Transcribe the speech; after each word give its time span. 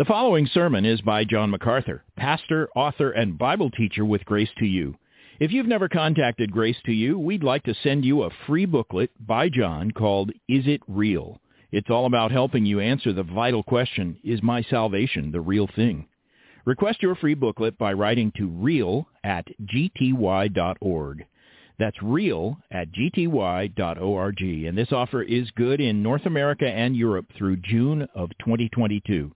The 0.00 0.06
following 0.06 0.46
sermon 0.46 0.86
is 0.86 1.02
by 1.02 1.24
John 1.24 1.50
MacArthur, 1.50 2.04
pastor, 2.16 2.70
author, 2.74 3.10
and 3.10 3.36
Bible 3.36 3.70
teacher 3.70 4.02
with 4.02 4.24
Grace 4.24 4.48
to 4.56 4.64
You. 4.64 4.96
If 5.38 5.52
you've 5.52 5.66
never 5.66 5.90
contacted 5.90 6.52
Grace 6.52 6.78
to 6.86 6.92
You, 6.92 7.18
we'd 7.18 7.44
like 7.44 7.64
to 7.64 7.74
send 7.82 8.06
you 8.06 8.22
a 8.22 8.30
free 8.46 8.64
booklet 8.64 9.10
by 9.20 9.50
John 9.50 9.90
called 9.90 10.30
Is 10.48 10.66
It 10.66 10.80
Real? 10.88 11.38
It's 11.70 11.90
all 11.90 12.06
about 12.06 12.32
helping 12.32 12.64
you 12.64 12.80
answer 12.80 13.12
the 13.12 13.22
vital 13.22 13.62
question, 13.62 14.16
is 14.24 14.42
my 14.42 14.62
salvation 14.62 15.32
the 15.32 15.42
real 15.42 15.66
thing? 15.76 16.06
Request 16.64 17.02
your 17.02 17.14
free 17.14 17.34
booklet 17.34 17.76
by 17.76 17.92
writing 17.92 18.32
to 18.38 18.46
real 18.46 19.06
at 19.22 19.48
gty.org. 19.66 21.26
That's 21.78 22.02
real 22.02 22.56
at 22.70 22.90
gty.org. 22.90 24.40
And 24.40 24.78
this 24.78 24.92
offer 24.92 25.22
is 25.22 25.50
good 25.50 25.78
in 25.78 26.02
North 26.02 26.24
America 26.24 26.66
and 26.66 26.96
Europe 26.96 27.26
through 27.36 27.56
June 27.56 28.08
of 28.14 28.30
2022. 28.38 29.32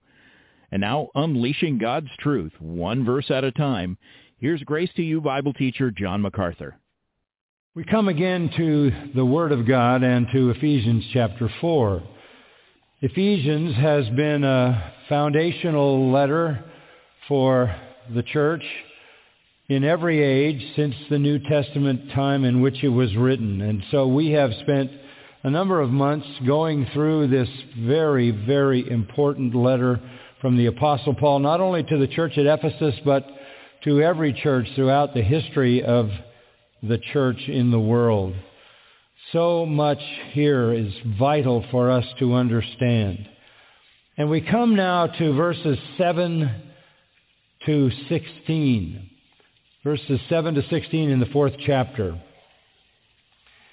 And 0.75 0.81
now, 0.81 1.07
unleashing 1.15 1.77
God's 1.77 2.09
truth, 2.19 2.51
one 2.59 3.05
verse 3.05 3.31
at 3.31 3.45
a 3.45 3.51
time, 3.53 3.97
here's 4.39 4.61
Grace 4.63 4.89
to 4.97 5.03
You 5.03 5.21
Bible 5.21 5.53
teacher 5.53 5.89
John 5.89 6.21
MacArthur. 6.21 6.77
We 7.75 7.85
come 7.85 8.09
again 8.09 8.51
to 8.57 8.91
the 9.15 9.23
Word 9.23 9.53
of 9.53 9.65
God 9.65 10.03
and 10.03 10.27
to 10.33 10.49
Ephesians 10.49 11.05
chapter 11.13 11.49
4. 11.61 12.03
Ephesians 13.03 13.77
has 13.77 14.09
been 14.17 14.43
a 14.43 14.91
foundational 15.07 16.11
letter 16.11 16.65
for 17.29 17.73
the 18.13 18.23
church 18.23 18.65
in 19.69 19.85
every 19.85 20.21
age 20.21 20.61
since 20.75 20.93
the 21.09 21.19
New 21.19 21.39
Testament 21.39 22.11
time 22.11 22.43
in 22.43 22.59
which 22.59 22.83
it 22.83 22.89
was 22.89 23.15
written. 23.15 23.61
And 23.61 23.81
so 23.91 24.07
we 24.09 24.31
have 24.31 24.51
spent 24.59 24.91
a 25.43 25.49
number 25.49 25.79
of 25.79 25.89
months 25.89 26.27
going 26.45 26.85
through 26.93 27.27
this 27.27 27.47
very, 27.79 28.31
very 28.31 28.91
important 28.91 29.55
letter 29.55 30.01
from 30.45 30.57
the 30.57 30.67
Apostle 30.67 31.15
Paul, 31.15 31.39
not 31.39 31.59
only 31.59 31.81
to 31.81 31.97
the 31.97 32.05
church 32.05 32.37
at 32.37 32.45
Ephesus, 32.45 32.93
but 33.03 33.25
to 33.83 33.99
every 33.99 34.31
church 34.31 34.67
throughout 34.75 35.15
the 35.15 35.23
history 35.23 35.81
of 35.81 36.11
the 36.83 36.99
church 37.13 37.39
in 37.47 37.71
the 37.71 37.79
world. 37.79 38.35
So 39.31 39.65
much 39.65 39.97
here 40.33 40.71
is 40.71 40.93
vital 41.17 41.65
for 41.71 41.89
us 41.89 42.05
to 42.19 42.35
understand. 42.35 43.27
And 44.17 44.29
we 44.29 44.39
come 44.39 44.75
now 44.75 45.07
to 45.07 45.33
verses 45.33 45.79
7 45.97 46.61
to 47.65 47.89
16. 48.07 49.09
Verses 49.83 50.19
7 50.29 50.53
to 50.53 50.69
16 50.69 51.09
in 51.09 51.19
the 51.19 51.25
fourth 51.25 51.53
chapter. 51.65 52.21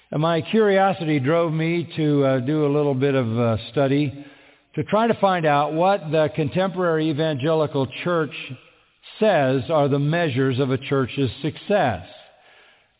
And 0.09 0.23
my 0.23 0.41
curiosity 0.41 1.19
drove 1.19 1.53
me 1.53 1.87
to 1.97 2.25
uh, 2.25 2.39
do 2.39 2.65
a 2.65 2.73
little 2.75 2.95
bit 2.95 3.13
of 3.13 3.37
uh, 3.37 3.57
study 3.69 4.25
to 4.75 4.83
try 4.83 5.07
to 5.07 5.13
find 5.15 5.45
out 5.45 5.73
what 5.73 6.11
the 6.11 6.29
contemporary 6.35 7.09
evangelical 7.09 7.87
church 8.03 8.33
says 9.19 9.63
are 9.69 9.87
the 9.87 9.99
measures 9.99 10.59
of 10.59 10.71
a 10.71 10.77
church's 10.77 11.29
success. 11.41 12.07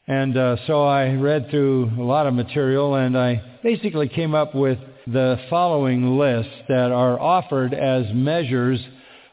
And 0.06 0.38
uh, 0.38 0.58
so 0.68 0.84
I 0.84 1.14
read 1.14 1.50
through 1.50 1.92
a 1.98 2.04
lot 2.04 2.28
of 2.28 2.34
material 2.34 2.96
and 2.96 3.18
I 3.18 3.60
basically 3.64 4.10
came 4.10 4.36
up 4.36 4.54
with 4.54 4.78
the 5.08 5.40
following 5.50 6.18
list 6.18 6.50
that 6.68 6.92
are 6.92 7.20
offered 7.20 7.74
as 7.74 8.06
measures 8.14 8.80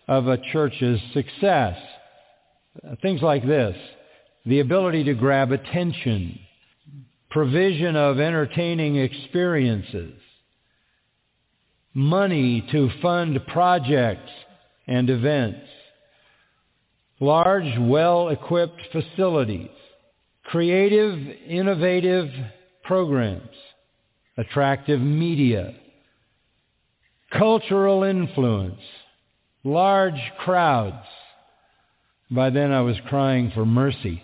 of 0.09 0.29
a 0.29 0.39
church's 0.53 1.01
success. 1.13 1.77
Things 3.03 3.21
like 3.21 3.47
this. 3.47 3.77
The 4.47 4.61
ability 4.61 5.05
to 5.05 5.15
grab 5.15 5.53
attention. 5.53 6.39
provision 7.31 7.97
of 7.97 8.19
entertaining 8.19 8.97
experiences, 8.97 10.20
money 11.95 12.67
to 12.73 12.91
fund 13.03 13.39
projects 13.49 14.31
and 14.87 15.11
events, 15.11 15.67
large, 17.19 17.79
well-equipped 17.79 18.81
facilities, 18.93 19.71
creative, 20.45 21.19
innovative 21.47 22.29
programs, 22.85 23.51
attractive 24.37 25.01
media, 25.01 25.75
cultural 27.33 28.05
influence, 28.05 28.81
large 29.65 30.21
crowds. 30.39 31.07
By 32.31 32.51
then 32.51 32.73
I 32.73 32.81
was 32.81 32.97
crying 33.09 33.51
for 33.55 33.67
mercy. 33.67 34.23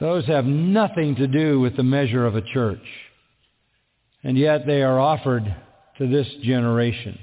Those 0.00 0.26
have 0.26 0.44
nothing 0.44 1.14
to 1.16 1.28
do 1.28 1.60
with 1.60 1.76
the 1.76 1.84
measure 1.84 2.26
of 2.26 2.34
a 2.34 2.42
church. 2.42 2.82
And 4.24 4.38
yet 4.38 4.66
they 4.66 4.82
are 4.82 5.00
offered 5.00 5.44
to 5.98 6.08
this 6.08 6.26
generation. 6.42 7.18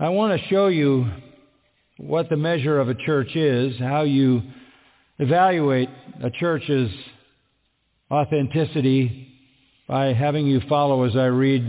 I 0.00 0.08
want 0.10 0.40
to 0.40 0.48
show 0.48 0.68
you 0.68 1.10
what 1.98 2.28
the 2.28 2.36
measure 2.36 2.78
of 2.78 2.88
a 2.88 2.94
church 2.94 3.34
is, 3.34 3.78
how 3.78 4.02
you 4.02 4.42
evaluate 5.18 5.88
a 6.22 6.30
church's 6.30 6.90
authenticity 8.10 9.28
by 9.88 10.12
having 10.12 10.46
you 10.46 10.60
follow 10.68 11.04
as 11.04 11.16
I 11.16 11.26
read 11.26 11.64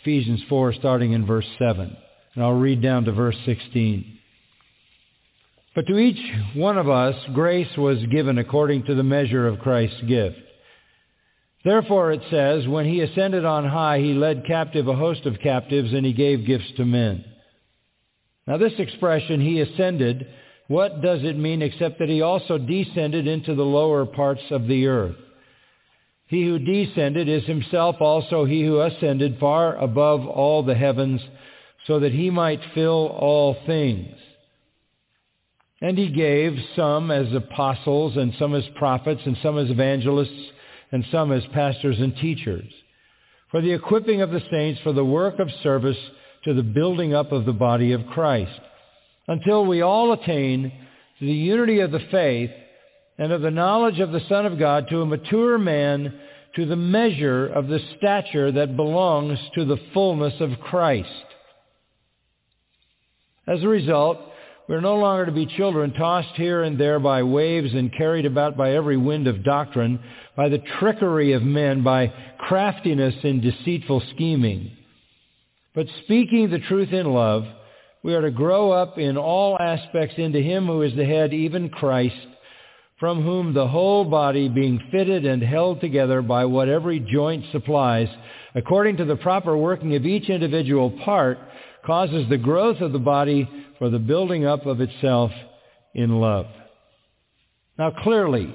Ephesians 0.00 0.42
4 0.48 0.74
starting 0.74 1.12
in 1.12 1.26
verse 1.26 1.46
7. 1.58 1.96
And 2.34 2.44
I'll 2.44 2.52
read 2.52 2.82
down 2.82 3.04
to 3.04 3.12
verse 3.12 3.36
16. 3.46 4.18
But 5.74 5.86
to 5.86 5.98
each 5.98 6.20
one 6.54 6.78
of 6.78 6.88
us 6.88 7.14
grace 7.32 7.74
was 7.76 7.98
given 8.10 8.38
according 8.38 8.84
to 8.84 8.94
the 8.94 9.02
measure 9.02 9.46
of 9.46 9.60
Christ's 9.60 10.02
gift. 10.02 10.38
Therefore 11.64 12.12
it 12.12 12.22
says, 12.30 12.66
when 12.66 12.86
he 12.86 13.00
ascended 13.00 13.44
on 13.44 13.66
high, 13.68 13.98
he 13.98 14.14
led 14.14 14.46
captive 14.46 14.88
a 14.88 14.96
host 14.96 15.26
of 15.26 15.40
captives, 15.40 15.92
and 15.92 16.06
he 16.06 16.12
gave 16.12 16.46
gifts 16.46 16.72
to 16.76 16.84
men. 16.84 17.24
Now 18.46 18.56
this 18.56 18.72
expression, 18.78 19.40
he 19.40 19.60
ascended, 19.60 20.26
what 20.68 21.02
does 21.02 21.22
it 21.22 21.36
mean 21.36 21.62
except 21.62 21.98
that 21.98 22.08
he 22.08 22.22
also 22.22 22.56
descended 22.56 23.26
into 23.26 23.54
the 23.54 23.64
lower 23.64 24.06
parts 24.06 24.42
of 24.50 24.66
the 24.66 24.86
earth? 24.86 25.16
He 26.28 26.44
who 26.44 26.58
descended 26.60 27.28
is 27.28 27.44
himself 27.44 27.96
also 28.00 28.44
he 28.44 28.62
who 28.64 28.80
ascended 28.80 29.38
far 29.40 29.76
above 29.76 30.26
all 30.26 30.62
the 30.62 30.76
heavens, 30.76 31.20
so 31.86 31.98
that 32.00 32.12
he 32.12 32.30
might 32.30 32.60
fill 32.72 33.08
all 33.08 33.56
things. 33.66 34.16
And 35.82 35.98
he 35.98 36.08
gave 36.08 36.56
some 36.76 37.10
as 37.10 37.32
apostles, 37.34 38.16
and 38.16 38.32
some 38.38 38.54
as 38.54 38.64
prophets, 38.76 39.22
and 39.26 39.36
some 39.42 39.58
as 39.58 39.70
evangelists, 39.70 40.52
and 40.92 41.04
some 41.12 41.32
as 41.32 41.44
pastors 41.52 41.98
and 41.98 42.16
teachers, 42.16 42.70
for 43.50 43.60
the 43.60 43.72
equipping 43.72 44.22
of 44.22 44.30
the 44.30 44.42
saints 44.50 44.80
for 44.82 44.92
the 44.92 45.04
work 45.04 45.38
of 45.38 45.48
service 45.62 45.96
to 46.44 46.54
the 46.54 46.62
building 46.62 47.14
up 47.14 47.32
of 47.32 47.44
the 47.44 47.52
body 47.52 47.92
of 47.92 48.06
Christ, 48.06 48.60
until 49.28 49.66
we 49.66 49.82
all 49.82 50.12
attain 50.12 50.72
to 51.18 51.26
the 51.26 51.32
unity 51.32 51.80
of 51.80 51.90
the 51.90 52.06
faith 52.10 52.50
and 53.18 53.32
of 53.32 53.42
the 53.42 53.50
knowledge 53.50 54.00
of 54.00 54.12
the 54.12 54.22
Son 54.28 54.46
of 54.46 54.58
God, 54.58 54.88
to 54.88 55.02
a 55.02 55.06
mature 55.06 55.58
man, 55.58 56.18
to 56.56 56.64
the 56.64 56.76
measure 56.76 57.46
of 57.46 57.68
the 57.68 57.80
stature 57.98 58.50
that 58.50 58.76
belongs 58.76 59.38
to 59.54 59.64
the 59.64 59.78
fullness 59.92 60.34
of 60.40 60.58
Christ. 60.60 61.08
As 63.46 63.62
a 63.62 63.68
result, 63.68 64.18
we're 64.70 64.80
no 64.80 64.94
longer 64.94 65.26
to 65.26 65.32
be 65.32 65.46
children 65.46 65.92
tossed 65.92 66.36
here 66.36 66.62
and 66.62 66.78
there 66.78 67.00
by 67.00 67.24
waves 67.24 67.74
and 67.74 67.92
carried 67.92 68.24
about 68.24 68.56
by 68.56 68.72
every 68.72 68.96
wind 68.96 69.26
of 69.26 69.42
doctrine, 69.42 69.98
by 70.36 70.48
the 70.48 70.62
trickery 70.78 71.32
of 71.32 71.42
men, 71.42 71.82
by 71.82 72.14
craftiness 72.38 73.16
and 73.24 73.42
deceitful 73.42 74.00
scheming. 74.14 74.70
But 75.74 75.88
speaking 76.04 76.50
the 76.50 76.60
truth 76.60 76.92
in 76.92 77.12
love, 77.12 77.46
we 78.04 78.14
are 78.14 78.20
to 78.20 78.30
grow 78.30 78.70
up 78.70 78.96
in 78.96 79.16
all 79.16 79.58
aspects 79.58 80.14
into 80.18 80.40
him 80.40 80.66
who 80.66 80.82
is 80.82 80.94
the 80.94 81.04
head, 81.04 81.34
even 81.34 81.70
Christ, 81.70 82.28
from 83.00 83.24
whom 83.24 83.52
the 83.52 83.66
whole 83.66 84.04
body, 84.04 84.48
being 84.48 84.80
fitted 84.92 85.26
and 85.26 85.42
held 85.42 85.80
together 85.80 86.22
by 86.22 86.44
what 86.44 86.68
every 86.68 87.00
joint 87.00 87.44
supplies, 87.50 88.08
according 88.54 88.98
to 88.98 89.04
the 89.04 89.16
proper 89.16 89.56
working 89.56 89.96
of 89.96 90.06
each 90.06 90.30
individual 90.30 90.92
part, 91.04 91.38
causes 91.84 92.28
the 92.28 92.38
growth 92.38 92.80
of 92.80 92.92
the 92.92 93.00
body 93.00 93.48
for 93.80 93.90
the 93.90 93.98
building 93.98 94.44
up 94.44 94.66
of 94.66 94.80
itself 94.80 95.32
in 95.94 96.20
love. 96.20 96.46
Now 97.78 97.90
clearly, 97.90 98.54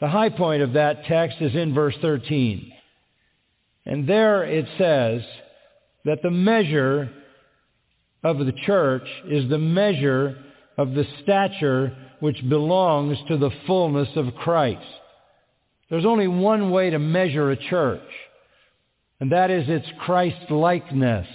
the 0.00 0.08
high 0.08 0.30
point 0.30 0.62
of 0.62 0.74
that 0.74 1.04
text 1.06 1.38
is 1.40 1.54
in 1.54 1.74
verse 1.74 1.96
13. 2.00 2.72
And 3.84 4.08
there 4.08 4.44
it 4.44 4.66
says 4.78 5.22
that 6.04 6.22
the 6.22 6.30
measure 6.30 7.10
of 8.22 8.38
the 8.38 8.52
church 8.64 9.06
is 9.28 9.50
the 9.50 9.58
measure 9.58 10.38
of 10.78 10.92
the 10.92 11.04
stature 11.22 11.96
which 12.20 12.48
belongs 12.48 13.18
to 13.26 13.36
the 13.36 13.50
fullness 13.66 14.08
of 14.14 14.34
Christ. 14.36 14.86
There's 15.90 16.06
only 16.06 16.28
one 16.28 16.70
way 16.70 16.90
to 16.90 16.98
measure 16.98 17.50
a 17.50 17.56
church, 17.56 18.00
and 19.18 19.32
that 19.32 19.50
is 19.50 19.68
its 19.68 19.86
Christ-likeness. 20.00 21.26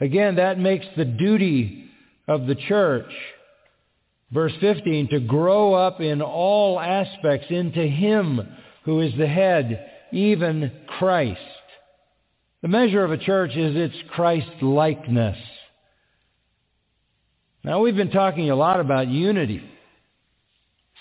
Again, 0.00 0.36
that 0.36 0.58
makes 0.58 0.86
the 0.96 1.04
duty 1.04 1.90
of 2.28 2.46
the 2.46 2.54
church, 2.54 3.10
verse 4.30 4.52
15, 4.60 5.08
to 5.08 5.20
grow 5.20 5.74
up 5.74 6.00
in 6.00 6.20
all 6.20 6.78
aspects 6.78 7.46
into 7.50 7.80
Him 7.80 8.40
who 8.84 9.00
is 9.00 9.12
the 9.16 9.26
head, 9.26 9.90
even 10.12 10.70
Christ. 10.86 11.40
The 12.62 12.68
measure 12.68 13.04
of 13.04 13.12
a 13.12 13.18
church 13.18 13.56
is 13.56 13.76
its 13.76 13.96
Christ-likeness. 14.10 15.38
Now 17.64 17.80
we've 17.80 17.96
been 17.96 18.10
talking 18.10 18.50
a 18.50 18.56
lot 18.56 18.80
about 18.80 19.08
unity 19.08 19.62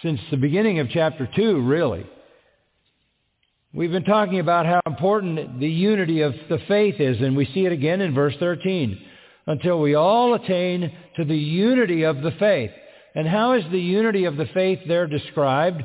since 0.02 0.20
the 0.32 0.38
beginning 0.38 0.80
of 0.80 0.90
chapter 0.90 1.30
2, 1.36 1.62
really. 1.62 2.06
We've 3.76 3.92
been 3.92 4.06
talking 4.06 4.40
about 4.40 4.66
how 4.66 4.80
important 4.86 5.60
the 5.60 5.68
unity 5.68 6.22
of 6.22 6.34
the 6.48 6.60
faith 6.66 6.96
is, 6.98 7.20
and 7.20 7.36
we 7.36 7.46
see 7.48 7.66
it 7.66 7.74
again 7.74 8.00
in 8.00 8.14
verse 8.14 8.34
13. 8.40 8.98
Until 9.48 9.82
we 9.82 9.96
all 9.96 10.34
attain 10.34 10.90
to 11.18 11.26
the 11.26 11.36
unity 11.36 12.04
of 12.04 12.22
the 12.22 12.32
faith. 12.40 12.72
And 13.16 13.28
how 13.28 13.52
is 13.52 13.66
the 13.72 13.78
unity 13.78 14.24
of 14.24 14.38
the 14.38 14.46
faith 14.54 14.80
there 14.88 15.08
described? 15.08 15.84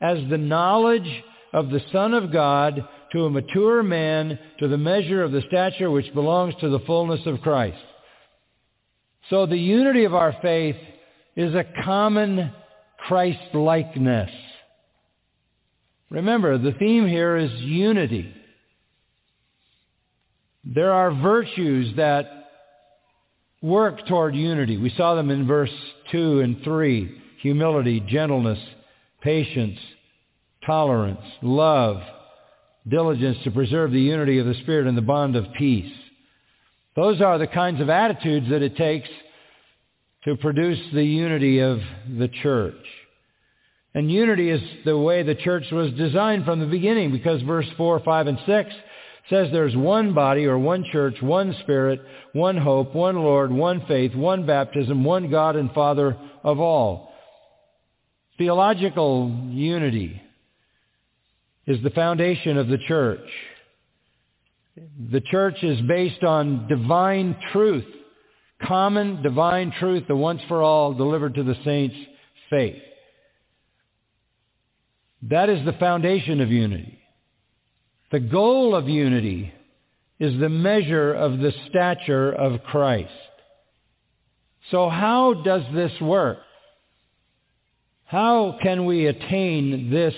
As 0.00 0.18
the 0.28 0.38
knowledge 0.38 1.08
of 1.52 1.70
the 1.70 1.80
Son 1.92 2.14
of 2.14 2.32
God 2.32 2.84
to 3.12 3.26
a 3.26 3.30
mature 3.30 3.84
man 3.84 4.36
to 4.58 4.66
the 4.66 4.76
measure 4.76 5.22
of 5.22 5.30
the 5.30 5.44
stature 5.46 5.88
which 5.88 6.12
belongs 6.14 6.54
to 6.60 6.68
the 6.68 6.80
fullness 6.80 7.20
of 7.26 7.42
Christ. 7.42 7.78
So 9.28 9.46
the 9.46 9.56
unity 9.56 10.02
of 10.02 10.16
our 10.16 10.34
faith 10.42 10.76
is 11.36 11.54
a 11.54 11.64
common 11.84 12.52
Christ-likeness. 13.06 14.30
Remember, 16.10 16.58
the 16.58 16.72
theme 16.72 17.06
here 17.06 17.36
is 17.36 17.52
unity. 17.60 18.34
There 20.64 20.92
are 20.92 21.12
virtues 21.12 21.96
that 21.96 22.48
work 23.62 24.06
toward 24.06 24.34
unity. 24.34 24.76
We 24.76 24.90
saw 24.90 25.14
them 25.14 25.30
in 25.30 25.46
verse 25.46 25.72
2 26.10 26.40
and 26.40 26.62
3. 26.62 27.22
Humility, 27.42 28.00
gentleness, 28.00 28.58
patience, 29.22 29.78
tolerance, 30.66 31.20
love, 31.42 32.02
diligence 32.86 33.38
to 33.44 33.50
preserve 33.50 33.92
the 33.92 34.00
unity 34.00 34.38
of 34.38 34.46
the 34.46 34.54
Spirit 34.54 34.86
and 34.86 34.96
the 34.96 35.02
bond 35.02 35.36
of 35.36 35.46
peace. 35.56 35.92
Those 36.96 37.20
are 37.20 37.38
the 37.38 37.46
kinds 37.46 37.80
of 37.80 37.88
attitudes 37.88 38.50
that 38.50 38.62
it 38.62 38.76
takes 38.76 39.08
to 40.24 40.36
produce 40.36 40.78
the 40.92 41.04
unity 41.04 41.60
of 41.60 41.78
the 42.18 42.28
church. 42.42 42.74
And 43.94 44.10
unity 44.10 44.50
is 44.50 44.60
the 44.84 44.96
way 44.96 45.22
the 45.22 45.34
church 45.34 45.64
was 45.72 45.92
designed 45.92 46.44
from 46.44 46.60
the 46.60 46.66
beginning 46.66 47.10
because 47.10 47.42
verse 47.42 47.66
4, 47.76 48.00
5, 48.00 48.26
and 48.28 48.38
6 48.46 48.70
says 49.28 49.48
there's 49.52 49.76
one 49.76 50.14
body 50.14 50.46
or 50.46 50.58
one 50.58 50.84
church, 50.92 51.20
one 51.20 51.54
spirit, 51.60 52.00
one 52.32 52.56
hope, 52.56 52.94
one 52.94 53.16
Lord, 53.16 53.50
one 53.50 53.84
faith, 53.86 54.14
one 54.14 54.46
baptism, 54.46 55.04
one 55.04 55.30
God 55.30 55.56
and 55.56 55.72
Father 55.72 56.16
of 56.42 56.60
all. 56.60 57.12
Theological 58.38 59.48
unity 59.50 60.20
is 61.66 61.82
the 61.82 61.90
foundation 61.90 62.56
of 62.56 62.68
the 62.68 62.78
church. 62.78 63.28
The 65.12 65.20
church 65.20 65.62
is 65.62 65.80
based 65.82 66.22
on 66.24 66.66
divine 66.68 67.36
truth, 67.52 67.84
common 68.62 69.22
divine 69.22 69.72
truth, 69.78 70.04
the 70.08 70.16
once 70.16 70.40
for 70.48 70.62
all 70.62 70.94
delivered 70.94 71.34
to 71.34 71.42
the 71.42 71.56
saints' 71.64 71.96
faith. 72.48 72.82
That 75.22 75.48
is 75.48 75.64
the 75.64 75.74
foundation 75.74 76.40
of 76.40 76.50
unity. 76.50 76.98
The 78.10 78.20
goal 78.20 78.74
of 78.74 78.88
unity 78.88 79.52
is 80.18 80.38
the 80.40 80.48
measure 80.48 81.12
of 81.12 81.38
the 81.38 81.52
stature 81.68 82.32
of 82.32 82.62
Christ. 82.64 83.10
So 84.70 84.88
how 84.88 85.34
does 85.34 85.62
this 85.74 85.92
work? 86.00 86.38
How 88.04 88.58
can 88.62 88.86
we 88.86 89.06
attain 89.06 89.90
this 89.90 90.14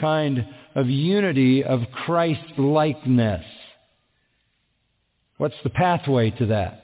kind 0.00 0.46
of 0.74 0.88
unity 0.88 1.64
of 1.64 1.80
Christ-likeness? 2.04 3.44
What's 5.36 5.54
the 5.64 5.70
pathway 5.70 6.30
to 6.30 6.46
that? 6.46 6.80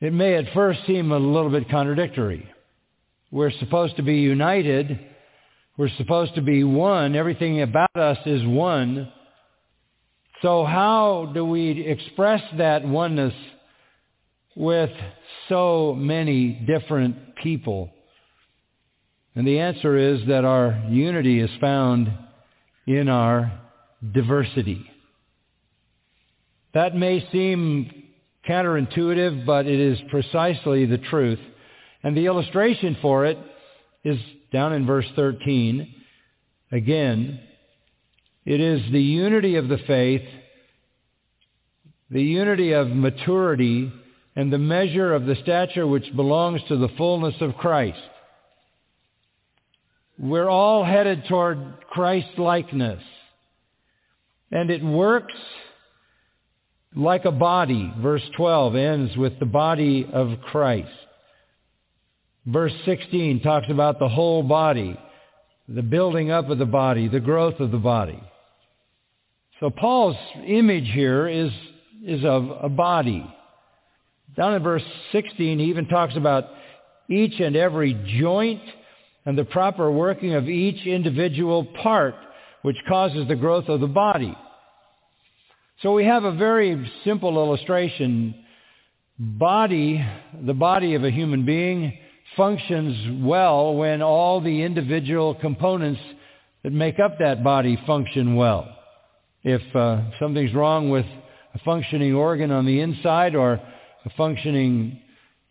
It 0.00 0.12
may 0.12 0.34
at 0.36 0.52
first 0.54 0.80
seem 0.86 1.12
a 1.12 1.18
little 1.18 1.50
bit 1.50 1.68
contradictory. 1.68 2.48
We're 3.30 3.50
supposed 3.52 3.96
to 3.96 4.02
be 4.02 4.16
united. 4.16 4.98
We're 5.80 5.88
supposed 5.96 6.34
to 6.34 6.42
be 6.42 6.62
one. 6.62 7.16
Everything 7.16 7.62
about 7.62 7.96
us 7.96 8.18
is 8.26 8.44
one. 8.44 9.10
So 10.42 10.62
how 10.66 11.30
do 11.32 11.42
we 11.42 11.86
express 11.86 12.42
that 12.58 12.86
oneness 12.86 13.32
with 14.54 14.90
so 15.48 15.94
many 15.96 16.50
different 16.52 17.34
people? 17.36 17.88
And 19.34 19.46
the 19.46 19.60
answer 19.60 19.96
is 19.96 20.20
that 20.28 20.44
our 20.44 20.84
unity 20.90 21.40
is 21.40 21.48
found 21.62 22.12
in 22.86 23.08
our 23.08 23.50
diversity. 24.12 24.84
That 26.74 26.94
may 26.94 27.26
seem 27.32 28.04
counterintuitive, 28.46 29.46
but 29.46 29.64
it 29.64 29.80
is 29.80 29.98
precisely 30.10 30.84
the 30.84 30.98
truth. 30.98 31.40
And 32.02 32.14
the 32.14 32.26
illustration 32.26 32.98
for 33.00 33.24
it 33.24 33.38
is 34.04 34.18
down 34.52 34.72
in 34.72 34.86
verse 34.86 35.06
13. 35.16 35.94
Again, 36.72 37.40
it 38.44 38.60
is 38.60 38.80
the 38.90 39.02
unity 39.02 39.56
of 39.56 39.68
the 39.68 39.78
faith, 39.86 40.26
the 42.10 42.22
unity 42.22 42.72
of 42.72 42.88
maturity, 42.88 43.92
and 44.36 44.52
the 44.52 44.58
measure 44.58 45.14
of 45.14 45.26
the 45.26 45.36
stature 45.42 45.86
which 45.86 46.14
belongs 46.16 46.60
to 46.68 46.76
the 46.76 46.88
fullness 46.96 47.34
of 47.40 47.56
Christ. 47.56 47.98
We're 50.18 50.48
all 50.48 50.84
headed 50.84 51.24
toward 51.28 51.58
Christ-likeness. 51.90 53.02
And 54.52 54.70
it 54.70 54.82
works 54.82 55.34
like 56.94 57.24
a 57.24 57.30
body. 57.30 57.92
Verse 58.00 58.22
12 58.36 58.74
ends 58.74 59.16
with 59.16 59.38
the 59.38 59.46
body 59.46 60.08
of 60.12 60.40
Christ. 60.42 60.88
Verse 62.50 62.72
16 62.84 63.40
talks 63.42 63.66
about 63.70 63.98
the 63.98 64.08
whole 64.08 64.42
body, 64.42 64.98
the 65.68 65.82
building 65.82 66.32
up 66.32 66.48
of 66.50 66.58
the 66.58 66.66
body, 66.66 67.06
the 67.06 67.20
growth 67.20 67.60
of 67.60 67.70
the 67.70 67.78
body. 67.78 68.20
So 69.60 69.70
Paul's 69.70 70.16
image 70.46 70.88
here 70.88 71.28
is, 71.28 71.52
is 72.04 72.24
of 72.24 72.50
a 72.62 72.68
body. 72.68 73.24
Down 74.36 74.54
in 74.54 74.62
verse 74.62 74.82
16, 75.12 75.58
he 75.58 75.66
even 75.66 75.86
talks 75.86 76.16
about 76.16 76.46
each 77.08 77.38
and 77.38 77.54
every 77.54 77.94
joint 78.18 78.62
and 79.26 79.38
the 79.38 79.44
proper 79.44 79.90
working 79.90 80.34
of 80.34 80.48
each 80.48 80.86
individual 80.86 81.64
part, 81.82 82.14
which 82.62 82.76
causes 82.88 83.28
the 83.28 83.36
growth 83.36 83.68
of 83.68 83.80
the 83.80 83.86
body. 83.86 84.36
So 85.82 85.94
we 85.94 86.04
have 86.04 86.24
a 86.24 86.32
very 86.32 86.90
simple 87.04 87.36
illustration. 87.36 88.34
Body, 89.18 90.04
the 90.44 90.54
body 90.54 90.94
of 90.94 91.04
a 91.04 91.10
human 91.10 91.44
being, 91.44 91.98
functions 92.36 93.22
well 93.24 93.74
when 93.74 94.02
all 94.02 94.40
the 94.40 94.62
individual 94.62 95.34
components 95.34 96.00
that 96.62 96.72
make 96.72 96.98
up 96.98 97.18
that 97.18 97.42
body 97.42 97.80
function 97.86 98.36
well. 98.36 98.68
If 99.42 99.62
uh, 99.74 100.02
something's 100.20 100.54
wrong 100.54 100.90
with 100.90 101.06
a 101.54 101.58
functioning 101.60 102.14
organ 102.14 102.50
on 102.50 102.66
the 102.66 102.80
inside 102.80 103.34
or 103.34 103.52
a 103.52 104.10
functioning 104.16 105.00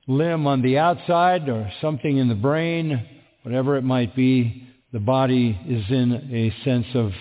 limb 0.08 0.48
on 0.48 0.62
the 0.62 0.78
outside 0.78 1.50
or 1.50 1.72
something 1.82 2.18
in 2.18 2.30
the 2.30 2.36
brain, 2.36 3.06
whatever 3.44 3.78
it 3.78 3.84
might 3.84 4.16
be, 4.16 4.68
the 4.92 5.00
body 5.00 5.60
is 5.68 5.86
in 5.90 6.14
a 6.34 6.64
sense 6.64 6.88
of 6.96 7.12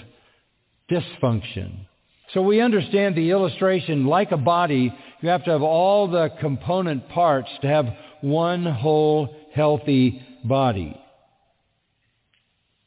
dysfunction. 0.90 1.86
So 2.34 2.42
we 2.42 2.60
understand 2.60 3.14
the 3.14 3.30
illustration, 3.30 4.06
like 4.06 4.32
a 4.32 4.36
body, 4.36 4.94
you 5.20 5.28
have 5.28 5.44
to 5.44 5.50
have 5.50 5.62
all 5.62 6.08
the 6.08 6.30
component 6.40 7.08
parts 7.08 7.48
to 7.62 7.68
have 7.68 7.86
one 8.20 8.64
whole 8.64 9.34
healthy 9.54 10.22
body. 10.44 10.98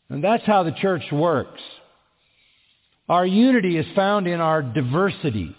And 0.09 0.23
that's 0.23 0.45
how 0.45 0.63
the 0.63 0.73
church 0.73 1.03
works. 1.11 1.61
Our 3.07 3.25
unity 3.25 3.77
is 3.77 3.85
found 3.95 4.27
in 4.27 4.39
our 4.39 4.61
diversity. 4.61 5.55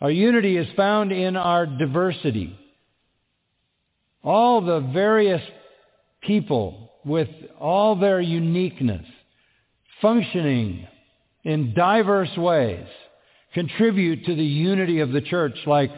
Our 0.00 0.10
unity 0.10 0.56
is 0.56 0.66
found 0.76 1.12
in 1.12 1.36
our 1.36 1.66
diversity. 1.66 2.58
All 4.24 4.60
the 4.60 4.80
various 4.80 5.42
people 6.22 6.90
with 7.04 7.28
all 7.58 7.96
their 7.96 8.20
uniqueness, 8.20 9.06
functioning 10.00 10.86
in 11.44 11.74
diverse 11.74 12.36
ways 12.36 12.86
contribute 13.54 14.24
to 14.26 14.34
the 14.34 14.44
unity 14.44 15.00
of 15.00 15.12
the 15.12 15.20
church 15.20 15.56
like 15.66 15.90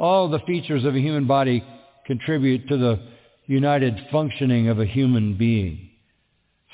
all 0.00 0.30
the 0.30 0.38
features 0.40 0.84
of 0.86 0.96
a 0.96 0.98
human 0.98 1.26
body 1.26 1.62
contribute 2.06 2.66
to 2.68 2.78
the 2.78 2.98
united 3.46 3.94
functioning 4.10 4.68
of 4.68 4.80
a 4.80 4.86
human 4.86 5.36
being. 5.36 5.90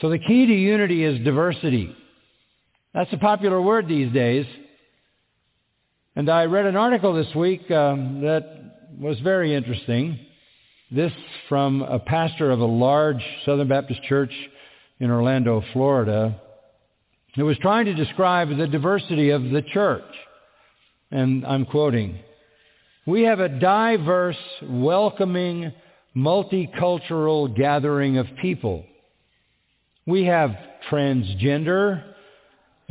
So 0.00 0.08
the 0.08 0.18
key 0.18 0.46
to 0.46 0.52
unity 0.52 1.02
is 1.02 1.24
diversity. 1.24 1.94
That's 2.94 3.12
a 3.12 3.18
popular 3.18 3.60
word 3.60 3.88
these 3.88 4.12
days. 4.12 4.46
And 6.14 6.30
I 6.30 6.44
read 6.44 6.66
an 6.66 6.76
article 6.76 7.14
this 7.14 7.34
week 7.34 7.68
um, 7.70 8.20
that 8.20 8.44
was 8.96 9.18
very 9.20 9.54
interesting. 9.54 10.20
This 10.92 11.12
from 11.48 11.82
a 11.82 11.98
pastor 11.98 12.52
of 12.52 12.60
a 12.60 12.64
large 12.64 13.22
Southern 13.44 13.68
Baptist 13.68 14.04
church 14.04 14.32
in 15.00 15.10
Orlando, 15.10 15.64
Florida, 15.72 16.40
who 17.34 17.44
was 17.44 17.58
trying 17.58 17.86
to 17.86 17.94
describe 17.94 18.56
the 18.56 18.68
diversity 18.68 19.30
of 19.30 19.42
the 19.50 19.62
church. 19.62 20.04
And 21.10 21.44
I'm 21.44 21.66
quoting, 21.66 22.20
we 23.06 23.22
have 23.22 23.38
a 23.38 23.48
diverse, 23.48 24.36
welcoming, 24.62 25.72
multicultural 26.16 27.54
gathering 27.56 28.18
of 28.18 28.26
people. 28.42 28.84
We 30.06 30.24
have 30.24 30.50
transgender, 30.90 32.02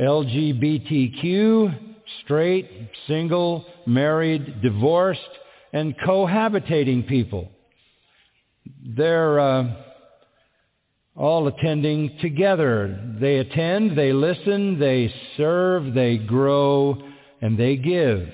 LGBTQ, 0.00 1.78
straight, 2.24 2.90
single, 3.06 3.66
married, 3.86 4.62
divorced, 4.62 5.20
and 5.72 5.96
cohabitating 5.98 7.06
people. 7.06 7.50
They're 8.84 9.38
uh, 9.38 9.74
all 11.14 11.46
attending 11.48 12.16
together. 12.20 13.16
They 13.20 13.36
attend, 13.38 13.98
they 13.98 14.12
listen, 14.12 14.78
they 14.78 15.12
serve, 15.36 15.92
they 15.92 16.16
grow, 16.16 17.02
and 17.42 17.58
they 17.58 17.76
give. 17.76 18.28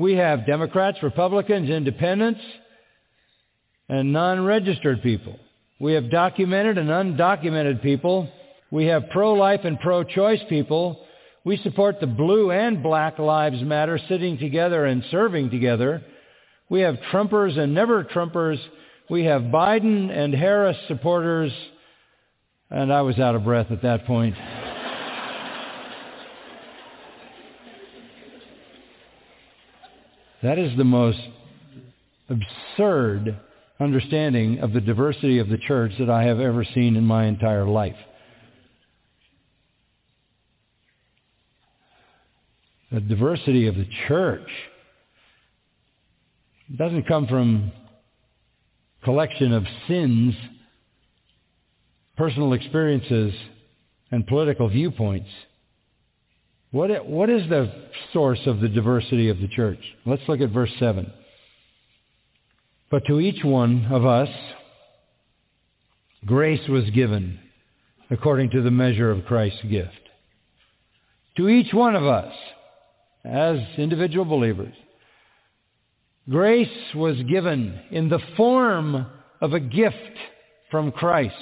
We 0.00 0.14
have 0.14 0.46
Democrats, 0.46 1.02
Republicans, 1.02 1.68
independents, 1.68 2.40
and 3.86 4.14
non-registered 4.14 5.02
people. 5.02 5.38
We 5.78 5.92
have 5.92 6.10
documented 6.10 6.78
and 6.78 6.88
undocumented 6.88 7.82
people. 7.82 8.26
We 8.70 8.86
have 8.86 9.10
pro-life 9.10 9.60
and 9.64 9.78
pro-choice 9.78 10.40
people. 10.48 11.04
We 11.44 11.58
support 11.58 12.00
the 12.00 12.06
blue 12.06 12.50
and 12.50 12.82
black 12.82 13.18
lives 13.18 13.60
matter 13.62 14.00
sitting 14.08 14.38
together 14.38 14.86
and 14.86 15.04
serving 15.10 15.50
together. 15.50 16.02
We 16.70 16.80
have 16.80 16.96
Trumpers 17.12 17.58
and 17.58 17.74
never 17.74 18.02
Trumpers 18.02 18.58
we 19.10 19.24
have 19.24 19.42
Biden 19.42 20.10
and 20.10 20.32
Harris 20.32 20.78
supporters, 20.88 21.52
and 22.70 22.90
I 22.90 23.02
was 23.02 23.18
out 23.18 23.34
of 23.34 23.44
breath 23.44 23.70
at 23.70 23.82
that 23.82 24.06
point. 24.06 24.34
That 30.42 30.58
is 30.58 30.76
the 30.76 30.84
most 30.84 31.20
absurd 32.28 33.38
understanding 33.78 34.60
of 34.60 34.72
the 34.72 34.80
diversity 34.80 35.38
of 35.38 35.48
the 35.48 35.58
church 35.58 35.92
that 35.98 36.10
I 36.10 36.24
have 36.24 36.40
ever 36.40 36.64
seen 36.64 36.96
in 36.96 37.04
my 37.04 37.26
entire 37.26 37.64
life. 37.64 37.96
The 42.92 43.00
diversity 43.00 43.68
of 43.68 43.76
the 43.76 43.86
church 44.08 44.48
doesn't 46.76 47.06
come 47.06 47.26
from 47.26 47.72
collection 49.04 49.52
of 49.52 49.64
sins, 49.88 50.34
personal 52.16 52.52
experiences, 52.52 53.32
and 54.10 54.26
political 54.26 54.68
viewpoints. 54.68 55.28
What, 56.70 57.06
what 57.06 57.30
is 57.30 57.48
the 57.48 57.72
source 58.12 58.40
of 58.46 58.60
the 58.60 58.68
diversity 58.68 59.28
of 59.28 59.38
the 59.38 59.48
church? 59.48 59.80
Let's 60.06 60.22
look 60.28 60.40
at 60.40 60.50
verse 60.50 60.70
7. 60.78 61.12
But 62.90 63.06
to 63.06 63.20
each 63.20 63.44
one 63.44 63.86
of 63.90 64.06
us, 64.06 64.28
grace 66.24 66.68
was 66.68 66.88
given 66.90 67.38
according 68.10 68.50
to 68.50 68.62
the 68.62 68.70
measure 68.70 69.10
of 69.10 69.24
Christ's 69.24 69.62
gift. 69.70 69.92
To 71.36 71.48
each 71.48 71.72
one 71.72 71.94
of 71.94 72.04
us, 72.04 72.32
as 73.24 73.58
individual 73.78 74.24
believers, 74.24 74.74
Grace 76.30 76.94
was 76.94 77.16
given 77.22 77.80
in 77.90 78.08
the 78.08 78.20
form 78.36 79.06
of 79.40 79.52
a 79.52 79.58
gift 79.58 79.96
from 80.70 80.92
Christ. 80.92 81.34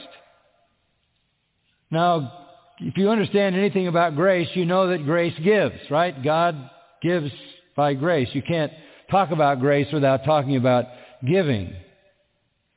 Now, 1.91 2.48
if 2.81 2.97
you 2.97 3.11
understand 3.11 3.57
anything 3.57 3.89
about 3.89 4.15
grace, 4.15 4.49
you 4.55 4.65
know 4.65 4.89
that 4.89 5.05
grace 5.05 5.35
gives, 5.43 5.79
right? 5.91 6.23
God 6.23 6.71
gives 7.03 7.31
by 7.77 7.95
grace. 7.95 8.29
You 8.33 8.43
can't 8.43 8.73
talk 9.11 9.31
about 9.31 9.61
grace 9.61 9.89
without 9.93 10.25
talking 10.25 10.57
about 10.57 10.87
giving. 11.27 11.75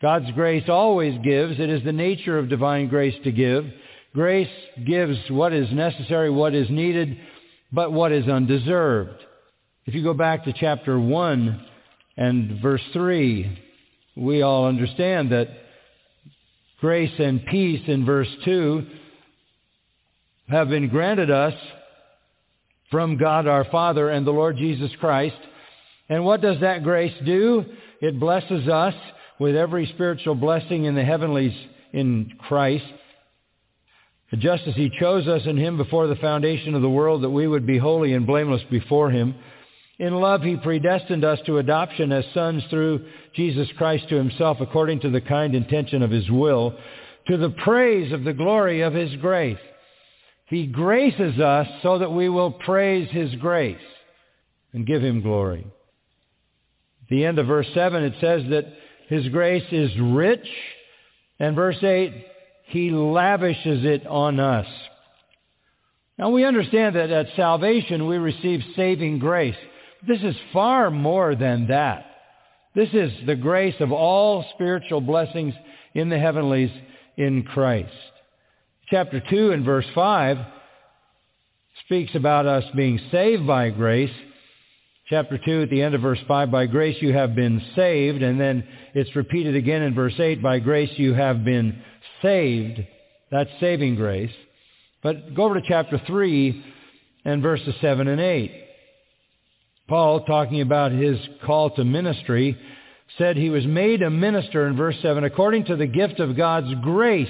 God's 0.01 0.31
grace 0.31 0.67
always 0.67 1.19
gives. 1.23 1.59
It 1.59 1.69
is 1.69 1.83
the 1.83 1.91
nature 1.91 2.39
of 2.39 2.49
divine 2.49 2.87
grace 2.87 3.15
to 3.23 3.31
give. 3.31 3.65
Grace 4.13 4.49
gives 4.85 5.17
what 5.29 5.53
is 5.53 5.71
necessary, 5.71 6.29
what 6.29 6.55
is 6.55 6.69
needed, 6.69 7.17
but 7.71 7.91
what 7.91 8.11
is 8.11 8.27
undeserved. 8.27 9.23
If 9.85 9.93
you 9.93 10.03
go 10.03 10.13
back 10.13 10.45
to 10.45 10.53
chapter 10.53 10.99
1 10.99 11.65
and 12.17 12.61
verse 12.61 12.81
3, 12.93 13.59
we 14.17 14.41
all 14.41 14.67
understand 14.67 15.31
that 15.31 15.49
grace 16.79 17.13
and 17.19 17.45
peace 17.45 17.81
in 17.87 18.05
verse 18.05 18.27
2 18.43 18.85
have 20.51 20.67
been 20.67 20.89
granted 20.89 21.31
us 21.31 21.53
from 22.89 23.17
God 23.17 23.47
our 23.47 23.63
Father 23.65 24.09
and 24.09 24.27
the 24.27 24.31
Lord 24.31 24.57
Jesus 24.57 24.91
Christ. 24.99 25.37
And 26.09 26.25
what 26.25 26.41
does 26.41 26.59
that 26.59 26.83
grace 26.83 27.13
do? 27.25 27.63
It 28.01 28.19
blesses 28.19 28.67
us 28.67 28.93
with 29.39 29.55
every 29.55 29.85
spiritual 29.93 30.35
blessing 30.35 30.83
in 30.83 30.93
the 30.93 31.05
heavenlies 31.05 31.55
in 31.93 32.33
Christ. 32.47 32.83
Just 34.37 34.63
as 34.67 34.75
he 34.75 34.91
chose 34.99 35.27
us 35.27 35.41
in 35.45 35.55
him 35.55 35.77
before 35.77 36.07
the 36.07 36.15
foundation 36.17 36.75
of 36.75 36.81
the 36.81 36.89
world 36.89 37.23
that 37.23 37.29
we 37.29 37.47
would 37.47 37.65
be 37.65 37.77
holy 37.77 38.13
and 38.13 38.27
blameless 38.27 38.61
before 38.69 39.09
him, 39.09 39.35
in 39.99 40.13
love 40.15 40.41
he 40.41 40.57
predestined 40.57 41.23
us 41.23 41.39
to 41.45 41.59
adoption 41.59 42.11
as 42.11 42.25
sons 42.33 42.63
through 42.69 43.05
Jesus 43.35 43.69
Christ 43.77 44.09
to 44.09 44.15
himself 44.15 44.57
according 44.59 44.99
to 45.01 45.09
the 45.09 45.21
kind 45.21 45.55
intention 45.55 46.01
of 46.01 46.11
his 46.11 46.29
will, 46.29 46.77
to 47.27 47.37
the 47.37 47.51
praise 47.51 48.11
of 48.11 48.25
the 48.25 48.33
glory 48.33 48.81
of 48.81 48.93
his 48.93 49.15
grace. 49.17 49.57
He 50.51 50.67
graces 50.67 51.39
us 51.39 51.65
so 51.81 51.99
that 51.99 52.11
we 52.11 52.27
will 52.27 52.51
praise 52.51 53.09
his 53.09 53.33
grace 53.35 53.77
and 54.73 54.85
give 54.85 55.01
him 55.01 55.21
glory. 55.21 55.65
At 57.03 57.09
the 57.09 57.23
end 57.23 57.39
of 57.39 57.47
verse 57.47 57.67
7 57.73 58.03
it 58.03 58.15
says 58.19 58.41
that 58.49 58.65
his 59.07 59.29
grace 59.29 59.63
is 59.71 59.91
rich. 59.97 60.45
And 61.39 61.55
verse 61.55 61.81
8, 61.81 62.25
he 62.65 62.91
lavishes 62.91 63.85
it 63.85 64.05
on 64.05 64.41
us. 64.41 64.67
Now 66.17 66.31
we 66.31 66.43
understand 66.43 66.97
that 66.97 67.11
at 67.11 67.27
salvation 67.37 68.05
we 68.05 68.17
receive 68.17 68.59
saving 68.75 69.19
grace. 69.19 69.55
This 70.05 70.21
is 70.21 70.35
far 70.51 70.91
more 70.91 71.33
than 71.33 71.67
that. 71.67 72.07
This 72.75 72.89
is 72.91 73.13
the 73.25 73.37
grace 73.37 73.75
of 73.79 73.93
all 73.93 74.45
spiritual 74.55 74.99
blessings 74.99 75.53
in 75.93 76.09
the 76.09 76.19
heavenlies 76.19 76.71
in 77.15 77.43
Christ 77.43 77.93
chapter 78.91 79.21
2 79.21 79.51
and 79.51 79.63
verse 79.63 79.85
5 79.95 80.37
speaks 81.85 82.13
about 82.13 82.45
us 82.45 82.65
being 82.75 82.99
saved 83.09 83.47
by 83.47 83.69
grace. 83.69 84.11
Chapter 85.09 85.39
2 85.43 85.61
at 85.63 85.69
the 85.69 85.81
end 85.81 85.95
of 85.95 86.01
verse 86.01 86.19
5, 86.27 86.51
by 86.51 86.65
grace 86.65 86.97
you 87.01 87.13
have 87.13 87.33
been 87.33 87.61
saved. 87.73 88.21
And 88.21 88.39
then 88.39 88.67
it's 88.93 89.15
repeated 89.15 89.55
again 89.55 89.81
in 89.81 89.95
verse 89.95 90.19
8, 90.19 90.43
by 90.43 90.59
grace 90.59 90.91
you 90.97 91.13
have 91.13 91.45
been 91.45 91.81
saved. 92.21 92.81
That's 93.31 93.49
saving 93.61 93.95
grace. 93.95 94.31
But 95.01 95.35
go 95.35 95.43
over 95.43 95.55
to 95.55 95.65
chapter 95.65 96.01
3 96.05 96.65
and 97.23 97.41
verses 97.41 97.73
7 97.79 98.09
and 98.09 98.19
8. 98.19 98.51
Paul, 99.87 100.25
talking 100.25 100.59
about 100.59 100.91
his 100.91 101.17
call 101.45 101.69
to 101.71 101.85
ministry, 101.85 102.57
said 103.17 103.37
he 103.37 103.49
was 103.49 103.65
made 103.65 104.01
a 104.01 104.09
minister 104.09 104.67
in 104.67 104.75
verse 104.75 104.95
7 105.01 105.23
according 105.23 105.65
to 105.65 105.77
the 105.77 105.87
gift 105.87 106.19
of 106.19 106.35
God's 106.35 106.73
grace 106.81 107.29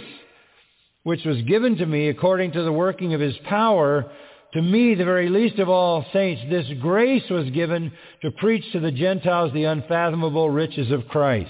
which 1.04 1.26
was 1.26 1.42
given 1.44 1.78
to 1.78 1.86
me 1.86 2.10
according 2.10 2.52
to 2.54 2.64
the 2.64 2.72
working 2.72 3.14
of 3.14 3.22
his 3.22 3.38
power, 3.46 4.12
to 4.54 4.62
me, 4.62 4.96
the 4.96 5.06
very 5.06 5.30
least 5.30 5.60
of 5.60 5.70
all 5.70 6.06
saints, 6.12 6.42
this 6.50 6.68
grace 6.82 7.24
was 7.30 7.50
given 7.52 7.92
to 8.22 8.32
preach 8.32 8.70
to 8.74 8.80
the 8.80 8.92
Gentiles 8.92 9.54
the 9.54 9.64
unfathomable 9.64 10.50
riches 10.50 10.92
of 10.92 11.08
Christ. 11.08 11.50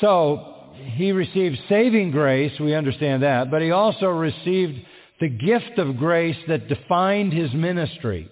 So, 0.00 0.54
he 0.94 1.12
received 1.12 1.58
saving 1.68 2.10
grace, 2.10 2.52
we 2.60 2.74
understand 2.74 3.22
that, 3.22 3.50
but 3.50 3.62
he 3.62 3.70
also 3.70 4.06
received 4.06 4.78
the 5.20 5.28
gift 5.28 5.78
of 5.78 5.96
grace 5.96 6.36
that 6.46 6.68
defined 6.68 7.32
his 7.32 7.52
ministry. 7.52 8.30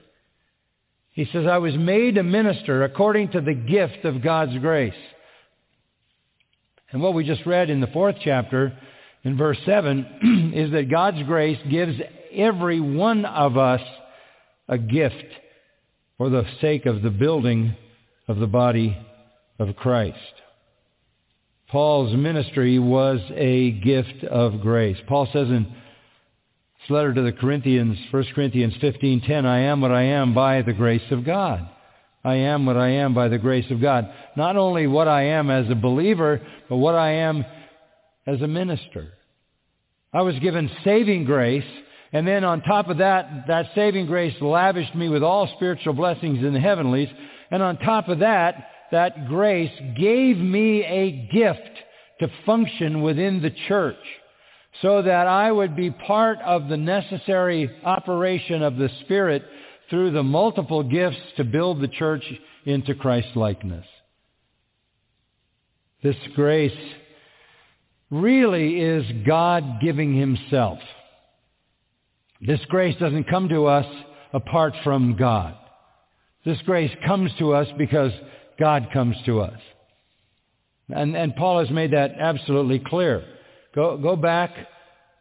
He 1.13 1.25
says, 1.33 1.47
I 1.47 1.59
was 1.59 1.75
made 1.75 2.19
a 2.19 2.23
minister 2.23 2.85
according 2.85 3.31
to 3.31 3.41
the 3.41 3.55
gift 3.55 4.05
of 4.05 4.23
God's 4.23 4.57
grace. 4.59 4.93
And 6.91 7.03
what 7.03 7.15
we 7.15 7.25
just 7.25 7.47
read 7.47 7.71
in 7.71 7.81
the 7.81 7.87
fourth 7.89 8.17
chapter 8.23 8.77
in 9.27 9.37
verse 9.37 9.59
7 9.67 10.53
is 10.55 10.71
that 10.71 10.89
God's 10.89 11.21
grace 11.25 11.59
gives 11.69 11.99
every 12.33 12.79
one 12.79 13.25
of 13.25 13.57
us 13.57 13.81
a 14.69 14.79
gift 14.79 15.27
for 16.17 16.31
the 16.31 16.45
sake 16.61 16.87
of 16.87 17.03
the 17.03 17.11
building 17.11 17.75
of 18.29 18.39
the 18.39 18.47
body 18.47 18.97
of 19.59 19.75
Christ. 19.75 20.17
Paul's 21.69 22.15
ministry 22.15 22.79
was 22.79 23.19
a 23.35 23.73
gift 23.73 24.23
of 24.23 24.61
grace. 24.61 24.97
Paul 25.09 25.27
says 25.33 25.49
in 25.49 25.65
his 26.79 26.91
letter 26.91 27.13
to 27.13 27.23
the 27.23 27.33
Corinthians, 27.33 27.99
1 28.13 28.27
Corinthians 28.33 28.75
15:10, 28.81 29.45
I 29.45 29.59
am 29.63 29.81
what 29.81 29.91
I 29.91 30.03
am 30.03 30.35
by 30.35 30.63
the 30.63 30.73
grace 30.73 31.11
of 31.11 31.25
God. 31.25 31.69
I 32.23 32.37
am 32.37 32.65
what 32.65 32.77
I 32.77 32.91
am 32.91 33.13
by 33.13 33.27
the 33.27 33.39
grace 33.39 33.69
of 33.73 33.81
God. 33.81 34.09
Not 34.37 34.57
only 34.57 34.87
what 34.87 35.09
I 35.09 35.23
am 35.23 35.51
as 35.51 35.69
a 35.69 35.75
believer, 35.75 36.41
but 36.69 36.77
what 36.77 36.95
I 36.95 37.11
am 37.11 37.45
as 38.25 38.41
a 38.41 38.47
minister. 38.47 39.15
I 40.17 40.23
was 40.23 40.39
given 40.39 40.71
saving 40.83 41.27
grace, 41.27 41.63
and 42.11 42.27
then 42.27 42.43
on 42.43 42.63
top 42.63 42.89
of 42.89 42.97
that, 42.99 43.45
that 43.49 43.67
saving 43.75 44.07
grace 44.07 44.35
lavished 44.41 44.95
me 44.95 45.11
with 45.11 45.23
all 45.23 45.47
spiritual 45.57 45.93
blessings 45.93 46.43
in 46.43 46.55
the 46.55 46.61
heavenlies, 46.61 47.11
and 47.51 47.63
on 47.63 47.77
top 47.77 48.09
of 48.09 48.21
that, 48.21 48.67
that 48.93 49.29
grace 49.29 49.71
gave 49.95 50.39
me 50.39 50.83
a 50.85 51.29
gift 51.31 51.61
to 52.21 52.29
function 52.47 53.03
within 53.03 53.43
the 53.43 53.53
church 53.69 53.99
so 54.81 55.03
that 55.03 55.27
I 55.27 55.53
would 55.53 55.77
be 55.77 55.91
part 55.91 56.39
of 56.39 56.69
the 56.69 56.79
necessary 56.79 57.71
operation 57.85 58.63
of 58.63 58.79
the 58.79 58.89
Spirit 59.03 59.43
through 59.91 60.13
the 60.13 60.23
multiple 60.23 60.83
gifts 60.83 61.21
to 61.37 61.45
build 61.45 61.83
the 61.83 61.89
church 61.89 62.25
into 62.65 62.95
Christ-likeness. 62.95 63.85
This 66.03 66.17
grace 66.35 66.73
really 68.11 68.81
is 68.81 69.05
God 69.27 69.81
giving 69.81 70.15
himself. 70.15 70.79
This 72.41 72.61
grace 72.69 72.97
doesn't 72.99 73.29
come 73.29 73.49
to 73.49 73.67
us 73.67 73.87
apart 74.33 74.75
from 74.85 75.17
God. 75.17 75.55
This 76.45 76.59
grace 76.65 76.93
comes 77.05 77.31
to 77.39 77.55
us 77.55 77.67
because 77.77 78.13
God 78.59 78.89
comes 78.93 79.17
to 79.27 79.41
us. 79.41 79.59
And, 80.89 81.17
and 81.17 81.35
Paul 81.35 81.61
has 81.61 81.71
made 81.71 81.93
that 81.93 82.13
absolutely 82.19 82.79
clear. 82.79 83.25
Go, 83.75 83.97
go 83.97 84.15
back 84.15 84.55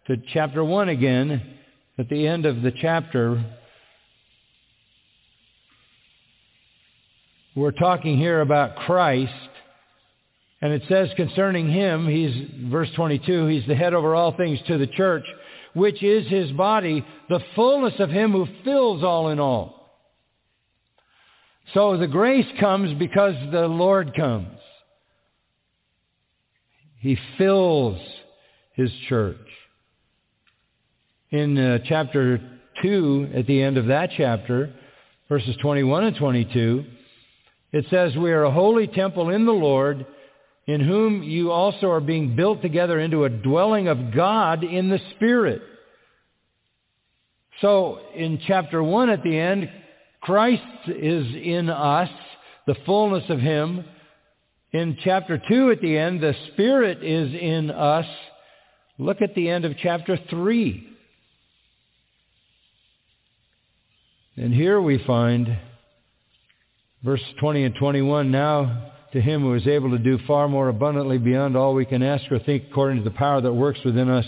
to 0.08 0.18
chapter 0.34 0.64
1 0.64 0.90
again. 0.90 1.42
At 1.98 2.10
the 2.10 2.28
end 2.28 2.46
of 2.46 2.62
the 2.62 2.72
chapter, 2.72 3.44
we're 7.56 7.72
talking 7.72 8.18
here 8.18 8.42
about 8.42 8.76
Christ 8.76 9.32
and 10.62 10.74
it 10.74 10.84
says 10.88 11.10
concerning 11.16 11.70
him, 11.70 12.08
he's, 12.08 12.70
verse 12.72 12.90
22, 12.96 13.48
he's 13.48 13.68
the 13.68 13.76
head 13.76 13.94
over 13.94 14.16
all 14.16 14.36
things 14.36 14.60
to 14.68 14.78
the 14.78 14.88
church, 14.88 15.26
which 15.74 16.02
is 16.02 16.28
his 16.28 16.52
body, 16.54 17.06
the 17.30 17.42
fullness 17.56 17.94
of 18.00 18.10
him 18.10 18.32
who 18.32 18.48
fills 18.64 19.04
all 19.04 19.30
in 19.30 19.40
all. 19.40 19.76
So 21.74 21.98
the 21.98 22.08
grace 22.08 22.46
comes 22.60 22.98
because 22.98 23.36
the 23.52 23.68
Lord 23.68 24.16
comes. 24.16 24.58
He 27.00 27.18
fills 27.38 28.00
his 28.74 28.92
church. 29.10 29.38
In 31.32 31.58
uh, 31.58 31.80
chapter 31.86 32.40
2, 32.82 33.32
at 33.36 33.48
the 33.48 33.62
end 33.62 33.78
of 33.78 33.88
that 33.88 34.12
chapter, 34.16 34.74
verses 35.28 35.56
21 35.62 36.06
and 36.06 36.16
22, 36.16 36.86
it 37.74 37.86
says, 37.90 38.16
We 38.16 38.32
are 38.32 38.44
a 38.44 38.52
holy 38.52 38.88
temple 38.88 39.30
in 39.30 39.46
the 39.46 39.52
Lord, 39.52 40.06
in 40.68 40.82
whom 40.82 41.22
you 41.22 41.52
also 41.52 41.90
are 41.92 42.02
being 42.02 42.36
built 42.36 42.62
together 42.62 43.00
into 43.00 43.24
a 43.24 43.30
dwelling 43.30 43.88
of 43.88 44.14
God 44.14 44.64
in 44.64 44.90
the 44.90 45.00
Spirit. 45.16 45.62
So 47.62 48.00
in 48.16 48.40
chapter 48.48 48.84
1 48.84 49.10
at 49.10 49.24
the 49.24 49.38
end, 49.38 49.70
Christ 50.22 50.64
is 50.88 51.28
in 51.36 51.70
us, 51.70 52.10
the 52.66 52.76
fullness 52.86 53.24
of 53.30 53.40
Him. 53.40 53.86
In 54.72 54.98
chapter 55.04 55.40
2 55.48 55.72
at 55.72 55.82
the 55.82 55.98
end, 55.98 56.22
the 56.22 56.36
Spirit 56.52 57.04
is 57.04 57.34
in 57.34 57.70
us. 57.70 58.08
Look 58.98 59.22
at 59.22 59.36
the 59.36 59.50
end 59.50 59.66
of 59.66 59.74
chapter 59.78 60.18
3. 60.30 60.90
And 64.38 64.54
here 64.54 64.82
we 64.82 65.02
find 65.06 65.58
verse 67.04 67.22
20 67.40 67.64
and 67.66 67.76
21, 67.76 68.32
now 68.32 68.92
to 69.16 69.22
him 69.22 69.44
who 69.44 69.54
is 69.54 69.66
able 69.66 69.92
to 69.92 69.98
do 69.98 70.20
far 70.28 70.50
more 70.50 70.68
abundantly 70.68 71.18
beyond 71.18 71.56
all 71.56 71.74
we 71.74 71.86
can 71.86 72.04
ask 72.04 72.30
or 72.30 72.38
think 72.38 72.66
according 72.70 72.98
to 72.98 73.10
the 73.10 73.16
power 73.16 73.40
that 73.40 73.54
works 73.54 73.80
within 73.86 74.10
us. 74.10 74.26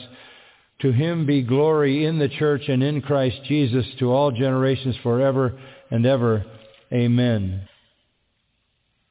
To 0.79 0.93
him 0.93 1.25
be 1.25 1.41
glory 1.41 2.05
in 2.05 2.19
the 2.19 2.29
church 2.29 2.63
and 2.69 2.81
in 2.81 3.01
Christ 3.01 3.35
Jesus 3.49 3.85
to 3.99 4.09
all 4.11 4.31
generations 4.31 4.95
forever 5.03 5.59
and 5.91 6.05
ever. 6.05 6.45
Amen. 6.93 7.67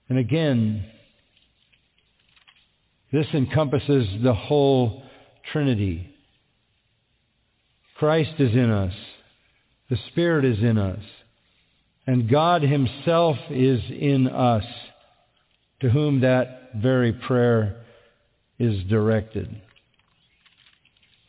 And 0.08 0.18
again, 0.18 0.86
this 3.12 3.26
encompasses 3.34 4.06
the 4.22 4.32
whole 4.32 5.02
Trinity. 5.52 6.10
Christ 7.98 8.32
is 8.38 8.52
in 8.52 8.70
us. 8.70 8.94
The 9.90 9.98
Spirit 10.08 10.46
is 10.46 10.58
in 10.58 10.78
us. 10.78 11.02
And 12.06 12.30
God 12.30 12.62
himself 12.62 13.36
is 13.50 13.80
in 13.90 14.26
us, 14.28 14.64
to 15.80 15.90
whom 15.90 16.20
that 16.20 16.70
very 16.76 17.12
prayer 17.12 17.84
is 18.58 18.82
directed. 18.84 19.62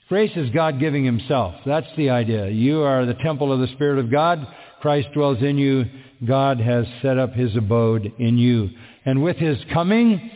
Grace 0.09 0.31
is 0.37 0.49
God 0.51 0.79
giving 0.79 1.03
himself. 1.03 1.55
That's 1.65 1.87
the 1.97 2.09
idea. 2.09 2.47
You 2.47 2.81
are 2.81 3.05
the 3.05 3.13
temple 3.15 3.51
of 3.51 3.59
the 3.59 3.67
Spirit 3.75 3.99
of 3.99 4.09
God. 4.09 4.47
Christ 4.81 5.09
dwells 5.13 5.41
in 5.41 5.57
you. 5.57 5.83
God 6.25 6.59
has 6.59 6.85
set 7.01 7.17
up 7.17 7.33
his 7.33 7.55
abode 7.57 8.13
in 8.17 8.37
you. 8.37 8.69
And 9.05 9.21
with 9.21 9.35
his 9.35 9.57
coming 9.73 10.31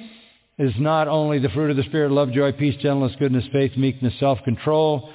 is 0.60 0.74
not 0.78 1.08
only 1.08 1.39
the 1.39 1.50
fruit 1.50 1.71
of 1.71 1.78
the 1.78 1.84
Spirit, 1.84 2.12
love, 2.12 2.34
joy, 2.34 2.52
peace, 2.52 2.76
gentleness, 2.82 3.15
goodness, 3.17 3.45
faith, 3.54 3.71
meekness, 3.78 4.13
self-control, 4.19 5.10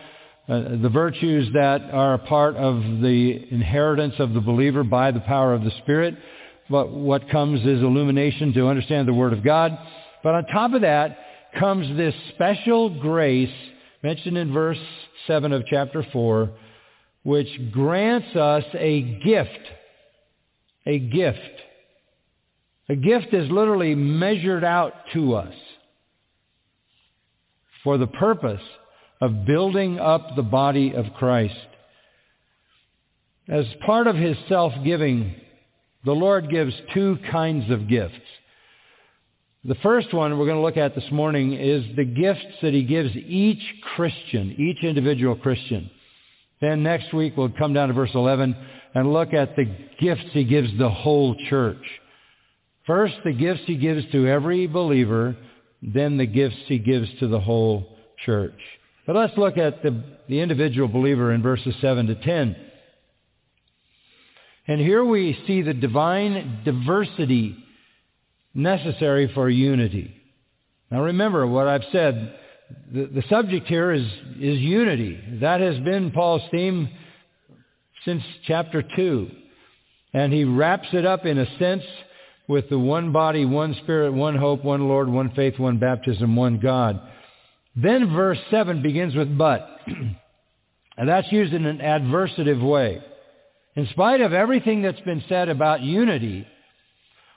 uh, 0.49 0.61
the 0.81 0.89
virtues 0.89 1.53
that 1.53 1.83
are 1.93 2.15
a 2.15 2.19
part 2.19 2.57
of 2.57 2.77
the 3.03 3.47
inheritance 3.51 4.15
of 4.19 4.33
the 4.33 4.41
believer 4.41 4.85
by 4.85 5.11
the 5.11 5.21
power 5.21 5.53
of 5.53 5.65
the 5.65 5.73
Spirit. 5.83 6.17
But 6.69 6.91
what 6.91 7.29
comes 7.31 7.61
is 7.61 7.83
illumination 7.83 8.53
to 8.55 8.67
understand 8.69 9.07
the 9.07 9.15
Word 9.15 9.33
of 9.33 9.45
God. 9.45 9.77
But 10.23 10.35
on 10.35 10.47
top 10.47 10.73
of 10.73 10.83
that 10.83 11.19
comes 11.59 11.97
this 11.97 12.15
special 12.35 12.91
grace 13.01 13.53
mentioned 14.03 14.37
in 14.37 14.53
verse 14.53 14.79
7 15.27 15.53
of 15.53 15.65
chapter 15.67 16.05
4, 16.13 16.51
which 17.23 17.49
grants 17.73 18.35
us 18.37 18.65
a 18.75 19.01
gift. 19.25 19.51
A 20.87 20.99
gift. 20.99 21.39
A 22.89 22.95
gift 22.95 23.33
is 23.33 23.51
literally 23.51 23.95
measured 23.95 24.63
out 24.63 24.93
to 25.13 25.35
us 25.35 25.55
for 27.83 27.99
the 27.99 28.07
purpose 28.07 28.63
of 29.21 29.47
building 29.47 29.99
up 29.99 30.37
the 30.37 30.43
body 30.43 30.93
of 30.93 31.07
Christ. 31.17 31.55
As 33.49 33.65
part 33.85 34.07
of 34.07 34.17
his 34.17 34.37
self-giving, 34.49 35.35
the 36.07 36.13
Lord 36.13 36.49
gives 36.49 36.73
two 36.95 37.19
kinds 37.33 37.69
of 37.71 37.89
gifts. 37.89 38.15
The 39.65 39.75
first 39.83 40.15
one 40.15 40.39
we're 40.39 40.47
going 40.47 40.57
to 40.57 40.63
look 40.63 40.77
at 40.77 40.95
this 40.95 41.11
morning 41.11 41.53
is 41.53 41.85
the 41.97 42.05
gifts 42.05 42.47
that 42.63 42.73
he 42.73 42.85
gives 42.85 43.15
each 43.17 43.63
Christian, 43.97 44.55
each 44.57 44.85
individual 44.85 45.35
Christian. 45.35 45.91
Then 46.61 46.85
next 46.85 47.13
week 47.13 47.37
we'll 47.37 47.51
come 47.51 47.73
down 47.73 47.89
to 47.89 47.95
verse 47.95 48.13
11 48.15 48.57
and 48.95 49.13
look 49.13 49.35
at 49.35 49.57
the 49.57 49.65
gifts 49.99 50.27
he 50.31 50.45
gives 50.45 50.71
the 50.79 50.89
whole 50.89 51.35
church. 51.51 51.83
First, 52.87 53.17
the 53.25 53.33
gifts 53.33 53.63
he 53.67 53.77
gives 53.77 54.09
to 54.13 54.29
every 54.29 54.69
believer, 54.69 55.37
then 55.83 56.19
the 56.19 56.27
gifts 56.27 56.57
he 56.67 56.79
gives 56.79 57.09
to 57.19 57.27
the 57.27 57.41
whole 57.41 57.99
church. 58.25 58.61
But 59.09 59.17
let's 59.17 59.37
look 59.37 59.59
at 59.59 59.83
the, 59.83 60.05
the 60.29 60.39
individual 60.39 60.87
believer 60.87 61.33
in 61.33 61.43
verses 61.43 61.75
7 61.81 62.07
to 62.07 62.15
10. 62.15 62.57
And 64.69 64.81
here 64.81 65.05
we 65.05 65.39
see 65.47 65.63
the 65.63 65.75
divine 65.75 66.63
diversity 66.65 67.57
necessary 68.53 69.31
for 69.33 69.49
unity. 69.49 70.15
Now 70.91 71.03
remember 71.03 71.47
what 71.47 71.69
I've 71.69 71.85
said. 71.93 72.35
The, 72.93 73.07
the 73.07 73.23
subject 73.29 73.69
here 73.69 73.93
is, 73.93 74.07
is 74.41 74.59
unity. 74.59 75.21
That 75.41 75.61
has 75.61 75.79
been 75.81 76.11
Paul's 76.11 76.43
theme 76.51 76.89
since 78.05 78.23
chapter 78.47 78.83
2. 78.97 79.31
And 80.15 80.33
he 80.33 80.45
wraps 80.45 80.89
it 80.93 81.05
up 81.05 81.27
in 81.27 81.39
a 81.39 81.59
sense 81.59 81.85
with 82.49 82.69
the 82.69 82.79
one 82.79 83.13
body, 83.13 83.45
one 83.45 83.77
spirit, 83.83 84.13
one 84.13 84.37
hope, 84.37 84.65
one 84.65 84.89
Lord, 84.89 85.09
one 85.09 85.31
faith, 85.35 85.59
one 85.59 85.79
baptism, 85.79 86.35
one 86.35 86.59
God. 86.59 87.01
Then 87.77 88.13
verse 88.15 88.39
7 88.51 88.83
begins 88.83 89.15
with 89.15 89.37
but. 89.37 89.69
and 90.97 91.09
that's 91.09 91.31
used 91.31 91.53
in 91.53 91.67
an 91.67 91.79
adversative 91.79 92.67
way. 92.67 93.03
In 93.77 93.87
spite 93.89 94.23
of 94.23 94.33
everything 94.33 94.81
that's 94.81 95.01
been 95.01 95.23
said 95.29 95.51
about 95.51 95.83
unity, 95.83 96.47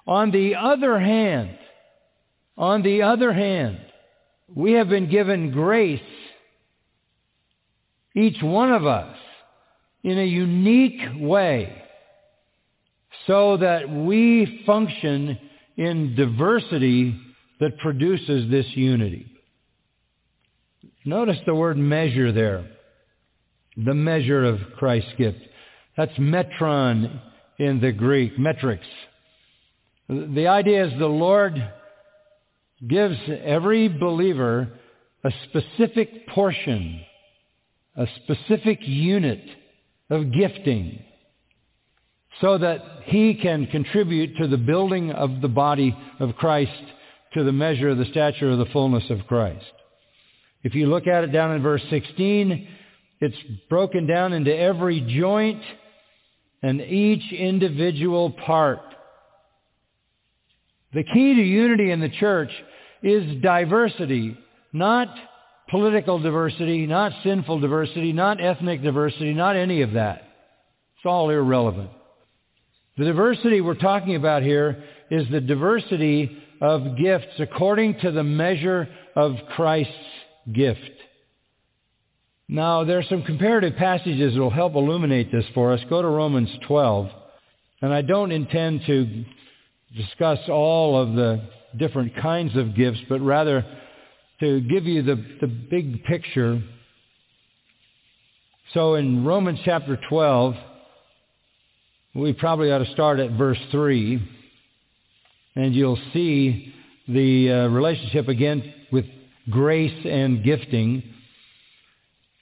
on 0.08 0.32
the 0.32 0.56
other 0.56 0.98
hand, 0.98 1.58
on 2.58 2.82
the 2.82 3.02
other 3.02 3.34
hand, 3.34 3.78
we 4.56 4.74
have 4.74 4.88
been 4.88 5.10
given 5.10 5.52
grace, 5.52 6.02
each 8.16 8.42
one 8.42 8.72
of 8.72 8.86
us, 8.88 9.18
in 10.02 10.18
a 10.18 10.26
unique 10.26 11.02
way, 11.18 11.84
so 13.28 13.58
that 13.58 13.90
we 13.90 14.64
function 14.66 15.38
in 15.76 16.16
diversity 16.16 17.20
that 17.60 17.78
produces 17.80 18.50
this 18.50 18.66
unity. 18.76 19.30
Notice 21.04 21.38
the 21.46 21.54
word 21.54 21.78
measure 21.78 22.32
there. 22.32 22.66
The 23.76 23.94
measure 23.94 24.46
of 24.46 24.60
Christ's 24.78 25.14
gift. 25.18 25.40
That's 26.00 26.14
metron 26.14 27.20
in 27.58 27.82
the 27.82 27.92
Greek, 27.92 28.40
metrics. 28.40 28.88
The 30.08 30.48
idea 30.48 30.86
is 30.86 30.98
the 30.98 31.08
Lord 31.08 31.62
gives 32.88 33.18
every 33.44 33.90
believer 33.90 34.70
a 35.26 35.32
specific 35.50 36.26
portion, 36.30 37.02
a 37.98 38.08
specific 38.24 38.80
unit 38.84 39.44
of 40.10 40.32
gifting 40.32 41.04
so 42.40 42.58
that 42.58 42.80
he 43.08 43.34
can 43.34 43.66
contribute 43.66 44.38
to 44.38 44.48
the 44.48 44.56
building 44.56 45.12
of 45.12 45.42
the 45.42 45.50
body 45.50 45.94
of 46.22 46.38
Christ 46.38 46.72
to 47.34 47.44
the 47.44 47.52
measure 47.52 47.90
of 47.90 47.98
the 47.98 48.06
stature 48.06 48.50
of 48.50 48.58
the 48.58 48.68
fullness 48.68 49.04
of 49.10 49.28
Christ. 49.28 49.66
If 50.64 50.76
you 50.76 50.86
look 50.86 51.08
at 51.08 51.26
it 51.26 51.34
down 51.34 51.58
in 51.58 51.62
verse 51.62 51.84
16, 51.90 52.70
it's 53.20 53.36
broken 53.70 54.08
down 54.08 54.32
into 54.32 54.58
every 54.58 55.02
joint 55.02 55.62
and 56.62 56.82
each 56.82 57.32
individual 57.32 58.32
part. 58.32 58.82
The 60.94 61.04
key 61.04 61.36
to 61.36 61.42
unity 61.42 61.92
in 61.92 62.00
the 62.00 62.10
church 62.10 62.52
is 63.04 63.42
diversity, 63.42 64.38
not 64.74 65.08
political 65.70 66.20
diversity, 66.20 66.88
not 66.88 67.12
sinful 67.24 67.60
diversity, 67.60 68.12
not 68.12 68.44
ethnic 68.44 68.82
diversity, 68.82 69.34
not 69.34 69.56
any 69.56 69.82
of 69.82 69.94
that. 69.94 70.24
It's 70.96 71.06
all 71.06 71.30
irrelevant. 71.30 71.92
The 72.98 73.06
diversity 73.06 73.62
we're 73.62 73.76
talking 73.76 74.16
about 74.16 74.44
here 74.44 74.84
is 75.10 75.30
the 75.30 75.40
diversity 75.40 76.38
of 76.60 76.98
gifts 76.98 77.40
according 77.40 78.00
to 78.02 78.12
the 78.12 78.24
measure 78.24 78.90
of 79.16 79.36
Christ's 79.56 79.94
gift. 80.54 80.80
Now, 82.52 82.84
there 82.84 82.98
are 82.98 83.04
some 83.04 83.22
comparative 83.22 83.76
passages 83.76 84.34
that 84.34 84.40
will 84.40 84.50
help 84.50 84.74
illuminate 84.74 85.32
this 85.32 85.46
for 85.54 85.72
us. 85.72 85.80
Go 85.88 86.02
to 86.02 86.08
Romans 86.08 86.50
12. 86.68 87.08
And 87.84 87.94
I 87.94 88.02
don't 88.02 88.32
intend 88.32 88.82
to 88.88 89.24
discuss 89.96 90.40
all 90.50 91.00
of 91.00 91.14
the 91.14 91.42
different 91.78 92.16
kinds 92.16 92.58
of 92.58 92.76
gifts, 92.76 93.02
but 93.08 93.22
rather 93.22 93.64
to 94.40 94.62
give 94.62 94.86
you 94.86 95.04
the, 95.04 95.24
the 95.42 95.48
big 95.48 96.04
picture. 96.06 96.60
So 98.74 98.96
in 98.96 99.24
Romans 99.24 99.60
chapter 99.64 100.00
12, 100.10 100.56
we 102.16 102.34
probably 102.34 102.72
ought 102.72 102.80
to 102.80 102.92
start 102.94 103.20
at 103.20 103.32
verse 103.32 103.60
3, 103.70 104.28
and 105.56 105.76
you'll 105.76 106.00
see 106.14 106.74
the 107.08 107.52
uh, 107.52 107.68
relationship 107.68 108.28
again 108.28 108.74
with 108.92 109.06
grace 109.52 110.04
and 110.04 110.44
gifting. 110.44 111.04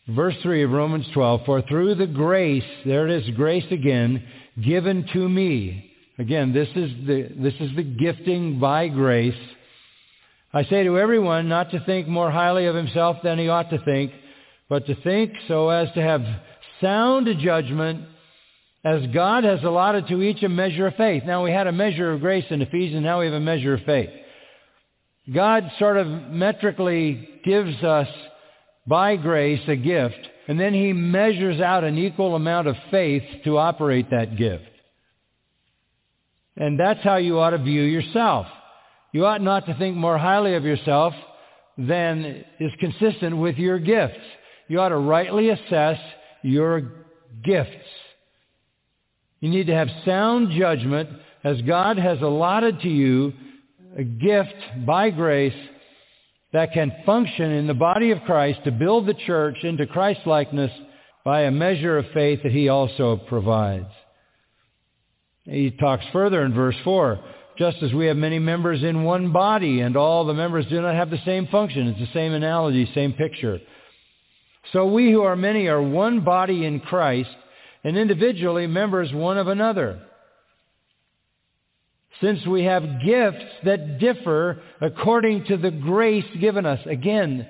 Verse 0.09 0.35
3 0.41 0.63
of 0.63 0.71
Romans 0.71 1.05
12, 1.13 1.41
For 1.45 1.61
through 1.63 1.95
the 1.95 2.07
grace, 2.07 2.63
there 2.85 3.07
it 3.07 3.23
is, 3.23 3.35
grace 3.35 3.65
again, 3.71 4.23
given 4.63 5.05
to 5.11 5.27
me. 5.27 5.91
Again, 6.17 6.53
this 6.53 6.69
is 6.69 6.91
the, 7.05 7.29
this 7.37 7.53
is 7.59 7.75
the 7.75 7.83
gifting 7.83 8.57
by 8.59 8.87
grace. 8.87 9.35
I 10.53 10.63
say 10.63 10.83
to 10.83 10.97
everyone 10.97 11.49
not 11.49 11.71
to 11.71 11.83
think 11.85 12.07
more 12.07 12.31
highly 12.31 12.67
of 12.67 12.75
himself 12.75 13.17
than 13.21 13.37
he 13.37 13.49
ought 13.49 13.69
to 13.69 13.83
think, 13.83 14.13
but 14.69 14.85
to 14.87 14.95
think 14.95 15.33
so 15.49 15.69
as 15.69 15.91
to 15.93 16.01
have 16.01 16.23
sound 16.81 17.27
judgment 17.39 18.05
as 18.85 19.05
God 19.13 19.43
has 19.43 19.61
allotted 19.63 20.07
to 20.07 20.21
each 20.21 20.41
a 20.41 20.49
measure 20.49 20.87
of 20.87 20.95
faith. 20.95 21.23
Now 21.25 21.43
we 21.43 21.51
had 21.51 21.67
a 21.67 21.73
measure 21.73 22.13
of 22.13 22.21
grace 22.21 22.45
in 22.49 22.61
Ephesians, 22.61 23.03
now 23.03 23.19
we 23.19 23.25
have 23.25 23.33
a 23.33 23.41
measure 23.41 23.73
of 23.73 23.81
faith. 23.81 24.09
God 25.33 25.69
sort 25.77 25.97
of 25.97 26.07
metrically 26.07 27.27
gives 27.43 27.83
us 27.83 28.07
by 28.87 29.15
grace 29.17 29.61
a 29.67 29.75
gift, 29.75 30.19
and 30.47 30.59
then 30.59 30.73
he 30.73 30.93
measures 30.93 31.59
out 31.59 31.83
an 31.83 31.97
equal 31.97 32.35
amount 32.35 32.67
of 32.67 32.75
faith 32.89 33.23
to 33.43 33.57
operate 33.57 34.09
that 34.11 34.37
gift. 34.37 34.63
And 36.55 36.79
that's 36.79 37.03
how 37.03 37.17
you 37.17 37.39
ought 37.39 37.51
to 37.51 37.57
view 37.57 37.83
yourself. 37.83 38.47
You 39.11 39.25
ought 39.25 39.41
not 39.41 39.65
to 39.67 39.75
think 39.75 39.95
more 39.95 40.17
highly 40.17 40.55
of 40.55 40.63
yourself 40.63 41.13
than 41.77 42.43
is 42.59 42.71
consistent 42.79 43.37
with 43.37 43.57
your 43.57 43.77
gifts. 43.77 44.19
You 44.67 44.79
ought 44.79 44.89
to 44.89 44.97
rightly 44.97 45.49
assess 45.49 45.99
your 46.41 46.81
gifts. 47.43 47.71
You 49.39 49.49
need 49.49 49.67
to 49.67 49.75
have 49.75 49.87
sound 50.05 50.51
judgment 50.57 51.09
as 51.43 51.61
God 51.61 51.97
has 51.97 52.21
allotted 52.21 52.81
to 52.81 52.89
you 52.89 53.33
a 53.97 54.03
gift 54.03 54.55
by 54.85 55.09
grace 55.09 55.53
that 56.53 56.73
can 56.73 56.93
function 57.05 57.51
in 57.51 57.67
the 57.67 57.73
body 57.73 58.11
of 58.11 58.23
Christ 58.25 58.63
to 58.63 58.71
build 58.71 59.05
the 59.05 59.13
church 59.13 59.57
into 59.63 59.85
Christ-likeness 59.85 60.71
by 61.25 61.41
a 61.41 61.51
measure 61.51 61.97
of 61.97 62.05
faith 62.13 62.41
that 62.43 62.51
he 62.51 62.69
also 62.69 63.17
provides. 63.17 63.91
He 65.43 65.71
talks 65.71 66.05
further 66.13 66.43
in 66.43 66.53
verse 66.53 66.75
4, 66.83 67.19
just 67.57 67.81
as 67.81 67.93
we 67.93 68.07
have 68.07 68.17
many 68.17 68.39
members 68.39 68.83
in 68.83 69.03
one 69.03 69.31
body 69.31 69.81
and 69.81 69.97
all 69.97 70.25
the 70.25 70.33
members 70.33 70.65
do 70.67 70.81
not 70.81 70.95
have 70.95 71.09
the 71.09 71.21
same 71.25 71.47
function. 71.47 71.87
It's 71.87 71.99
the 71.99 72.13
same 72.13 72.33
analogy, 72.33 72.89
same 72.93 73.13
picture. 73.13 73.59
So 74.73 74.87
we 74.87 75.11
who 75.11 75.23
are 75.23 75.35
many 75.35 75.67
are 75.67 75.81
one 75.81 76.21
body 76.21 76.65
in 76.65 76.79
Christ 76.79 77.29
and 77.83 77.97
individually 77.97 78.67
members 78.67 79.11
one 79.13 79.37
of 79.37 79.47
another. 79.47 80.01
Since 82.21 82.45
we 82.47 82.63
have 82.63 83.01
gifts 83.05 83.45
that 83.63 83.99
differ 83.99 84.61
according 84.81 85.45
to 85.45 85.57
the 85.57 85.71
grace 85.71 86.25
given 86.39 86.65
us. 86.65 86.79
Again, 86.85 87.47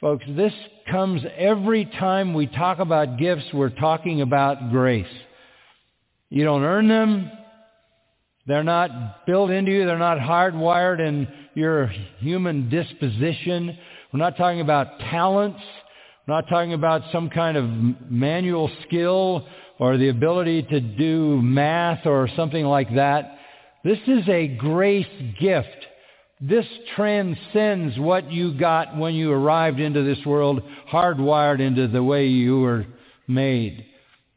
folks, 0.00 0.24
this 0.28 0.52
comes 0.90 1.22
every 1.36 1.84
time 1.84 2.34
we 2.34 2.46
talk 2.46 2.80
about 2.80 3.18
gifts, 3.18 3.44
we're 3.52 3.68
talking 3.68 4.20
about 4.20 4.70
grace. 4.70 5.06
You 6.30 6.44
don't 6.44 6.62
earn 6.62 6.88
them. 6.88 7.30
They're 8.46 8.64
not 8.64 9.26
built 9.26 9.50
into 9.50 9.70
you. 9.70 9.86
They're 9.86 9.98
not 9.98 10.18
hardwired 10.18 11.00
in 11.00 11.28
your 11.54 11.88
human 12.18 12.70
disposition. 12.70 13.76
We're 14.12 14.18
not 14.18 14.36
talking 14.36 14.60
about 14.60 14.98
talents. 14.98 15.60
We're 16.26 16.34
not 16.34 16.48
talking 16.48 16.72
about 16.72 17.02
some 17.12 17.30
kind 17.30 17.56
of 17.56 18.10
manual 18.10 18.70
skill 18.86 19.46
or 19.78 19.96
the 19.96 20.08
ability 20.08 20.62
to 20.64 20.80
do 20.80 21.40
math 21.42 22.06
or 22.06 22.28
something 22.36 22.64
like 22.64 22.94
that. 22.94 23.37
This 23.84 23.98
is 24.06 24.28
a 24.28 24.48
grace 24.48 25.06
gift. 25.40 25.86
This 26.40 26.66
transcends 26.94 27.98
what 27.98 28.30
you 28.30 28.54
got 28.58 28.96
when 28.96 29.14
you 29.14 29.32
arrived 29.32 29.80
into 29.80 30.02
this 30.02 30.24
world, 30.24 30.62
hardwired 30.90 31.60
into 31.60 31.88
the 31.88 32.02
way 32.02 32.26
you 32.26 32.60
were 32.60 32.86
made. 33.26 33.84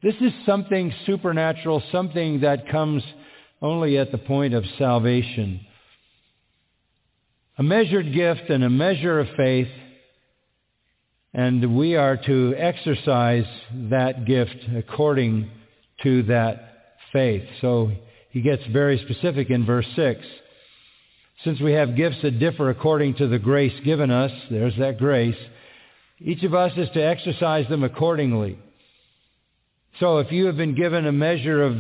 This 0.03 0.15
is 0.19 0.31
something 0.45 0.93
supernatural, 1.05 1.83
something 1.91 2.41
that 2.41 2.69
comes 2.69 3.03
only 3.61 3.97
at 3.97 4.11
the 4.11 4.17
point 4.17 4.53
of 4.53 4.63
salvation. 4.77 5.61
A 7.57 7.63
measured 7.63 8.11
gift 8.13 8.49
and 8.49 8.63
a 8.63 8.69
measure 8.69 9.19
of 9.19 9.27
faith, 9.37 9.67
and 11.33 11.77
we 11.77 11.95
are 11.95 12.17
to 12.17 12.55
exercise 12.57 13.45
that 13.91 14.25
gift 14.25 14.57
according 14.75 15.51
to 16.01 16.23
that 16.23 16.73
faith. 17.13 17.43
So 17.61 17.91
he 18.31 18.41
gets 18.41 18.63
very 18.71 18.97
specific 18.99 19.49
in 19.49 19.65
verse 19.65 19.87
6. 19.95 20.21
Since 21.43 21.59
we 21.59 21.73
have 21.73 21.95
gifts 21.95 22.17
that 22.23 22.39
differ 22.39 22.69
according 22.69 23.15
to 23.15 23.27
the 23.27 23.39
grace 23.39 23.73
given 23.83 24.11
us, 24.11 24.31
there's 24.49 24.77
that 24.77 24.97
grace, 24.97 25.35
each 26.19 26.43
of 26.43 26.53
us 26.53 26.71
is 26.77 26.89
to 26.93 27.03
exercise 27.03 27.67
them 27.67 27.83
accordingly. 27.83 28.59
So 29.99 30.19
if 30.19 30.31
you 30.31 30.45
have 30.45 30.57
been 30.57 30.75
given 30.75 31.05
a 31.05 31.11
measure 31.11 31.61
of 31.63 31.75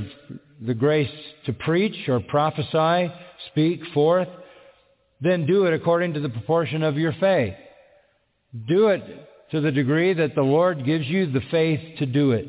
the 0.61 0.73
grace 0.73 1.11
to 1.45 1.53
preach 1.53 2.09
or 2.09 2.19
prophesy, 2.19 3.13
speak 3.51 3.81
forth, 3.93 4.27
then 5.21 5.45
do 5.45 5.65
it 5.65 5.73
according 5.73 6.15
to 6.15 6.19
the 6.19 6.29
proportion 6.29 6.83
of 6.83 6.97
your 6.97 7.13
faith. 7.13 7.53
Do 8.67 8.89
it 8.89 9.03
to 9.51 9.61
the 9.61 9.71
degree 9.71 10.13
that 10.13 10.35
the 10.35 10.41
Lord 10.41 10.85
gives 10.85 11.05
you 11.07 11.31
the 11.31 11.41
faith 11.51 11.99
to 11.99 12.05
do 12.05 12.31
it. 12.31 12.47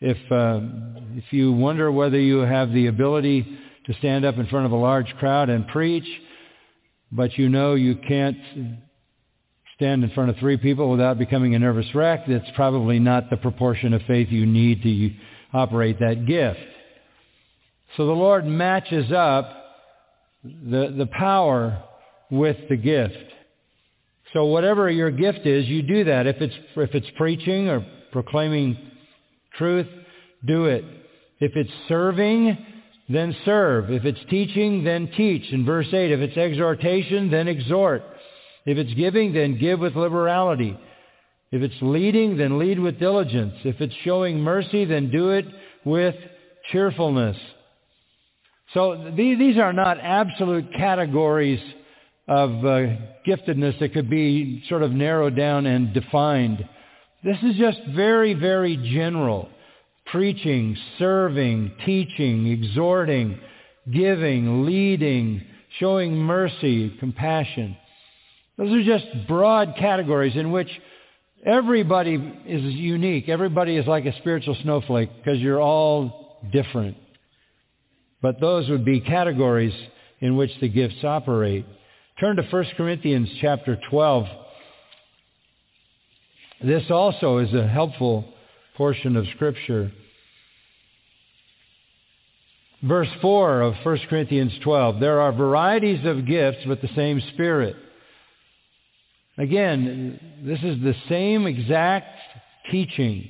If, 0.00 0.18
uh, 0.30 0.60
if 1.16 1.24
you 1.32 1.52
wonder 1.52 1.90
whether 1.90 2.20
you 2.20 2.38
have 2.38 2.72
the 2.72 2.88
ability 2.88 3.46
to 3.86 3.94
stand 3.94 4.24
up 4.24 4.36
in 4.36 4.46
front 4.46 4.66
of 4.66 4.72
a 4.72 4.76
large 4.76 5.12
crowd 5.18 5.48
and 5.48 5.66
preach, 5.68 6.06
but 7.10 7.38
you 7.38 7.48
know 7.48 7.74
you 7.74 7.96
can't 7.96 8.36
stand 9.76 10.04
in 10.04 10.10
front 10.10 10.30
of 10.30 10.36
three 10.38 10.56
people 10.56 10.90
without 10.90 11.18
becoming 11.18 11.54
a 11.54 11.58
nervous 11.58 11.86
wreck, 11.94 12.24
that's 12.26 12.50
probably 12.54 12.98
not 12.98 13.30
the 13.30 13.36
proportion 13.36 13.92
of 13.92 14.02
faith 14.02 14.28
you 14.30 14.46
need 14.46 14.82
to 14.82 15.10
operate 15.52 15.98
that 16.00 16.26
gift. 16.26 16.58
So 17.96 18.06
the 18.06 18.12
Lord 18.12 18.44
matches 18.44 19.12
up 19.12 19.50
the, 20.42 20.94
the 20.96 21.08
power 21.12 21.82
with 22.30 22.56
the 22.68 22.76
gift. 22.76 23.14
So 24.32 24.46
whatever 24.46 24.90
your 24.90 25.10
gift 25.10 25.46
is, 25.46 25.66
you 25.66 25.82
do 25.82 26.04
that. 26.04 26.26
If 26.26 26.36
it's, 26.40 26.54
if 26.76 26.94
it's 26.94 27.06
preaching 27.16 27.68
or 27.68 27.86
proclaiming 28.12 28.76
truth, 29.58 29.86
do 30.44 30.66
it. 30.66 30.84
If 31.40 31.52
it's 31.54 31.70
serving, 31.88 32.56
then 33.08 33.36
serve. 33.44 33.90
If 33.90 34.04
it's 34.04 34.18
teaching, 34.30 34.84
then 34.84 35.08
teach. 35.16 35.52
In 35.52 35.64
verse 35.64 35.88
8, 35.92 36.10
if 36.10 36.20
it's 36.20 36.36
exhortation, 36.36 37.30
then 37.30 37.48
exhort. 37.48 38.02
If 38.64 38.78
it's 38.78 38.94
giving, 38.94 39.32
then 39.32 39.58
give 39.58 39.80
with 39.80 39.94
liberality. 39.94 40.76
If 41.52 41.62
it's 41.62 41.80
leading, 41.80 42.36
then 42.36 42.58
lead 42.58 42.78
with 42.80 42.98
diligence. 42.98 43.54
If 43.64 43.80
it's 43.80 43.94
showing 44.04 44.40
mercy, 44.40 44.84
then 44.84 45.10
do 45.10 45.30
it 45.30 45.46
with 45.84 46.16
cheerfulness. 46.72 47.36
So 48.74 49.12
these 49.16 49.56
are 49.58 49.72
not 49.72 49.98
absolute 50.00 50.72
categories 50.76 51.60
of 52.26 52.50
uh, 52.64 52.96
giftedness 53.26 53.78
that 53.78 53.92
could 53.92 54.10
be 54.10 54.64
sort 54.68 54.82
of 54.82 54.90
narrowed 54.90 55.36
down 55.36 55.66
and 55.66 55.94
defined. 55.94 56.68
This 57.24 57.38
is 57.42 57.56
just 57.56 57.78
very, 57.94 58.34
very 58.34 58.76
general. 58.76 59.48
Preaching, 60.06 60.76
serving, 60.98 61.72
teaching, 61.84 62.46
exhorting, 62.46 63.38
giving, 63.92 64.64
leading, 64.64 65.42
showing 65.78 66.16
mercy, 66.16 66.94
compassion. 67.00 67.76
Those 68.56 68.72
are 68.72 68.84
just 68.84 69.06
broad 69.26 69.74
categories 69.78 70.36
in 70.36 70.52
which 70.52 70.68
everybody 71.44 72.14
is 72.46 72.62
unique. 72.74 73.28
Everybody 73.28 73.76
is 73.76 73.86
like 73.86 74.06
a 74.06 74.16
spiritual 74.18 74.56
snowflake 74.62 75.10
because 75.16 75.40
you're 75.40 75.60
all 75.60 76.38
different. 76.52 76.96
But 78.22 78.40
those 78.40 78.68
would 78.68 78.84
be 78.84 79.00
categories 79.00 79.74
in 80.20 80.36
which 80.36 80.50
the 80.60 80.68
gifts 80.68 81.04
operate. 81.04 81.66
Turn 82.18 82.36
to 82.36 82.42
1 82.42 82.64
Corinthians 82.76 83.28
chapter 83.40 83.78
12. 83.90 84.26
This 86.62 86.84
also 86.90 87.38
is 87.38 87.52
a 87.52 87.66
helpful 87.66 88.24
portion 88.76 89.16
of 89.16 89.26
Scripture. 89.34 89.92
Verse 92.82 93.08
4 93.20 93.62
of 93.62 93.74
1 93.82 93.98
Corinthians 94.08 94.52
12. 94.62 95.00
There 95.00 95.20
are 95.20 95.32
varieties 95.32 96.04
of 96.04 96.26
gifts, 96.26 96.60
but 96.66 96.80
the 96.80 96.90
same 96.94 97.20
Spirit. 97.32 97.76
Again, 99.38 100.18
this 100.44 100.60
is 100.60 100.82
the 100.82 100.94
same 101.08 101.46
exact 101.46 102.18
teaching 102.70 103.28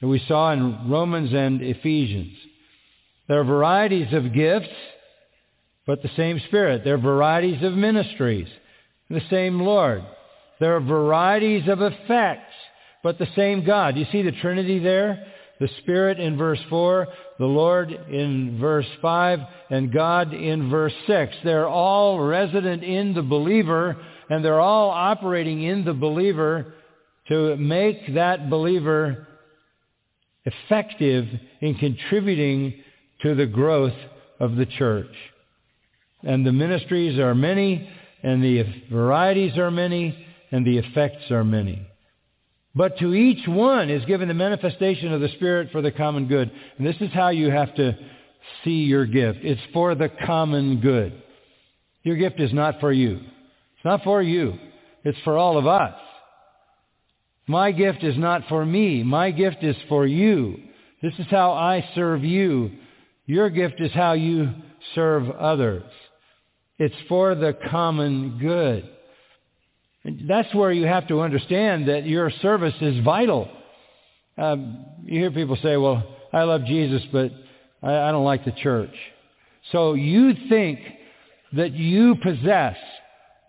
that 0.00 0.08
we 0.08 0.22
saw 0.28 0.52
in 0.52 0.90
Romans 0.90 1.32
and 1.32 1.62
Ephesians. 1.62 2.36
There 3.28 3.40
are 3.40 3.44
varieties 3.44 4.12
of 4.12 4.34
gifts, 4.34 4.68
but 5.86 6.02
the 6.02 6.10
same 6.16 6.40
Spirit. 6.48 6.82
There 6.84 6.94
are 6.94 6.98
varieties 6.98 7.62
of 7.62 7.72
ministries, 7.72 8.48
the 9.08 9.22
same 9.30 9.60
Lord. 9.60 10.02
There 10.60 10.76
are 10.76 10.80
varieties 10.80 11.68
of 11.68 11.80
effects, 11.80 12.52
but 13.06 13.18
the 13.18 13.28
same 13.36 13.64
God. 13.64 13.96
You 13.96 14.04
see 14.10 14.22
the 14.22 14.32
Trinity 14.32 14.80
there? 14.80 15.28
The 15.60 15.68
Spirit 15.78 16.18
in 16.18 16.36
verse 16.36 16.58
4, 16.68 17.06
the 17.38 17.46
Lord 17.46 17.88
in 17.88 18.58
verse 18.60 18.88
5, 19.00 19.38
and 19.70 19.92
God 19.92 20.34
in 20.34 20.68
verse 20.68 20.92
6. 21.06 21.32
They're 21.44 21.68
all 21.68 22.18
resident 22.18 22.82
in 22.82 23.14
the 23.14 23.22
believer, 23.22 23.96
and 24.28 24.44
they're 24.44 24.60
all 24.60 24.90
operating 24.90 25.62
in 25.62 25.84
the 25.84 25.94
believer 25.94 26.74
to 27.28 27.56
make 27.56 28.14
that 28.14 28.50
believer 28.50 29.28
effective 30.44 31.28
in 31.60 31.76
contributing 31.76 32.74
to 33.22 33.36
the 33.36 33.46
growth 33.46 33.94
of 34.40 34.56
the 34.56 34.66
church. 34.66 35.14
And 36.24 36.44
the 36.44 36.50
ministries 36.50 37.20
are 37.20 37.36
many, 37.36 37.88
and 38.24 38.42
the 38.42 38.64
varieties 38.90 39.56
are 39.58 39.70
many, 39.70 40.26
and 40.50 40.66
the 40.66 40.78
effects 40.78 41.30
are 41.30 41.44
many. 41.44 41.86
But 42.76 42.98
to 42.98 43.14
each 43.14 43.48
one 43.48 43.88
is 43.88 44.04
given 44.04 44.28
the 44.28 44.34
manifestation 44.34 45.10
of 45.10 45.22
the 45.22 45.30
Spirit 45.30 45.70
for 45.72 45.80
the 45.80 45.90
common 45.90 46.28
good. 46.28 46.50
And 46.76 46.86
this 46.86 46.96
is 47.00 47.10
how 47.14 47.30
you 47.30 47.50
have 47.50 47.74
to 47.76 47.96
see 48.62 48.82
your 48.82 49.06
gift. 49.06 49.38
It's 49.42 49.60
for 49.72 49.94
the 49.94 50.10
common 50.26 50.82
good. 50.82 51.22
Your 52.02 52.16
gift 52.16 52.38
is 52.38 52.52
not 52.52 52.78
for 52.78 52.92
you. 52.92 53.16
It's 53.16 53.84
not 53.84 54.04
for 54.04 54.20
you. 54.20 54.58
It's 55.04 55.18
for 55.24 55.38
all 55.38 55.56
of 55.56 55.66
us. 55.66 55.94
My 57.46 57.72
gift 57.72 58.04
is 58.04 58.18
not 58.18 58.42
for 58.46 58.66
me. 58.66 59.02
My 59.02 59.30
gift 59.30 59.62
is 59.64 59.76
for 59.88 60.06
you. 60.06 60.58
This 61.02 61.14
is 61.18 61.26
how 61.30 61.52
I 61.52 61.88
serve 61.94 62.24
you. 62.24 62.72
Your 63.24 63.48
gift 63.48 63.80
is 63.80 63.92
how 63.92 64.12
you 64.12 64.50
serve 64.94 65.30
others. 65.30 65.84
It's 66.78 66.94
for 67.08 67.34
the 67.34 67.56
common 67.70 68.38
good. 68.38 68.86
That's 70.28 70.54
where 70.54 70.70
you 70.72 70.86
have 70.86 71.08
to 71.08 71.20
understand 71.20 71.88
that 71.88 72.06
your 72.06 72.30
service 72.42 72.74
is 72.80 73.02
vital. 73.04 73.48
Um, 74.38 74.84
you 75.04 75.20
hear 75.20 75.30
people 75.30 75.58
say, 75.62 75.76
well, 75.76 76.02
I 76.32 76.42
love 76.42 76.64
Jesus, 76.64 77.02
but 77.12 77.32
I, 77.82 78.08
I 78.08 78.12
don't 78.12 78.24
like 78.24 78.44
the 78.44 78.52
church. 78.52 78.94
So 79.72 79.94
you 79.94 80.32
think 80.48 80.78
that 81.54 81.72
you 81.72 82.16
possess 82.22 82.76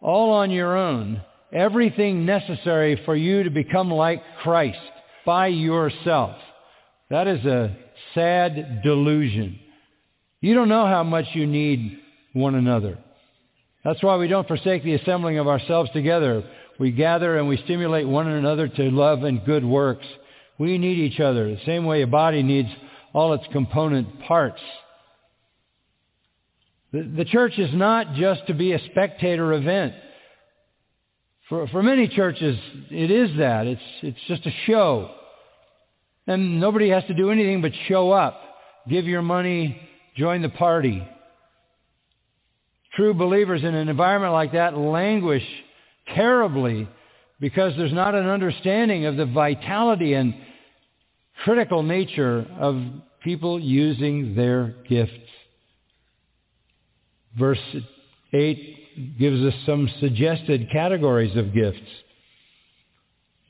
all 0.02 0.32
on 0.32 0.50
your 0.52 0.76
own 0.76 1.22
everything 1.54 2.26
necessary 2.26 3.02
for 3.06 3.16
you 3.16 3.44
to 3.44 3.50
become 3.50 3.92
like 3.92 4.22
Christ 4.42 4.80
by 5.26 5.48
yourself. 5.48 6.36
That 7.10 7.28
is 7.28 7.46
a 7.46 7.76
sad 8.14 8.82
delusion. 8.84 9.60
You 10.42 10.56
don't 10.56 10.70
know 10.70 10.86
how 10.86 11.04
much 11.04 11.26
you 11.34 11.46
need 11.46 12.00
one 12.34 12.56
another. 12.56 12.98
That's 13.88 14.04
why 14.04 14.18
we 14.18 14.28
don't 14.28 14.46
forsake 14.46 14.84
the 14.84 14.96
assembling 14.96 15.38
of 15.38 15.48
ourselves 15.48 15.90
together. 15.94 16.44
We 16.78 16.92
gather 16.92 17.38
and 17.38 17.48
we 17.48 17.56
stimulate 17.64 18.06
one 18.06 18.28
another 18.28 18.68
to 18.68 18.92
love 18.92 19.24
and 19.24 19.46
good 19.46 19.64
works. 19.64 20.06
We 20.58 20.78
need 20.78 20.98
each 20.98 21.22
other, 21.22 21.50
the 21.50 21.62
same 21.66 21.86
way 21.86 22.02
a 22.02 22.08
body 22.08 22.44
needs 22.44 22.68
all 23.14 23.32
its 23.32 23.46
component 23.54 24.24
parts. 24.24 24.60
The, 26.92 27.04
the 27.16 27.24
church 27.24 27.58
is 27.58 27.70
not 27.74 28.16
just 28.16 28.46
to 28.48 28.54
be 28.54 28.74
a 28.74 28.80
spectator 28.92 29.54
event. 29.54 29.94
For, 31.48 31.66
for 31.70 31.82
many 31.82 32.10
churches, 32.10 32.60
it 32.92 33.10
is 33.10 33.38
that. 33.38 33.68
It's, 33.68 33.82
it's 34.02 34.20
just 34.28 34.46
a 34.46 34.52
show. 34.66 35.12
And 36.28 36.60
nobody 36.60 36.90
has 36.90 37.06
to 37.06 37.14
do 37.14 37.32
anything 37.32 37.62
but 37.62 37.72
show 37.88 38.12
up, 38.12 38.38
give 38.90 39.06
your 39.06 39.22
money, 39.22 39.80
join 40.18 40.42
the 40.42 40.50
party. 40.50 41.08
True 42.98 43.14
believers 43.14 43.62
in 43.64 43.76
an 43.76 43.90
environment 43.90 44.34
like 44.34 44.54
that 44.54 44.76
languish 44.76 45.44
terribly 46.16 46.90
because 47.40 47.74
there's 47.78 47.94
not 47.94 48.16
an 48.16 48.28
understanding 48.28 49.06
of 49.06 49.18
the 49.18 49.28
vitality 49.28 50.14
and 50.14 50.34
critical 51.44 51.84
nature 51.84 52.48
of 52.60 52.82
people 53.24 53.60
using 53.60 54.36
their 54.36 54.74
gifts. 54.90 55.14
Verse 57.38 57.60
8 58.34 59.20
gives 59.20 59.44
us 59.44 59.54
some 59.68 59.88
suggested 60.00 60.72
categories 60.72 61.38
of 61.38 61.54
gifts. 61.54 61.78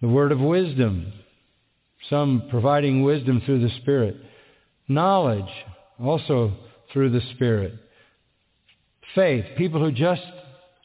The 0.02 0.10
word 0.10 0.34
of 0.34 0.42
wisdom, 0.42 1.14
some 2.10 2.48
providing 2.50 3.02
wisdom 3.02 3.42
through 3.46 3.62
the 3.62 3.74
Spirit. 3.78 4.18
Knowledge, 4.90 5.50
also 6.04 6.52
through 6.92 7.12
the 7.12 7.22
Spirit. 7.36 7.76
Faith, 9.18 9.46
people 9.58 9.80
who 9.84 9.92
just 9.92 10.22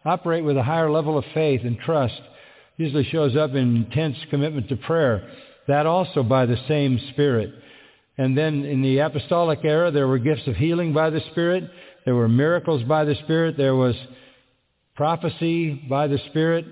operate 0.07 0.43
with 0.43 0.57
a 0.57 0.63
higher 0.63 0.91
level 0.91 1.19
of 1.19 1.25
faith 1.35 1.61
and 1.65 1.79
trust, 1.79 2.19
usually 2.79 3.05
shows 3.05 3.37
up 3.37 3.51
in 3.51 3.77
intense 3.77 4.17
commitment 4.31 4.71
to 4.71 4.77
prayer. 4.77 5.31
That 5.69 5.85
also 5.85 6.23
by 6.23 6.47
the 6.47 6.57
same 6.67 6.99
Spirit. 7.11 7.53
And 8.17 8.37
then 8.37 8.65
in 8.65 8.81
the 8.81 9.01
apostolic 9.01 9.59
era, 9.65 9.91
there 9.91 10.09
were 10.09 10.19
gifts 10.19 10.47
of 10.47 10.57
healing 10.57 10.95
by 10.95 11.11
the 11.11 11.21
Spirit. 11.31 11.65
There 12.07 12.15
were 12.15 12.27
miracles 12.27 12.83
by 12.85 13.05
the 13.05 13.17
Spirit. 13.17 13.59
There 13.59 13.77
was 13.77 13.95
prophecy 14.97 15.75
by 15.75 16.07
the 16.07 16.19
Spirit. 16.31 16.65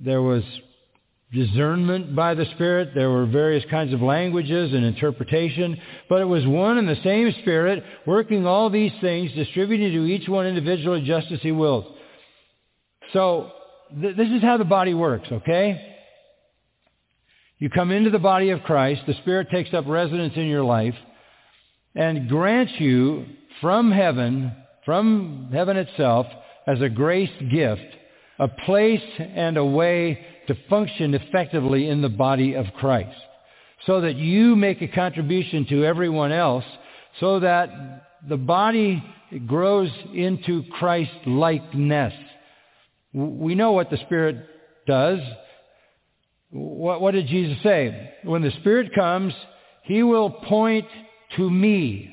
There 0.00 0.20
was 0.20 0.42
discernment 1.32 2.14
by 2.14 2.34
the 2.34 2.46
Spirit. 2.54 2.90
There 2.94 3.10
were 3.10 3.26
various 3.26 3.64
kinds 3.70 3.92
of 3.92 4.00
languages 4.00 4.72
and 4.72 4.84
interpretation. 4.84 5.80
But 6.08 6.20
it 6.20 6.26
was 6.26 6.46
one 6.46 6.78
and 6.78 6.88
the 6.88 7.00
same 7.02 7.32
Spirit 7.42 7.82
working 8.06 8.46
all 8.46 8.70
these 8.70 8.92
things, 9.00 9.32
distributing 9.32 9.92
to 9.92 10.06
each 10.06 10.28
one 10.28 10.46
individually 10.46 11.02
just 11.02 11.30
as 11.32 11.40
He 11.40 11.52
wills. 11.52 11.84
So 13.12 13.50
th- 14.00 14.16
this 14.16 14.28
is 14.28 14.42
how 14.42 14.56
the 14.56 14.64
body 14.64 14.94
works, 14.94 15.28
okay? 15.30 15.94
You 17.58 17.70
come 17.70 17.90
into 17.90 18.10
the 18.10 18.18
body 18.18 18.50
of 18.50 18.62
Christ, 18.62 19.02
the 19.06 19.14
Spirit 19.14 19.48
takes 19.50 19.72
up 19.72 19.86
residence 19.86 20.34
in 20.36 20.46
your 20.46 20.64
life, 20.64 20.94
and 21.94 22.28
grants 22.28 22.72
you 22.78 23.26
from 23.60 23.90
heaven, 23.92 24.52
from 24.84 25.50
heaven 25.52 25.76
itself, 25.76 26.26
as 26.66 26.80
a 26.80 26.88
grace 26.88 27.30
gift, 27.50 27.86
a 28.38 28.48
place 28.48 29.02
and 29.18 29.56
a 29.56 29.64
way 29.64 30.18
to 30.48 30.56
function 30.68 31.14
effectively 31.14 31.88
in 31.88 32.02
the 32.02 32.08
body 32.08 32.54
of 32.54 32.66
Christ. 32.78 33.16
So 33.86 34.00
that 34.00 34.16
you 34.16 34.56
make 34.56 34.80
a 34.82 34.88
contribution 34.88 35.66
to 35.66 35.84
everyone 35.84 36.32
else, 36.32 36.64
so 37.20 37.40
that 37.40 38.04
the 38.28 38.36
body 38.36 39.02
grows 39.46 39.90
into 40.12 40.62
Christ-likeness. 40.78 42.14
We 43.12 43.54
know 43.54 43.72
what 43.72 43.90
the 43.90 43.98
Spirit 43.98 44.46
does. 44.86 45.20
What, 46.50 47.00
what 47.00 47.12
did 47.12 47.26
Jesus 47.26 47.62
say? 47.62 48.12
When 48.22 48.42
the 48.42 48.52
Spirit 48.60 48.94
comes, 48.94 49.34
He 49.82 50.02
will 50.02 50.30
point 50.30 50.86
to 51.36 51.50
me. 51.50 52.10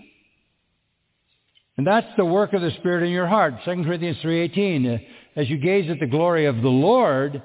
And 1.77 1.87
that's 1.87 2.07
the 2.17 2.25
work 2.25 2.53
of 2.53 2.61
the 2.61 2.71
Spirit 2.79 3.03
in 3.03 3.11
your 3.11 3.27
heart. 3.27 3.55
2 3.65 3.83
Corinthians 3.83 4.17
3.18, 4.23 4.93
uh, 4.93 4.97
as 5.35 5.49
you 5.49 5.57
gaze 5.57 5.89
at 5.89 5.99
the 5.99 6.07
glory 6.07 6.45
of 6.45 6.61
the 6.61 6.69
Lord, 6.69 7.41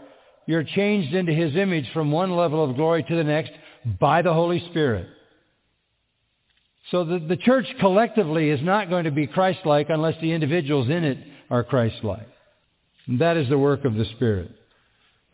you're 0.46 0.64
changed 0.64 1.14
into 1.14 1.32
His 1.32 1.56
image 1.56 1.90
from 1.92 2.10
one 2.10 2.36
level 2.36 2.64
of 2.64 2.76
glory 2.76 3.02
to 3.02 3.16
the 3.16 3.24
next 3.24 3.52
by 4.00 4.22
the 4.22 4.32
Holy 4.32 4.64
Spirit. 4.70 5.08
So 6.90 7.04
the, 7.04 7.18
the 7.18 7.36
church 7.36 7.66
collectively 7.80 8.48
is 8.50 8.62
not 8.62 8.88
going 8.88 9.04
to 9.04 9.10
be 9.10 9.26
Christ-like 9.26 9.90
unless 9.90 10.20
the 10.20 10.32
individuals 10.32 10.88
in 10.88 11.04
it 11.04 11.18
are 11.50 11.64
Christ-like. 11.64 12.28
And 13.06 13.20
that 13.20 13.36
is 13.36 13.48
the 13.48 13.58
work 13.58 13.84
of 13.84 13.94
the 13.94 14.04
Spirit. 14.16 14.50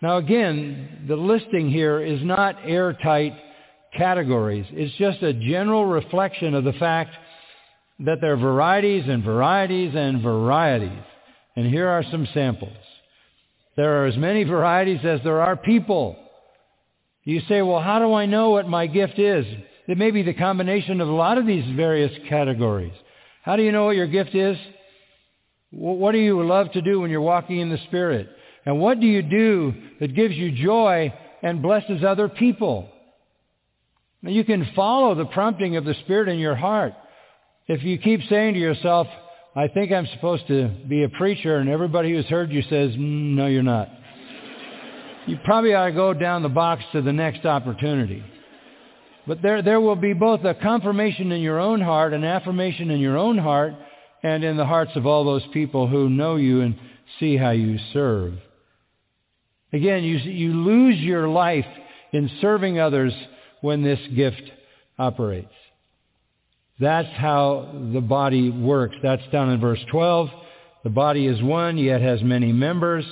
Now 0.01 0.17
again, 0.17 1.05
the 1.09 1.17
listing 1.17 1.71
here 1.71 2.01
is 2.01 2.23
not 2.23 2.57
airtight 2.65 3.35
categories. 3.97 4.67
It's 4.71 4.97
just 4.97 5.23
a 5.23 5.35
general 5.35 5.85
reflection 5.85 6.55
of 6.55 6.65
the 6.65 6.73
fact 6.73 7.15
that 8.01 8.19
there 8.21 8.33
are 8.33 8.37
varieties 8.37 9.05
and 9.07 9.23
varieties 9.23 9.93
and 9.95 10.23
varieties. 10.23 11.05
And 11.55 11.67
here 11.67 11.89
are 11.89 12.03
some 12.11 12.27
samples. 12.33 12.77
There 13.77 14.03
are 14.03 14.07
as 14.07 14.17
many 14.17 14.45
varieties 14.45 15.01
as 15.05 15.21
there 15.25 15.41
are 15.41 15.57
people. 15.57 16.17
You 17.25 17.41
say, 17.49 17.63
well, 17.63 17.81
how 17.81 17.99
do 17.99 18.13
I 18.13 18.27
know 18.27 18.51
what 18.51 18.69
my 18.69 18.87
gift 18.87 19.19
is? 19.19 19.47
It 19.87 19.99
may 19.99 20.11
be 20.11 20.23
the 20.23 20.35
combination 20.35 21.01
of 21.01 21.09
a 21.09 21.13
lot 21.13 21.39
of 21.39 21.47
these 21.47 21.65
various 21.75 22.13
categories. 22.29 22.93
How 23.43 23.57
do 23.57 23.63
you 23.63 23.73
know 23.73 23.87
what 23.87 23.97
your 23.97 24.07
gift 24.07 24.35
is? 24.35 24.57
What 25.71 26.13
do 26.13 26.19
you 26.19 26.47
love 26.47 26.73
to 26.73 26.83
do 26.83 27.01
when 27.01 27.11
you're 27.11 27.21
walking 27.21 27.61
in 27.61 27.71
the 27.71 27.79
Spirit? 27.89 28.29
And 28.67 28.79
what 28.79 29.01
do 29.01 29.07
you 29.07 29.23
do 29.23 29.75
that 30.01 30.15
gives 30.15 30.35
you 30.35 30.53
joy 30.53 31.13
and 31.43 31.63
blesses 31.63 32.05
other 32.05 32.29
people? 32.29 32.89
Now 34.21 34.31
you 34.31 34.45
can 34.45 34.71
follow 34.77 35.15
the 35.15 35.25
prompting 35.25 35.77
of 35.77 35.85
the 35.85 35.95
Spirit 36.05 36.29
in 36.29 36.39
your 36.39 36.55
heart. 36.55 36.93
If 37.67 37.83
you 37.83 37.99
keep 37.99 38.21
saying 38.29 38.55
to 38.55 38.61
yourself, 38.61 39.09
I 39.55 39.69
think 39.69 39.93
I'm 39.93 40.07
supposed 40.15 40.47
to 40.47 40.69
be 40.89 41.03
a 41.03 41.11
preacher, 41.11 41.59
and 41.59 41.69
everybody 41.69 42.11
who's 42.13 42.25
heard 42.27 42.51
you 42.51 42.63
says, 42.63 42.93
mm, 42.93 43.35
no, 43.35 43.47
you're 43.47 43.63
not. 43.63 43.89
you 45.27 45.37
probably 45.45 45.75
ought 45.75 45.87
to 45.87 45.93
go 45.93 46.15
down 46.15 46.43
the 46.43 46.49
box 46.49 46.83
to 46.93 47.03
the 47.03 47.13
next 47.13 47.45
opportunity. 47.45 48.25
But 49.27 49.43
there, 49.43 49.61
there 49.61 49.81
will 49.81 49.97
be 49.97 50.15
both 50.15 50.43
a 50.45 50.55
confirmation 50.55 51.33
in 51.33 51.43
your 51.43 51.61
own 51.61 51.83
heart, 51.83 52.15
an 52.15 52.25
affirmation 52.25 52.91
in 52.91 52.99
your 52.99 53.19
own 53.19 53.37
heart, 53.37 53.75
and 54.23 54.43
in 54.43 54.57
the 54.57 54.65
hearts 54.65 54.93
of 54.97 55.07
all 55.07 55.25
those 55.25 55.47
people 55.53 55.87
who 55.87 56.09
know 56.09 56.37
you 56.37 56.63
and 56.63 56.75
see 57.21 57.37
how 57.37 57.51
you 57.51 57.79
serve. 57.93 58.35
Again, 59.73 60.03
you, 60.03 60.17
you 60.17 60.55
lose 60.55 60.99
your 60.99 61.29
life 61.29 61.67
in 62.13 62.31
serving 62.41 62.81
others 62.81 63.13
when 63.61 63.83
this 63.83 64.01
gift 64.17 64.43
operates. 64.99 65.53
That's 66.83 67.09
how 67.17 67.69
the 67.93 68.01
body 68.01 68.51
works. 68.51 68.97
That's 69.05 69.23
down 69.31 69.51
in 69.51 69.61
verse 69.61 69.79
12. 69.93 70.29
The 70.83 70.91
body 70.91 71.29
is 71.29 71.41
one, 71.41 71.79
yet 71.79 72.01
has 72.01 72.21
many 72.25 72.53
members. 72.53 73.05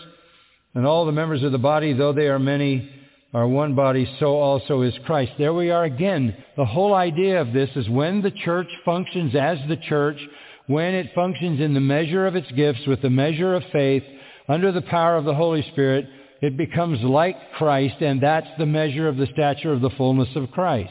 And 0.74 0.84
all 0.84 1.06
the 1.06 1.12
members 1.12 1.44
of 1.44 1.52
the 1.52 1.58
body, 1.58 1.92
though 1.92 2.12
they 2.12 2.26
are 2.26 2.40
many, 2.40 2.90
are 3.32 3.46
one 3.46 3.76
body, 3.76 4.12
so 4.18 4.38
also 4.38 4.82
is 4.82 4.92
Christ. 5.06 5.30
There 5.38 5.54
we 5.54 5.70
are 5.70 5.84
again. 5.84 6.36
The 6.56 6.64
whole 6.64 6.94
idea 6.94 7.40
of 7.40 7.52
this 7.52 7.70
is 7.76 7.88
when 7.88 8.22
the 8.22 8.32
church 8.32 8.66
functions 8.84 9.36
as 9.36 9.58
the 9.68 9.76
church, 9.76 10.18
when 10.66 10.92
it 10.92 11.14
functions 11.14 11.60
in 11.60 11.72
the 11.72 11.78
measure 11.78 12.26
of 12.26 12.34
its 12.34 12.50
gifts 12.50 12.84
with 12.88 13.02
the 13.02 13.10
measure 13.10 13.54
of 13.54 13.62
faith, 13.70 14.02
under 14.48 14.72
the 14.72 14.82
power 14.82 15.16
of 15.16 15.24
the 15.24 15.34
Holy 15.34 15.62
Spirit, 15.70 16.08
it 16.42 16.56
becomes 16.56 17.00
like 17.02 17.36
Christ, 17.52 18.00
and 18.00 18.20
that's 18.20 18.48
the 18.58 18.66
measure 18.66 19.06
of 19.06 19.16
the 19.16 19.28
stature 19.32 19.72
of 19.72 19.80
the 19.80 19.90
fullness 19.90 20.34
of 20.34 20.50
Christ. 20.50 20.90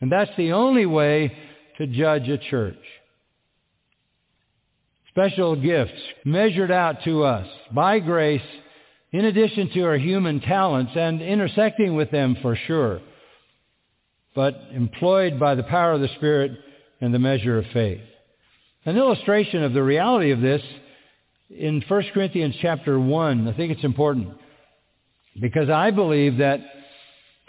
And 0.00 0.10
that's 0.10 0.30
the 0.38 0.52
only 0.52 0.86
way 0.86 1.30
to 1.78 1.86
judge 1.86 2.28
a 2.28 2.38
church. 2.38 2.76
Special 5.10 5.56
gifts 5.56 6.00
measured 6.24 6.70
out 6.70 7.02
to 7.04 7.24
us 7.24 7.46
by 7.72 7.98
grace 7.98 8.42
in 9.10 9.24
addition 9.24 9.70
to 9.70 9.82
our 9.82 9.96
human 9.96 10.40
talents 10.40 10.92
and 10.94 11.22
intersecting 11.22 11.96
with 11.96 12.10
them 12.10 12.36
for 12.42 12.56
sure, 12.66 13.00
but 14.34 14.54
employed 14.72 15.40
by 15.40 15.54
the 15.54 15.62
power 15.62 15.92
of 15.92 16.00
the 16.00 16.08
Spirit 16.16 16.52
and 17.00 17.14
the 17.14 17.18
measure 17.18 17.58
of 17.58 17.64
faith. 17.72 18.02
An 18.84 18.96
illustration 18.96 19.62
of 19.62 19.72
the 19.72 19.82
reality 19.82 20.30
of 20.30 20.40
this 20.40 20.62
in 21.50 21.82
1 21.86 22.02
Corinthians 22.12 22.54
chapter 22.60 22.98
1. 22.98 23.48
I 23.48 23.52
think 23.54 23.72
it's 23.72 23.84
important 23.84 24.36
because 25.40 25.70
I 25.70 25.90
believe 25.90 26.38
that 26.38 26.60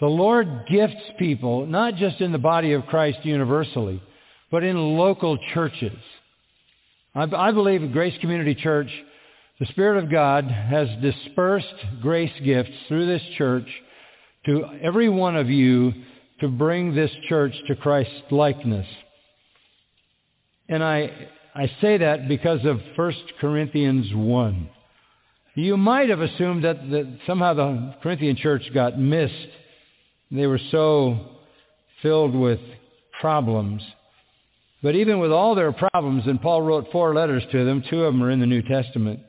the 0.00 0.06
Lord 0.06 0.64
gifts 0.70 1.02
people, 1.18 1.66
not 1.66 1.96
just 1.96 2.20
in 2.20 2.32
the 2.32 2.38
body 2.38 2.72
of 2.72 2.86
Christ 2.86 3.18
universally, 3.22 4.02
but 4.50 4.64
in 4.64 4.96
local 4.96 5.38
churches. 5.54 5.98
I, 7.14 7.22
I 7.22 7.52
believe 7.52 7.92
Grace 7.92 8.16
Community 8.20 8.54
Church, 8.54 8.90
the 9.58 9.66
Spirit 9.66 10.02
of 10.02 10.10
God 10.10 10.44
has 10.44 10.88
dispersed 11.02 11.74
grace 12.00 12.32
gifts 12.44 12.70
through 12.88 13.06
this 13.06 13.22
church 13.36 13.66
to 14.46 14.64
every 14.82 15.08
one 15.08 15.36
of 15.36 15.50
you 15.50 15.92
to 16.40 16.48
bring 16.48 16.94
this 16.94 17.10
church 17.28 17.54
to 17.68 17.76
Christ's 17.76 18.22
likeness. 18.30 18.86
And 20.68 20.82
I, 20.82 21.28
I 21.54 21.70
say 21.80 21.98
that 21.98 22.28
because 22.28 22.64
of 22.64 22.80
1 22.96 23.14
Corinthians 23.40 24.06
1. 24.14 24.70
You 25.56 25.76
might 25.76 26.08
have 26.08 26.20
assumed 26.20 26.64
that, 26.64 26.90
that 26.90 27.18
somehow 27.26 27.54
the 27.54 27.94
Corinthian 28.02 28.36
church 28.36 28.62
got 28.72 28.98
missed. 28.98 29.34
They 30.30 30.46
were 30.46 30.60
so 30.70 31.18
filled 32.02 32.34
with 32.34 32.60
problems. 33.20 33.82
But 34.82 34.94
even 34.94 35.18
with 35.18 35.30
all 35.30 35.54
their 35.54 35.72
problems, 35.72 36.26
and 36.26 36.40
Paul 36.40 36.62
wrote 36.62 36.90
four 36.90 37.14
letters 37.14 37.42
to 37.52 37.64
them, 37.64 37.82
two 37.88 38.04
of 38.04 38.14
them 38.14 38.22
are 38.22 38.30
in 38.30 38.40
the 38.40 38.46
New 38.46 38.62
Testament, 38.62 39.20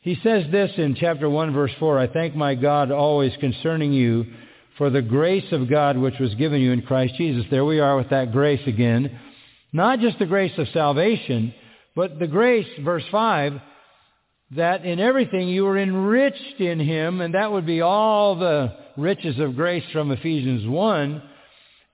he 0.00 0.16
says 0.22 0.44
this 0.52 0.70
in 0.76 0.96
chapter 0.96 1.30
1, 1.30 1.54
verse 1.54 1.72
4, 1.78 1.98
I 1.98 2.06
thank 2.08 2.36
my 2.36 2.54
God 2.54 2.90
always 2.90 3.32
concerning 3.40 3.92
you 3.92 4.26
for 4.76 4.90
the 4.90 5.00
grace 5.02 5.50
of 5.50 5.70
God 5.70 5.96
which 5.96 6.18
was 6.20 6.34
given 6.34 6.60
you 6.60 6.72
in 6.72 6.82
Christ 6.82 7.14
Jesus. 7.16 7.46
There 7.50 7.64
we 7.64 7.80
are 7.80 7.96
with 7.96 8.10
that 8.10 8.30
grace 8.30 8.60
again. 8.66 9.18
Not 9.72 10.00
just 10.00 10.18
the 10.18 10.26
grace 10.26 10.52
of 10.58 10.68
salvation, 10.74 11.54
but 11.96 12.18
the 12.18 12.26
grace, 12.26 12.66
verse 12.84 13.04
5, 13.10 13.54
that 14.56 14.84
in 14.84 15.00
everything 15.00 15.48
you 15.48 15.64
were 15.64 15.78
enriched 15.78 16.60
in 16.60 16.78
him, 16.78 17.20
and 17.20 17.34
that 17.34 17.50
would 17.50 17.66
be 17.66 17.80
all 17.80 18.36
the 18.36 18.74
riches 18.96 19.38
of 19.38 19.56
grace 19.56 19.84
from 19.92 20.10
Ephesians 20.10 20.66
1, 20.66 21.22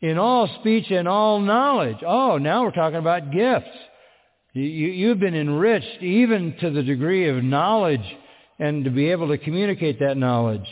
in 0.00 0.18
all 0.18 0.48
speech 0.60 0.90
and 0.90 1.06
all 1.06 1.40
knowledge. 1.40 1.98
Oh, 2.06 2.38
now 2.38 2.64
we're 2.64 2.70
talking 2.70 2.98
about 2.98 3.32
gifts. 3.32 3.68
You, 4.52 4.62
you've 4.62 5.20
been 5.20 5.34
enriched 5.34 6.02
even 6.02 6.56
to 6.60 6.70
the 6.70 6.82
degree 6.82 7.28
of 7.28 7.44
knowledge 7.44 8.04
and 8.58 8.84
to 8.84 8.90
be 8.90 9.10
able 9.10 9.28
to 9.28 9.38
communicate 9.38 10.00
that 10.00 10.16
knowledge. 10.16 10.66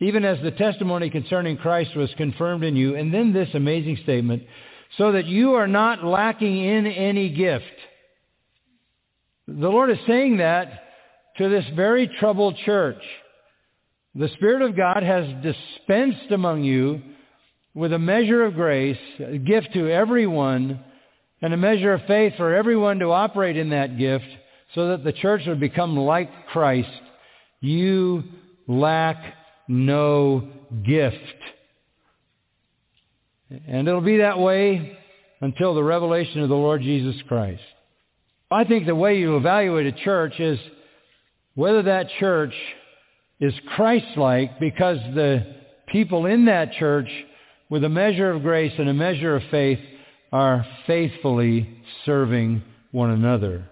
Even 0.00 0.24
as 0.24 0.38
the 0.42 0.50
testimony 0.52 1.10
concerning 1.10 1.56
Christ 1.56 1.96
was 1.96 2.10
confirmed 2.16 2.64
in 2.64 2.76
you. 2.76 2.96
And 2.96 3.12
then 3.12 3.32
this 3.32 3.48
amazing 3.54 3.98
statement, 4.02 4.42
so 4.98 5.12
that 5.12 5.26
you 5.26 5.54
are 5.54 5.68
not 5.68 6.04
lacking 6.04 6.64
in 6.64 6.86
any 6.86 7.30
gift. 7.30 7.64
The 9.46 9.68
Lord 9.68 9.90
is 9.90 9.98
saying 10.06 10.38
that 10.38 10.84
to 11.38 11.48
this 11.48 11.64
very 11.74 12.08
troubled 12.20 12.56
church. 12.64 13.02
The 14.14 14.28
Spirit 14.28 14.62
of 14.62 14.76
God 14.76 15.02
has 15.02 15.26
dispensed 15.42 16.30
among 16.30 16.62
you 16.62 17.02
with 17.74 17.92
a 17.92 17.98
measure 17.98 18.44
of 18.44 18.54
grace, 18.54 18.98
a 19.18 19.38
gift 19.38 19.72
to 19.74 19.90
everyone, 19.90 20.82
and 21.42 21.52
a 21.52 21.56
measure 21.56 21.92
of 21.92 22.02
faith 22.06 22.34
for 22.36 22.54
everyone 22.54 23.00
to 23.00 23.10
operate 23.10 23.56
in 23.56 23.70
that 23.70 23.98
gift 23.98 24.24
so 24.74 24.88
that 24.88 25.04
the 25.04 25.12
church 25.12 25.42
would 25.46 25.60
become 25.60 25.96
like 25.96 26.30
Christ. 26.46 26.88
You 27.60 28.24
lack 28.66 29.16
no 29.68 30.48
gift. 30.84 31.16
And 33.66 33.86
it'll 33.86 34.00
be 34.00 34.18
that 34.18 34.38
way 34.38 34.96
until 35.40 35.74
the 35.74 35.82
revelation 35.82 36.40
of 36.40 36.48
the 36.48 36.54
Lord 36.54 36.82
Jesus 36.82 37.16
Christ. 37.28 37.62
I 38.50 38.64
think 38.64 38.86
the 38.86 38.94
way 38.94 39.18
you 39.18 39.36
evaluate 39.36 39.86
a 39.86 39.92
church 39.92 40.38
is 40.38 40.58
whether 41.54 41.82
that 41.82 42.08
church 42.20 42.54
is 43.40 43.52
Christ-like 43.74 44.60
because 44.60 44.98
the 45.14 45.44
people 45.88 46.26
in 46.26 46.46
that 46.46 46.72
church 46.72 47.08
with 47.74 47.82
a 47.82 47.88
measure 47.88 48.30
of 48.30 48.40
grace 48.40 48.72
and 48.78 48.88
a 48.88 48.94
measure 48.94 49.34
of 49.34 49.42
faith 49.50 49.80
are 50.30 50.64
faithfully 50.86 51.68
serving 52.04 52.62
one 52.92 53.10
another. 53.10 53.68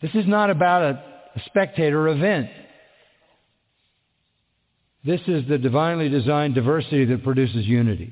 This 0.00 0.14
is 0.14 0.26
not 0.26 0.48
about 0.48 0.82
a, 0.82 1.04
a 1.36 1.42
spectator 1.44 2.08
event. 2.08 2.48
This 5.04 5.20
is 5.26 5.46
the 5.50 5.58
divinely 5.58 6.08
designed 6.08 6.54
diversity 6.54 7.04
that 7.04 7.22
produces 7.24 7.66
unity. 7.66 8.10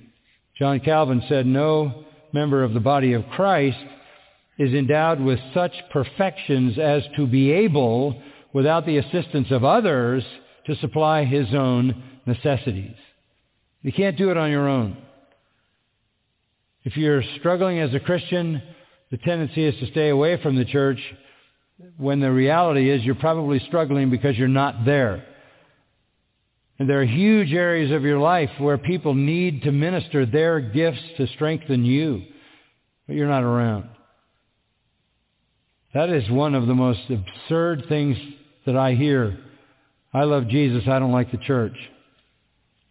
John 0.59 0.81
Calvin 0.81 1.23
said, 1.27 1.47
no 1.47 2.05
member 2.31 2.63
of 2.63 2.75
the 2.75 2.81
body 2.81 3.15
of 3.15 3.25
Christ 3.31 3.79
is 4.59 4.75
endowed 4.75 5.23
with 5.23 5.39
such 5.55 5.73
perfections 5.91 6.79
as 6.79 7.03
to 7.17 7.27
be 7.27 7.51
able, 7.51 8.21
without 8.53 8.85
the 8.85 8.99
assistance 8.99 9.51
of 9.51 9.65
others, 9.65 10.23
to 10.67 10.77
supply 10.77 11.25
his 11.25 11.55
own 11.55 12.21
necessities. 12.27 12.95
You 13.83 13.93
can't 13.93 14.17
do 14.17 14.31
it 14.31 14.37
on 14.37 14.51
your 14.51 14.69
own. 14.69 14.97
If 16.85 16.97
you're 16.97 17.23
struggling 17.39 17.79
as 17.81 17.95
a 17.95 18.01
Christian, 18.01 18.63
the 19.11 19.19
tendency 19.19 19.65
is 19.65 19.79
to 19.81 19.91
stay 19.91 20.09
away 20.09 20.41
from 20.43 20.57
the 20.57 20.65
church 20.65 21.01
when 21.97 22.21
the 22.21 22.33
reality 22.33 22.91
is 22.91 23.05
you're 23.05 23.15
probably 23.15 23.61
struggling 23.61 24.11
because 24.11 24.37
you're 24.37 24.49
not 24.49 24.85
there. 24.85 25.25
And 26.79 26.89
there 26.89 27.01
are 27.01 27.07
huge 27.07 27.53
areas 27.53 27.91
of 27.91 28.03
your 28.03 28.19
life 28.19 28.51
where 28.59 28.79
people 28.79 29.15
need 29.15 29.63
to 29.63 29.73
minister 29.73 30.27
their 30.27 30.61
gifts 30.61 31.03
to 31.17 31.27
strengthen 31.29 31.85
you, 31.85 32.23
but 33.07 33.17
you're 33.17 33.29
not 33.29 33.43
around. 33.43 33.89
That 35.95 36.11
is 36.11 36.31
one 36.31 36.55
of 36.55 36.67
the 36.67 36.75
most 36.75 37.01
absurd 37.11 37.87
things 37.89 38.17
that 38.67 38.77
I 38.77 38.95
hear. 38.95 39.39
I 40.13 40.25
love 40.25 40.49
Jesus, 40.49 40.85
I 40.89 40.99
don't 40.99 41.13
like 41.13 41.33
the 41.33 41.39
church. 41.39 41.77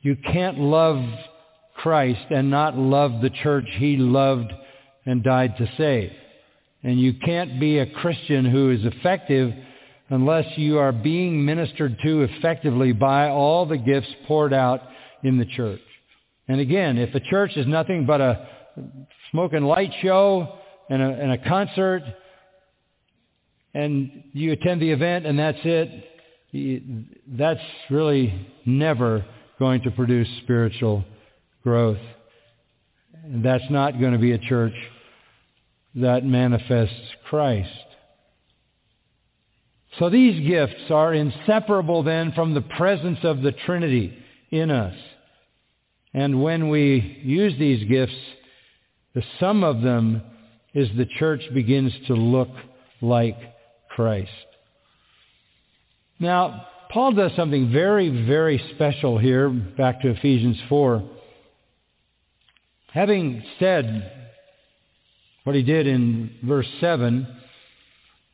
You 0.02 0.16
can't 0.16 0.60
love 0.60 1.04
Christ 1.76 2.26
and 2.30 2.50
not 2.50 2.78
love 2.78 3.22
the 3.22 3.30
church 3.30 3.66
he 3.78 3.98
loved 3.98 4.52
and 5.06 5.24
died 5.24 5.58
to 5.58 5.70
save. 5.78 6.12
And 6.84 7.00
you 7.00 7.14
can't 7.14 7.60
be 7.60 7.80
a 7.80 7.86
Christian 7.86 8.45
who 8.45 8.72
is 8.72 8.86
effective 8.86 9.54
unless 10.10 10.45
you 10.58 10.78
are 10.78 10.91
being 10.91 11.43
ministered 11.43 11.98
to 12.04 12.22
effectively 12.24 12.93
by 12.93 13.30
all 13.30 13.66
the 13.66 13.78
gifts 13.78 14.10
poured 14.28 14.54
out 14.54 14.82
in 15.24 15.38
the 15.38 15.45
church. 15.45 15.82
And 16.48 16.62
again, 16.62 16.98
if 16.98 17.14
a 17.14 17.20
church 17.20 17.52
is 17.58 17.68
nothing 17.68 18.06
but 18.06 18.22
a 18.22 18.48
smoking 19.32 19.64
light 19.64 19.91
show 20.02 20.60
and 20.89 21.02
a, 21.02 21.10
and 21.10 21.32
a 21.34 21.38
concert, 21.38 22.04
and 23.74 24.24
you 24.34 24.54
attend 24.54 24.82
the 24.82 24.91
event 24.91 25.26
and 25.26 25.38
that's 25.38 25.58
it, 25.64 26.04
that's 27.28 27.62
really 27.89 28.48
never 28.66 29.26
going 29.60 29.82
to 29.82 29.91
produce 29.91 30.28
spiritual 30.43 31.03
growth. 31.64 31.97
And 33.24 33.43
that's 33.43 33.70
not 33.70 33.99
going 33.99 34.14
to 34.14 34.20
be 34.20 34.32
a 34.32 34.38
church 34.38 34.74
that 35.95 36.24
manifests 36.24 36.95
Christ. 37.30 37.70
So 39.99 40.10
these 40.10 40.47
gifts 40.47 40.91
are 40.91 41.14
inseparable 41.14 42.03
then 42.03 42.32
from 42.34 42.53
the 42.53 42.62
presence 42.62 43.20
of 43.24 43.41
the 43.41 43.51
Trinity 43.51 44.16
in 44.51 44.70
us. 44.70 44.95
And 46.14 46.41
when 46.41 46.70
we 46.70 47.20
use 47.24 47.53
these 47.58 47.88
gifts, 47.89 48.16
the 49.16 49.24
sum 49.39 49.64
of 49.64 49.82
them 49.82 50.22
is 50.74 50.89
the 50.95 51.08
church 51.18 51.41
begins 51.53 51.91
to 52.08 52.14
look 52.14 52.49
like 53.01 53.38
Christ. 53.89 54.30
Now, 56.20 56.68
Paul 56.89 57.11
does 57.13 57.31
something 57.35 57.71
very, 57.71 58.09
very 58.25 58.61
special 58.75 59.17
here, 59.17 59.49
back 59.49 60.01
to 60.01 60.09
Ephesians 60.09 60.57
4. 60.69 61.03
Having 62.93 63.43
said 63.59 64.11
what 65.43 65.55
he 65.55 65.63
did 65.63 65.85
in 65.85 66.38
verse 66.43 66.67
7, 66.79 67.27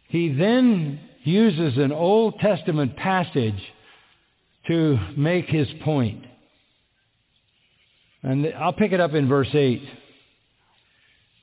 he 0.07 0.33
then 0.33 0.99
uses 1.23 1.77
an 1.77 1.91
Old 1.91 2.39
Testament 2.39 2.95
passage 2.95 3.59
to 4.67 4.97
make 5.17 5.45
his 5.45 5.67
point. 5.83 6.25
And 8.21 8.53
I'll 8.57 8.73
pick 8.73 8.91
it 8.91 8.99
up 8.99 9.13
in 9.13 9.27
verse 9.27 9.49
8. 9.51 9.81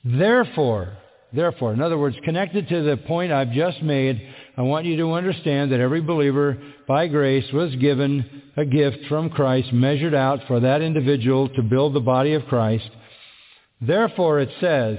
Therefore, 0.05 0.97
therefore, 1.33 1.73
in 1.73 1.83
other 1.83 1.99
words, 1.99 2.17
connected 2.25 2.69
to 2.69 2.83
the 2.83 2.97
point 2.97 3.33
I've 3.33 3.53
just 3.53 3.83
made, 3.83 4.23
I 4.61 4.63
want 4.63 4.85
you 4.85 4.99
to 4.99 5.15
understand 5.15 5.73
that 5.73 5.81
every 5.81 6.03
believer, 6.03 6.59
by 6.87 7.07
grace, 7.07 7.51
was 7.51 7.75
given 7.77 8.43
a 8.59 8.67
gift 8.67 8.99
from 9.09 9.31
Christ 9.31 9.73
measured 9.73 10.13
out 10.13 10.41
for 10.47 10.61
that 10.61 10.83
individual 10.83 11.49
to 11.49 11.63
build 11.63 11.95
the 11.95 12.01
body 12.01 12.35
of 12.35 12.45
Christ. 12.45 12.91
Therefore 13.81 14.39
it 14.39 14.51
says, 14.61 14.99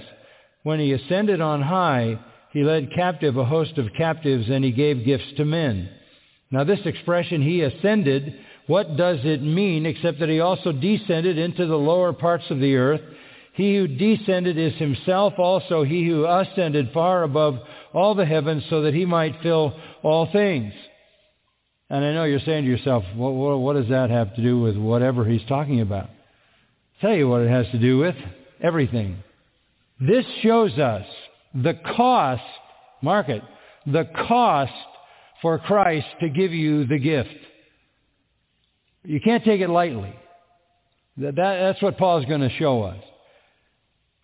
when 0.63 0.79
he 0.79 0.93
ascended 0.93 1.41
on 1.41 1.61
high, 1.61 2.19
he 2.51 2.63
led 2.63 2.95
captive 2.95 3.37
a 3.37 3.45
host 3.45 3.77
of 3.77 3.93
captives 3.95 4.49
and 4.49 4.63
he 4.63 4.71
gave 4.71 5.05
gifts 5.05 5.31
to 5.37 5.45
men. 5.45 5.91
Now 6.49 6.63
this 6.63 6.83
expression, 6.83 7.43
he 7.43 7.61
ascended, 7.61 8.33
what 8.65 8.97
does 8.97 9.19
it 9.23 9.43
mean 9.43 9.85
except 9.85 10.21
that 10.21 10.29
he 10.29 10.39
also 10.39 10.71
descended 10.71 11.37
into 11.37 11.67
the 11.67 11.77
lower 11.77 12.13
parts 12.13 12.45
of 12.49 12.59
the 12.59 12.77
earth? 12.77 13.01
He 13.53 13.75
who 13.75 13.87
descended 13.87 14.57
is 14.57 14.73
himself 14.79 15.33
also 15.37 15.83
he 15.83 16.03
who 16.07 16.25
ascended 16.25 16.93
far 16.95 17.21
above 17.21 17.59
all 17.93 18.15
the 18.15 18.25
heavens 18.25 18.63
so 18.69 18.83
that 18.83 18.93
he 18.93 19.05
might 19.05 19.41
fill 19.41 19.73
all 20.03 20.31
things. 20.31 20.73
And 21.89 22.05
I 22.05 22.13
know 22.13 22.23
you're 22.23 22.39
saying 22.39 22.63
to 22.63 22.69
yourself, 22.69 23.03
what, 23.15 23.31
what, 23.31 23.57
what 23.57 23.73
does 23.73 23.89
that 23.89 24.09
have 24.09 24.33
to 24.35 24.41
do 24.41 24.61
with 24.61 24.77
whatever 24.77 25.25
he's 25.25 25.45
talking 25.47 25.81
about? 25.81 26.05
I'll 26.05 27.09
tell 27.09 27.15
you 27.15 27.27
what 27.27 27.41
it 27.41 27.49
has 27.49 27.65
to 27.71 27.79
do 27.79 27.97
with 27.97 28.15
everything. 28.61 29.17
This 29.99 30.25
shows 30.41 30.77
us 30.77 31.05
the 31.53 31.73
cost, 31.95 32.43
mark 33.01 33.29
it, 33.29 33.43
the 33.85 34.07
cost 34.27 34.71
for 35.41 35.59
Christ 35.59 36.07
to 36.21 36.29
give 36.29 36.53
you 36.53 36.85
the 36.85 36.97
gift. 36.97 37.29
You 39.03 39.19
can't 39.19 39.43
take 39.43 39.61
it 39.61 39.69
lightly. 39.69 40.13
That, 41.17 41.35
that, 41.35 41.59
that's 41.59 41.81
what 41.81 41.97
Paul's 41.97 42.25
going 42.25 42.41
to 42.41 42.55
show 42.57 42.83
us. 42.83 43.03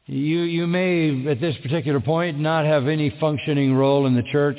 You, 0.10 0.44
you 0.44 0.68
may, 0.68 1.28
at 1.30 1.42
this 1.42 1.58
particular 1.62 2.00
point, 2.00 2.40
not 2.40 2.64
have 2.64 2.88
any 2.88 3.14
functioning 3.20 3.76
role 3.76 4.08
in 4.08 4.16
the 4.16 4.24
church. 4.32 4.58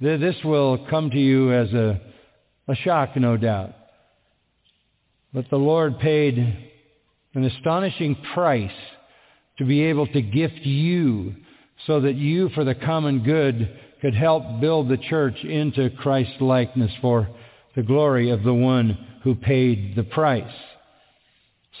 This 0.00 0.36
will 0.44 0.86
come 0.88 1.10
to 1.10 1.18
you 1.18 1.52
as 1.52 1.72
a, 1.72 2.00
a 2.68 2.76
shock, 2.76 3.16
no 3.16 3.36
doubt. 3.36 3.72
But 5.34 5.50
the 5.50 5.56
Lord 5.56 5.98
paid 5.98 6.38
an 7.34 7.44
astonishing 7.44 8.16
price 8.32 8.70
to 9.58 9.64
be 9.64 9.82
able 9.82 10.06
to 10.06 10.22
gift 10.22 10.60
you 10.60 11.34
so 11.88 12.00
that 12.00 12.14
you, 12.14 12.50
for 12.50 12.62
the 12.62 12.76
common 12.76 13.24
good, 13.24 13.78
could 14.00 14.14
help 14.14 14.60
build 14.60 14.88
the 14.88 14.96
church 14.96 15.42
into 15.42 15.90
Christ's 15.90 16.40
likeness 16.40 16.92
for 17.00 17.28
the 17.74 17.82
glory 17.82 18.30
of 18.30 18.44
the 18.44 18.54
one 18.54 18.96
who 19.24 19.34
paid 19.34 19.96
the 19.96 20.04
price. 20.04 20.52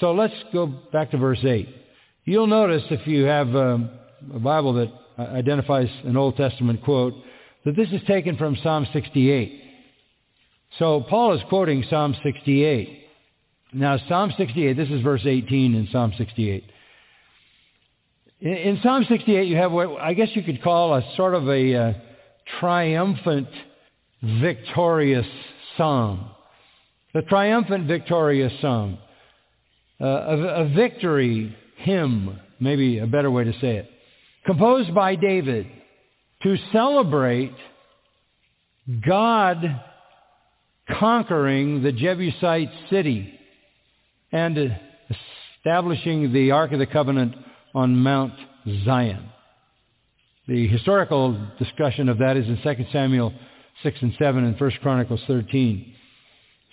So 0.00 0.12
let's 0.12 0.34
go 0.52 0.66
back 0.66 1.12
to 1.12 1.16
verse 1.16 1.44
8. 1.44 1.76
You'll 2.24 2.46
notice 2.46 2.82
if 2.90 3.06
you 3.06 3.24
have 3.24 3.48
a, 3.54 3.90
a 4.34 4.38
Bible 4.38 4.74
that 4.74 4.92
identifies 5.18 5.88
an 6.04 6.16
Old 6.16 6.36
Testament 6.36 6.82
quote, 6.82 7.14
that 7.64 7.76
this 7.76 7.88
is 7.92 8.00
taken 8.06 8.36
from 8.36 8.56
Psalm 8.62 8.86
68. 8.92 9.62
So 10.78 11.04
Paul 11.08 11.34
is 11.34 11.42
quoting 11.48 11.84
Psalm 11.88 12.14
68. 12.22 13.08
Now 13.72 13.98
Psalm 14.08 14.32
68, 14.36 14.76
this 14.76 14.88
is 14.88 15.02
verse 15.02 15.22
18 15.24 15.74
in 15.74 15.88
Psalm 15.90 16.12
68. 16.16 16.64
In, 18.40 18.52
in 18.52 18.80
Psalm 18.82 19.04
68 19.08 19.48
you 19.48 19.56
have 19.56 19.72
what 19.72 20.00
I 20.00 20.14
guess 20.14 20.28
you 20.34 20.42
could 20.42 20.62
call 20.62 20.94
a 20.94 21.02
sort 21.16 21.34
of 21.34 21.48
a 21.48 21.74
uh, 21.74 21.92
triumphant, 22.60 23.48
victorious 24.22 25.26
psalm. 25.76 26.30
The 27.14 27.22
triumphant, 27.22 27.86
victorious 27.86 28.52
psalm. 28.60 28.98
Uh, 30.00 30.04
a, 30.04 30.64
a 30.64 30.68
victory 30.68 31.56
hymn, 31.80 32.38
maybe 32.58 32.98
a 32.98 33.06
better 33.06 33.30
way 33.30 33.44
to 33.44 33.52
say 33.60 33.76
it, 33.76 33.90
composed 34.46 34.94
by 34.94 35.16
David 35.16 35.66
to 36.42 36.56
celebrate 36.72 37.54
God 39.06 39.80
conquering 40.98 41.82
the 41.82 41.92
Jebusite 41.92 42.70
city 42.88 43.32
and 44.32 44.76
establishing 45.58 46.32
the 46.32 46.50
Ark 46.50 46.72
of 46.72 46.78
the 46.78 46.86
Covenant 46.86 47.34
on 47.74 47.96
Mount 47.96 48.34
Zion. 48.84 49.28
The 50.48 50.66
historical 50.66 51.38
discussion 51.58 52.08
of 52.08 52.18
that 52.18 52.36
is 52.36 52.46
in 52.46 52.60
2 52.62 52.86
Samuel 52.92 53.32
6 53.82 53.98
and 54.02 54.14
7 54.18 54.44
and 54.44 54.60
1 54.60 54.70
Chronicles 54.82 55.20
13. 55.26 55.94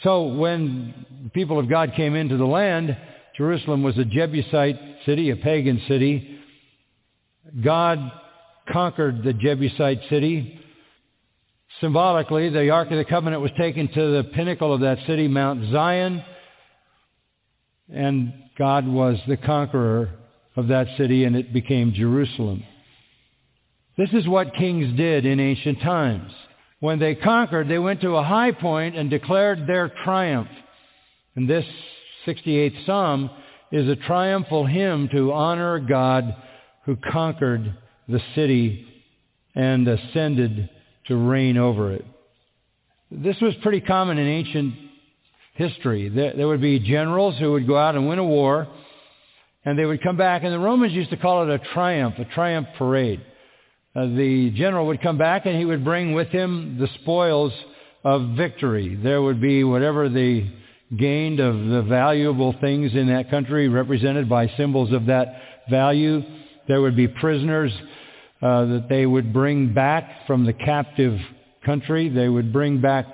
So 0.03 0.27
when 0.27 1.05
the 1.23 1.29
people 1.29 1.59
of 1.59 1.69
God 1.69 1.93
came 1.95 2.15
into 2.15 2.37
the 2.37 2.45
land, 2.45 2.97
Jerusalem 3.38 3.83
was 3.83 3.97
a 3.97 4.05
Jebusite 4.05 4.79
city, 5.05 5.29
a 5.29 5.35
pagan 5.35 5.81
city. 5.88 6.39
God 7.63 7.99
conquered 8.71 9.23
the 9.23 9.33
Jebusite 9.33 10.01
city. 10.09 10.59
Symbolically, 11.79 12.49
the 12.49 12.71
Ark 12.71 12.89
of 12.89 12.97
the 12.97 13.05
Covenant 13.05 13.41
was 13.41 13.51
taken 13.57 13.88
to 13.89 13.93
the 13.93 14.23
pinnacle 14.33 14.73
of 14.73 14.81
that 14.81 14.97
city, 15.05 15.27
Mount 15.27 15.71
Zion, 15.71 16.23
and 17.93 18.33
God 18.57 18.88
was 18.88 19.17
the 19.27 19.38
conqueror 19.38 20.09
of 20.55 20.69
that 20.69 20.88
city, 20.97 21.23
and 21.23 21.35
it 21.35 21.53
became 21.53 21.93
Jerusalem. 21.93 22.63
This 23.97 24.09
is 24.13 24.27
what 24.27 24.55
kings 24.55 24.97
did 24.97 25.25
in 25.25 25.39
ancient 25.39 25.81
times. 25.81 26.31
When 26.79 26.99
they 26.99 27.13
conquered, 27.13 27.69
they 27.69 27.79
went 27.79 28.01
to 28.01 28.15
a 28.15 28.23
high 28.23 28.51
point 28.51 28.95
and 28.95 29.09
declared 29.09 29.67
their 29.67 29.91
triumph. 30.03 30.49
And 31.35 31.47
this 31.47 31.65
68th 32.28 32.86
Psalm 32.86 33.30
is 33.71 33.88
a 33.88 33.95
triumphal 33.95 34.65
hymn 34.65 35.09
to 35.13 35.32
honor 35.32 35.80
God 35.80 36.36
who 36.86 36.97
conquered 37.11 37.78
the 38.07 38.21
city 38.36 38.86
and 39.55 39.88
ascended 39.88 40.69
to 41.07 41.15
reign 41.15 41.57
over 41.57 41.93
it. 41.93 42.05
This 43.09 43.38
was 43.41 43.53
pretty 43.61 43.82
common 43.82 44.17
in 44.17 44.28
ancient 44.28 44.75
history. 45.53 46.09
There 46.09 46.47
would 46.47 46.61
be 46.61 46.80
generals 46.80 47.38
who 47.39 47.53
would 47.53 47.65
go 47.65 47.78
out 47.78 47.95
and 47.95 48.07
win 48.07 48.19
a 48.19 48.25
war, 48.25 48.67
and 49.63 49.80
they 49.80 49.86
would 49.86 50.03
come 50.03 50.17
back, 50.17 50.43
and 50.43 50.53
the 50.53 50.59
Romans 50.59 50.93
used 50.93 51.09
to 51.11 51.17
call 51.17 51.43
it 51.43 51.49
a 51.49 51.73
triumph, 51.73 52.15
a 52.19 52.25
triumph 52.25 52.67
parade. 52.78 53.21
Uh, 53.95 54.05
the 54.07 54.51
general 54.55 54.86
would 54.88 55.01
come 55.01 55.17
back 55.17 55.45
and 55.45 55.57
he 55.57 55.65
would 55.65 55.84
bring 55.84 56.13
with 56.13 56.28
him 56.28 56.78
the 56.78 56.88
spoils 57.01 57.51
of 58.03 58.36
victory. 58.38 58.95
There 58.95 59.21
would 59.21 59.41
be 59.41 59.63
whatever 59.63 60.07
they 60.07 60.51
gained 60.95 61.39
of 61.39 61.55
the 61.67 61.81
valuable 61.81 62.55
things 62.61 62.93
in 62.93 63.07
that 63.07 63.29
country 63.29 63.67
represented 63.67 64.29
by 64.29 64.47
symbols 64.55 64.93
of 64.93 65.07
that 65.07 65.41
value. 65.69 66.21
There 66.67 66.81
would 66.81 66.95
be 66.95 67.07
prisoners 67.07 67.73
uh, 68.41 68.65
that 68.65 68.85
they 68.89 69.05
would 69.05 69.33
bring 69.33 69.73
back 69.73 70.27
from 70.27 70.45
the 70.45 70.53
captive 70.53 71.19
country. 71.65 72.07
They 72.09 72.29
would 72.29 72.53
bring 72.53 72.79
back 72.79 73.05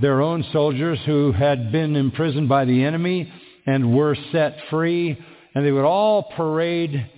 their 0.00 0.20
own 0.20 0.44
soldiers 0.52 0.98
who 1.06 1.32
had 1.32 1.72
been 1.72 1.96
imprisoned 1.96 2.48
by 2.48 2.64
the 2.64 2.84
enemy 2.84 3.32
and 3.66 3.96
were 3.96 4.16
set 4.30 4.56
free. 4.70 5.18
And 5.54 5.66
they 5.66 5.72
would 5.72 5.84
all 5.84 6.22
parade 6.36 7.10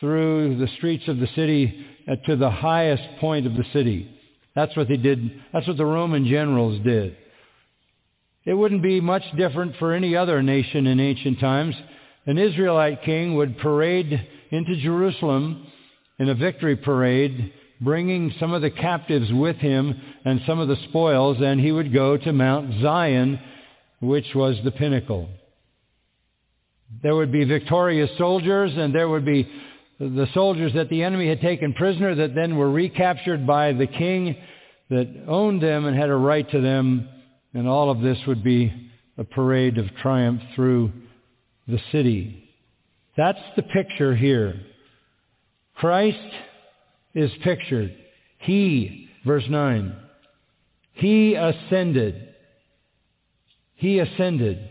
through 0.00 0.58
the 0.58 0.68
streets 0.76 1.08
of 1.08 1.18
the 1.18 1.28
city 1.34 1.86
uh, 2.06 2.16
to 2.26 2.36
the 2.36 2.50
highest 2.50 3.02
point 3.20 3.46
of 3.46 3.54
the 3.54 3.64
city. 3.72 4.10
That's 4.54 4.76
what 4.76 4.88
they 4.88 4.96
did. 4.96 5.40
That's 5.52 5.66
what 5.66 5.78
the 5.78 5.86
Roman 5.86 6.26
generals 6.26 6.82
did. 6.84 7.16
It 8.44 8.54
wouldn't 8.54 8.82
be 8.82 9.00
much 9.00 9.22
different 9.36 9.76
for 9.76 9.92
any 9.92 10.16
other 10.16 10.42
nation 10.42 10.86
in 10.86 10.98
ancient 10.98 11.38
times. 11.38 11.76
An 12.26 12.38
Israelite 12.38 13.02
king 13.02 13.36
would 13.36 13.58
parade 13.58 14.28
into 14.50 14.76
Jerusalem 14.76 15.66
in 16.18 16.28
a 16.28 16.34
victory 16.34 16.76
parade, 16.76 17.52
bringing 17.80 18.32
some 18.38 18.52
of 18.52 18.62
the 18.62 18.70
captives 18.70 19.32
with 19.32 19.56
him 19.56 20.00
and 20.24 20.40
some 20.46 20.58
of 20.58 20.68
the 20.68 20.76
spoils, 20.88 21.38
and 21.40 21.60
he 21.60 21.72
would 21.72 21.92
go 21.92 22.16
to 22.16 22.32
Mount 22.32 22.80
Zion, 22.82 23.40
which 24.00 24.26
was 24.34 24.56
the 24.64 24.70
pinnacle. 24.72 25.28
There 27.02 27.16
would 27.16 27.32
be 27.32 27.44
victorious 27.44 28.10
soldiers, 28.18 28.72
and 28.76 28.94
there 28.94 29.08
would 29.08 29.24
be 29.24 29.48
the 29.98 30.28
soldiers 30.34 30.72
that 30.74 30.90
the 30.90 31.04
enemy 31.04 31.28
had 31.28 31.40
taken 31.40 31.74
prisoner 31.74 32.14
that 32.16 32.34
then 32.34 32.56
were 32.56 32.70
recaptured 32.70 33.46
by 33.46 33.72
the 33.72 33.86
king 33.86 34.36
that 34.90 35.24
owned 35.28 35.62
them 35.62 35.86
and 35.86 35.96
had 35.96 36.10
a 36.10 36.14
right 36.14 36.48
to 36.50 36.60
them. 36.60 37.08
And 37.54 37.68
all 37.68 37.90
of 37.90 38.00
this 38.00 38.18
would 38.26 38.42
be 38.42 38.72
a 39.18 39.24
parade 39.24 39.78
of 39.78 39.94
triumph 39.96 40.40
through 40.54 40.92
the 41.68 41.80
city. 41.90 42.48
That's 43.16 43.38
the 43.56 43.62
picture 43.62 44.16
here. 44.16 44.60
Christ 45.76 46.18
is 47.14 47.30
pictured. 47.42 47.94
He, 48.38 49.08
verse 49.26 49.44
9, 49.48 49.94
He 50.94 51.34
ascended. 51.34 52.34
He 53.74 53.98
ascended. 53.98 54.70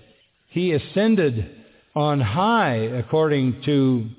He 0.49 0.71
ascended 0.71 1.57
on 1.95 2.19
high 2.19 2.75
according 2.75 3.61
to 3.65 4.09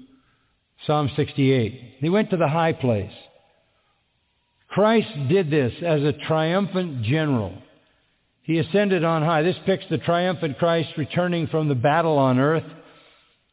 Psalm 0.86 1.10
68. 1.16 1.96
He 1.98 2.08
went 2.08 2.30
to 2.30 2.36
the 2.36 2.48
high 2.48 2.72
place. 2.72 3.12
Christ 4.68 5.08
did 5.28 5.50
this 5.50 5.72
as 5.84 6.02
a 6.02 6.12
triumphant 6.12 7.02
general. 7.02 7.54
He 8.43 8.59
ascended 8.59 9.05
on 9.05 9.22
high. 9.22 9.43
This 9.43 9.57
picks 9.66 9.84
the 9.88 9.99
triumphant 9.99 10.59
Christ 10.59 10.90
returning 10.97 11.47
from 11.47 11.68
the 11.68 11.74
battle 11.74 12.18
on 12.18 12.38
earth. 12.38 12.64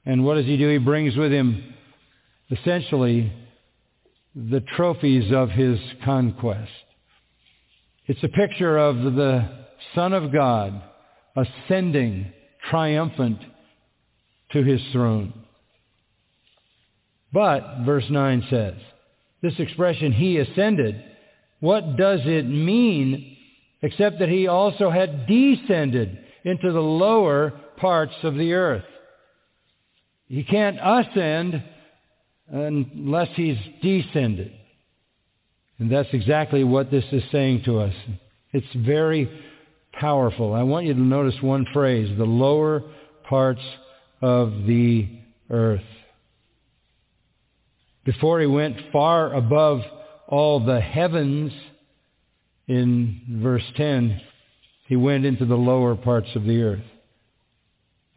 And 0.06 0.26
what 0.26 0.36
does 0.36 0.46
he 0.46 0.58
do? 0.58 0.70
He 0.70 0.78
brings 0.80 1.16
with 1.16 1.32
him 1.32 1.76
essentially 2.50 3.32
the 4.36 4.62
trophies 4.76 5.32
of 5.32 5.50
his 5.52 5.80
conquest. 6.04 6.72
It's 8.08 8.24
a 8.24 8.30
picture 8.30 8.78
of 8.78 8.96
the 8.96 9.48
Son 9.94 10.14
of 10.14 10.32
God 10.32 10.82
ascending 11.36 12.34
triumphant 12.70 13.40
to 14.52 14.64
his 14.64 14.82
throne. 14.92 15.34
But, 17.32 17.84
verse 17.86 18.06
9 18.10 18.48
says, 18.50 18.74
this 19.44 19.54
expression, 19.60 20.12
he 20.12 20.38
ascended, 20.38 21.02
what 21.60 21.96
does 21.96 22.22
it 22.24 22.48
mean 22.48 23.38
except 23.82 24.20
that 24.20 24.30
he 24.30 24.48
also 24.48 24.90
had 24.90 25.28
descended 25.28 26.18
into 26.44 26.72
the 26.72 26.82
lower 26.82 27.52
parts 27.78 28.14
of 28.24 28.36
the 28.36 28.54
earth? 28.54 28.86
He 30.28 30.44
can't 30.44 30.78
ascend 30.82 31.64
unless 32.48 33.30
he's 33.36 33.58
descended. 33.82 34.54
And 35.80 35.92
that's 35.92 36.10
exactly 36.12 36.64
what 36.64 36.92
this 36.92 37.06
is 37.12 37.24
saying 37.32 37.64
to 37.66 37.80
us. 37.80 37.94
It's 38.52 38.68
very 38.76 39.30
powerful. 39.94 40.54
I 40.54 40.64
want 40.64 40.86
you 40.86 40.94
to 40.94 41.00
notice 41.00 41.36
one 41.42 41.66
phrase, 41.74 42.16
the 42.18 42.26
lower 42.26 42.84
parts 43.28 43.62
of 44.22 44.66
the 44.66 45.08
earth. 45.50 45.82
Before 48.06 48.40
he 48.40 48.48
went 48.48 48.76
far 48.92 49.34
above 49.34 49.82
all 50.28 50.60
the 50.66 50.80
heavens, 50.80 51.52
in 52.70 53.20
verse 53.42 53.64
10, 53.76 54.22
he 54.88 54.96
went 54.96 55.26
into 55.26 55.46
the 55.46 55.56
lower 55.56 55.96
parts 55.96 56.30
of 56.36 56.44
the 56.44 56.62
earth. 56.62 56.86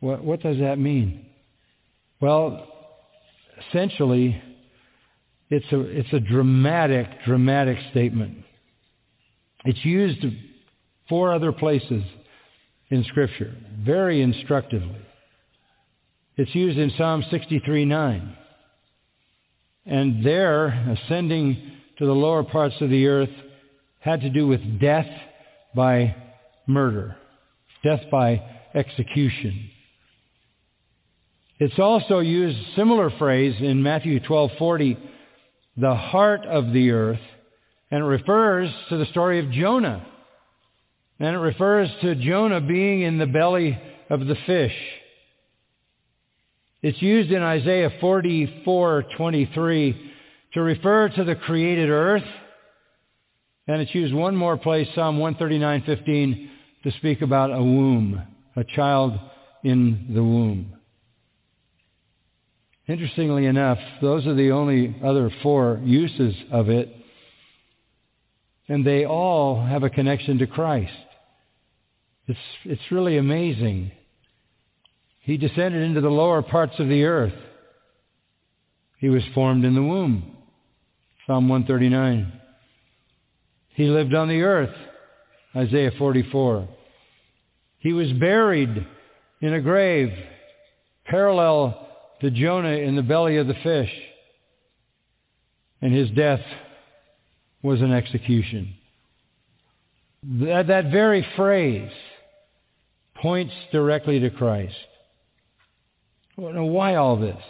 What, 0.01 0.23
what 0.23 0.43
does 0.43 0.59
that 0.59 0.79
mean? 0.79 1.25
Well, 2.21 2.69
essentially, 3.67 4.41
it's 5.49 5.73
a, 5.73 5.81
it's 5.81 6.13
a 6.13 6.21
dramatic, 6.21 7.07
dramatic 7.25 7.79
statement. 7.91 8.45
It's 9.65 9.83
used 9.85 10.23
four 11.09 11.33
other 11.33 11.53
places 11.53 12.03
in 12.91 13.05
Scripture, 13.05 13.55
very 13.81 14.21
instructively. 14.21 15.01
It's 16.37 16.55
used 16.55 16.79
in 16.79 16.93
Psalm 16.99 17.25
63.9. 17.33 18.37
And 19.87 20.25
there, 20.25 20.67
ascending 20.67 21.73
to 21.99 22.05
the 22.07 22.13
lower 22.13 22.45
parts 22.45 22.75
of 22.83 22.91
the 22.91 23.07
earth 23.07 23.31
had 24.03 24.21
to 24.21 24.31
do 24.31 24.47
with 24.47 24.81
death 24.81 25.09
by 25.75 26.15
murder, 26.67 27.17
death 27.83 28.03
by 28.11 28.43
execution. 28.75 29.71
It's 31.59 31.79
also 31.79 32.19
used 32.19 32.59
similar 32.75 33.11
phrase 33.11 33.55
in 33.61 33.83
Matthew 33.83 34.19
12:40, 34.21 34.97
the 35.77 35.95
heart 35.95 36.45
of 36.45 36.73
the 36.73 36.91
earth, 36.91 37.21
and 37.91 38.03
it 38.03 38.07
refers 38.07 38.69
to 38.89 38.97
the 38.97 39.07
story 39.07 39.39
of 39.39 39.51
Jonah. 39.53 40.05
And 41.21 41.37
it 41.37 41.39
refers 41.39 41.89
to 42.01 42.17
Jonah 42.17 42.61
being 42.61 43.03
in 43.03 43.19
the 43.19 43.27
belly 43.27 43.79
of 44.11 44.27
the 44.27 44.35
fish. 44.35 44.77
It's 46.83 47.01
used 47.01 47.31
in 47.31 47.43
Isaiah 47.43 47.91
44:23 48.01 49.95
to 50.55 50.63
refer 50.63 51.09
to 51.11 51.23
the 51.23 51.37
created 51.37 51.91
earth, 51.91 52.27
and 53.67 53.81
it's 53.81 53.95
used 53.95 54.15
one 54.15 54.37
more 54.37 54.57
place, 54.57 54.89
Psalm 54.95 55.19
139:15, 55.19 56.49
to 56.85 56.91
speak 56.93 57.23
about 57.23 57.53
a 57.53 57.63
womb, 57.63 58.21
a 58.57 58.65
child 58.65 59.19
in 59.63 60.07
the 60.13 60.23
womb. 60.23 60.75
Interestingly 62.89 63.47
enough, 63.47 63.79
those 64.01 64.27
are 64.27 64.35
the 64.35 64.51
only 64.51 64.97
other 65.05 65.31
four 65.43 65.81
uses 65.85 66.35
of 66.51 66.69
it, 66.69 66.95
and 68.69 68.85
they 68.85 69.07
all 69.07 69.65
have 69.65 69.85
a 69.85 69.91
connection 69.91 70.39
to 70.39 70.47
Christ. 70.49 70.93
It's, 72.27 72.39
it's 72.65 72.91
really 72.91 73.19
amazing. 73.19 73.93
He 75.21 75.37
descended 75.37 75.83
into 75.83 76.01
the 76.01 76.11
lower 76.11 76.43
parts 76.43 76.75
of 76.79 76.89
the 76.89 77.05
earth. 77.05 77.35
He 78.99 79.09
was 79.09 79.23
formed 79.35 79.65
in 79.65 79.75
the 79.75 79.83
womb. 79.83 80.37
Psalm 81.27 81.49
139. 81.49 82.41
He 83.75 83.85
lived 83.85 84.15
on 84.15 84.29
the 84.29 84.43
earth. 84.43 84.75
Isaiah 85.55 85.93
44. 85.99 86.69
He 87.79 87.93
was 87.93 88.13
buried 88.13 88.87
in 89.41 89.55
a 89.55 89.61
grave 89.61 90.13
parallel 91.05 91.89
to 92.21 92.31
Jonah 92.31 92.69
in 92.69 92.97
the 92.97 93.03
belly 93.03 93.37
of 93.37 93.47
the 93.47 93.55
fish. 93.55 93.91
And 95.81 95.93
his 95.93 96.11
death 96.11 96.41
was 97.63 97.81
an 97.81 97.93
execution. 97.93 98.75
That, 100.23 100.69
that 100.69 100.93
very 100.93 101.27
phrase 101.37 101.91
points 103.17 103.53
directly 103.73 104.21
to 104.21 104.31
Christ. 104.31 104.77
Well, 106.37 106.53
now 106.53 106.65
why 106.65 106.95
all 106.95 107.17
this? 107.17 107.43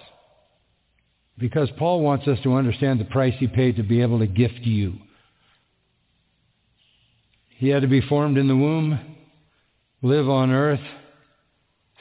Because 1.38 1.68
Paul 1.78 2.00
wants 2.00 2.26
us 2.28 2.38
to 2.42 2.54
understand 2.54 3.00
the 3.00 3.04
price 3.04 3.34
he 3.38 3.46
paid 3.46 3.76
to 3.76 3.82
be 3.82 4.00
able 4.00 4.18
to 4.18 4.26
gift 4.26 4.60
you. 4.60 4.94
He 7.62 7.68
had 7.68 7.82
to 7.82 7.88
be 7.88 8.00
formed 8.00 8.38
in 8.38 8.48
the 8.48 8.56
womb, 8.56 8.98
live 10.02 10.28
on 10.28 10.50
earth, 10.50 10.80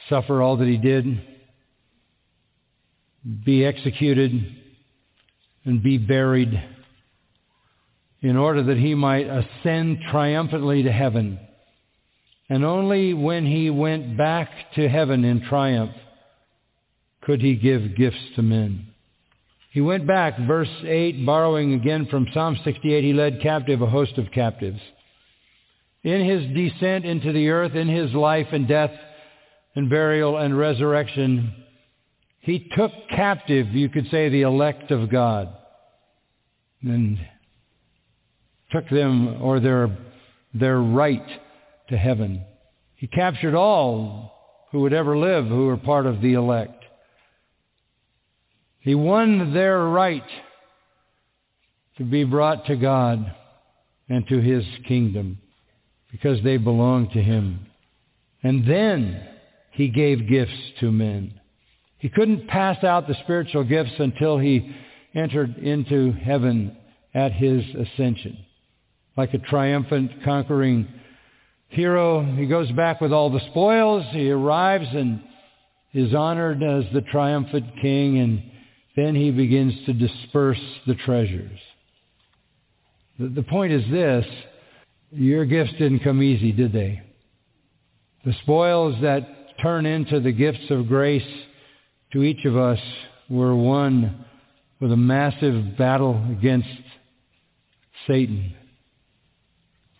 suffer 0.08 0.42
all 0.42 0.56
that 0.56 0.66
he 0.66 0.76
did, 0.76 1.22
be 3.44 3.64
executed, 3.64 4.32
and 5.64 5.80
be 5.80 5.98
buried 5.98 6.60
in 8.22 8.36
order 8.36 8.64
that 8.64 8.76
he 8.76 8.96
might 8.96 9.28
ascend 9.28 9.98
triumphantly 10.10 10.82
to 10.82 10.90
heaven. 10.90 11.38
And 12.48 12.64
only 12.64 13.14
when 13.14 13.46
he 13.46 13.70
went 13.70 14.16
back 14.16 14.50
to 14.74 14.88
heaven 14.88 15.24
in 15.24 15.42
triumph 15.48 15.94
could 17.20 17.40
he 17.40 17.54
give 17.54 17.96
gifts 17.96 18.34
to 18.34 18.42
men. 18.42 18.88
He 19.70 19.80
went 19.80 20.08
back, 20.08 20.40
verse 20.40 20.82
8, 20.84 21.24
borrowing 21.24 21.74
again 21.74 22.08
from 22.10 22.26
Psalm 22.34 22.58
68, 22.64 23.04
he 23.04 23.12
led 23.12 23.40
captive 23.40 23.80
a 23.80 23.86
host 23.86 24.18
of 24.18 24.32
captives. 24.32 24.80
In 26.04 26.24
his 26.24 26.44
descent 26.54 27.04
into 27.04 27.32
the 27.32 27.48
earth, 27.50 27.74
in 27.74 27.88
his 27.88 28.12
life 28.12 28.48
and 28.52 28.66
death 28.66 28.90
and 29.76 29.88
burial 29.88 30.36
and 30.36 30.56
resurrection, 30.56 31.54
he 32.40 32.68
took 32.76 32.90
captive, 33.08 33.68
you 33.68 33.88
could 33.88 34.10
say, 34.10 34.28
the 34.28 34.42
elect 34.42 34.90
of 34.90 35.10
God 35.10 35.54
and 36.82 37.18
took 38.72 38.88
them 38.88 39.40
or 39.40 39.60
their, 39.60 39.96
their 40.52 40.80
right 40.80 41.24
to 41.88 41.96
heaven. 41.96 42.44
He 42.96 43.06
captured 43.06 43.54
all 43.54 44.66
who 44.72 44.80
would 44.80 44.92
ever 44.92 45.16
live 45.16 45.46
who 45.46 45.66
were 45.66 45.76
part 45.76 46.06
of 46.06 46.20
the 46.20 46.32
elect. 46.32 46.84
He 48.80 48.96
won 48.96 49.54
their 49.54 49.78
right 49.84 50.26
to 51.98 52.04
be 52.04 52.24
brought 52.24 52.66
to 52.66 52.74
God 52.74 53.32
and 54.08 54.26
to 54.26 54.40
his 54.40 54.64
kingdom 54.88 55.38
because 56.12 56.42
they 56.44 56.58
belonged 56.58 57.10
to 57.12 57.22
him. 57.22 57.66
And 58.42 58.66
then 58.68 59.26
he 59.72 59.88
gave 59.88 60.28
gifts 60.28 60.52
to 60.80 60.92
men. 60.92 61.40
He 61.98 62.08
couldn't 62.08 62.48
pass 62.48 62.84
out 62.84 63.08
the 63.08 63.16
spiritual 63.22 63.64
gifts 63.64 63.94
until 63.98 64.38
he 64.38 64.74
entered 65.14 65.56
into 65.58 66.12
heaven 66.12 66.76
at 67.14 67.32
his 67.32 67.64
ascension. 67.74 68.38
Like 69.16 69.34
a 69.34 69.38
triumphant, 69.38 70.10
conquering 70.24 70.88
hero, 71.68 72.24
he 72.36 72.46
goes 72.46 72.70
back 72.72 73.00
with 73.00 73.12
all 73.12 73.30
the 73.30 73.44
spoils. 73.50 74.04
He 74.10 74.30
arrives 74.30 74.88
and 74.92 75.22
is 75.94 76.14
honored 76.14 76.62
as 76.62 76.84
the 76.92 77.02
triumphant 77.02 77.66
king 77.80 78.18
and 78.18 78.42
then 78.96 79.14
he 79.14 79.30
begins 79.30 79.72
to 79.86 79.92
disperse 79.92 80.60
the 80.86 80.94
treasures. 80.94 81.58
The, 83.18 83.42
point 83.42 83.72
is 83.72 83.90
this, 83.90 84.26
your 85.12 85.44
gifts 85.44 85.72
didn't 85.72 86.00
come 86.00 86.22
easy, 86.22 86.52
did 86.52 86.72
they? 86.72 87.02
The 88.24 88.34
spoils 88.42 88.96
that 89.02 89.58
turn 89.62 89.86
into 89.86 90.20
the 90.20 90.32
gifts 90.32 90.70
of 90.70 90.88
grace 90.88 91.26
to 92.12 92.22
each 92.22 92.44
of 92.44 92.56
us 92.56 92.78
were 93.28 93.54
won 93.54 94.24
with 94.80 94.92
a 94.92 94.96
massive 94.96 95.76
battle 95.76 96.24
against 96.30 96.68
Satan 98.06 98.54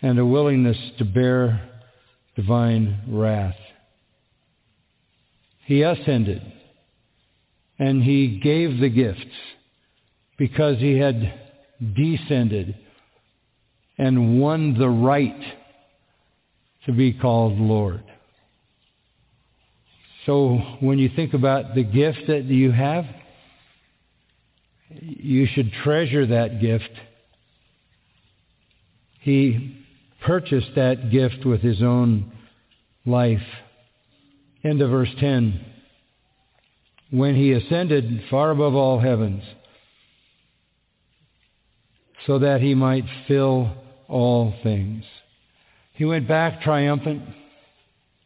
and 0.00 0.18
a 0.18 0.26
willingness 0.26 0.76
to 0.98 1.04
bear 1.04 1.68
divine 2.36 3.02
wrath. 3.08 3.56
He 5.64 5.82
ascended 5.82 6.42
and 7.78 8.02
he 8.02 8.40
gave 8.42 8.78
the 8.78 8.88
gifts 8.88 9.20
because 10.38 10.78
he 10.78 10.98
had 10.98 11.40
descended 11.94 12.76
and 13.98 14.40
won 14.40 14.78
the 14.78 14.88
right 14.88 15.40
to 16.86 16.92
be 16.92 17.12
called 17.12 17.58
Lord. 17.58 18.02
So 20.26 20.56
when 20.80 20.98
you 20.98 21.10
think 21.14 21.34
about 21.34 21.74
the 21.74 21.82
gift 21.82 22.26
that 22.28 22.44
you 22.44 22.70
have, 22.70 23.04
you 24.90 25.46
should 25.46 25.72
treasure 25.84 26.26
that 26.26 26.60
gift. 26.60 26.90
He 29.20 29.84
purchased 30.24 30.70
that 30.76 31.10
gift 31.10 31.44
with 31.44 31.60
his 31.60 31.82
own 31.82 32.32
life. 33.04 33.42
End 34.64 34.80
of 34.80 34.90
verse 34.90 35.10
10 35.18 35.66
when 37.12 37.34
he 37.34 37.52
ascended 37.52 38.24
far 38.30 38.50
above 38.50 38.74
all 38.74 38.98
heavens 38.98 39.42
so 42.26 42.38
that 42.38 42.62
he 42.62 42.74
might 42.74 43.04
fill 43.28 43.70
all 44.08 44.54
things. 44.62 45.04
He 45.94 46.04
went 46.04 46.28
back 46.28 46.62
triumphant. 46.62 47.22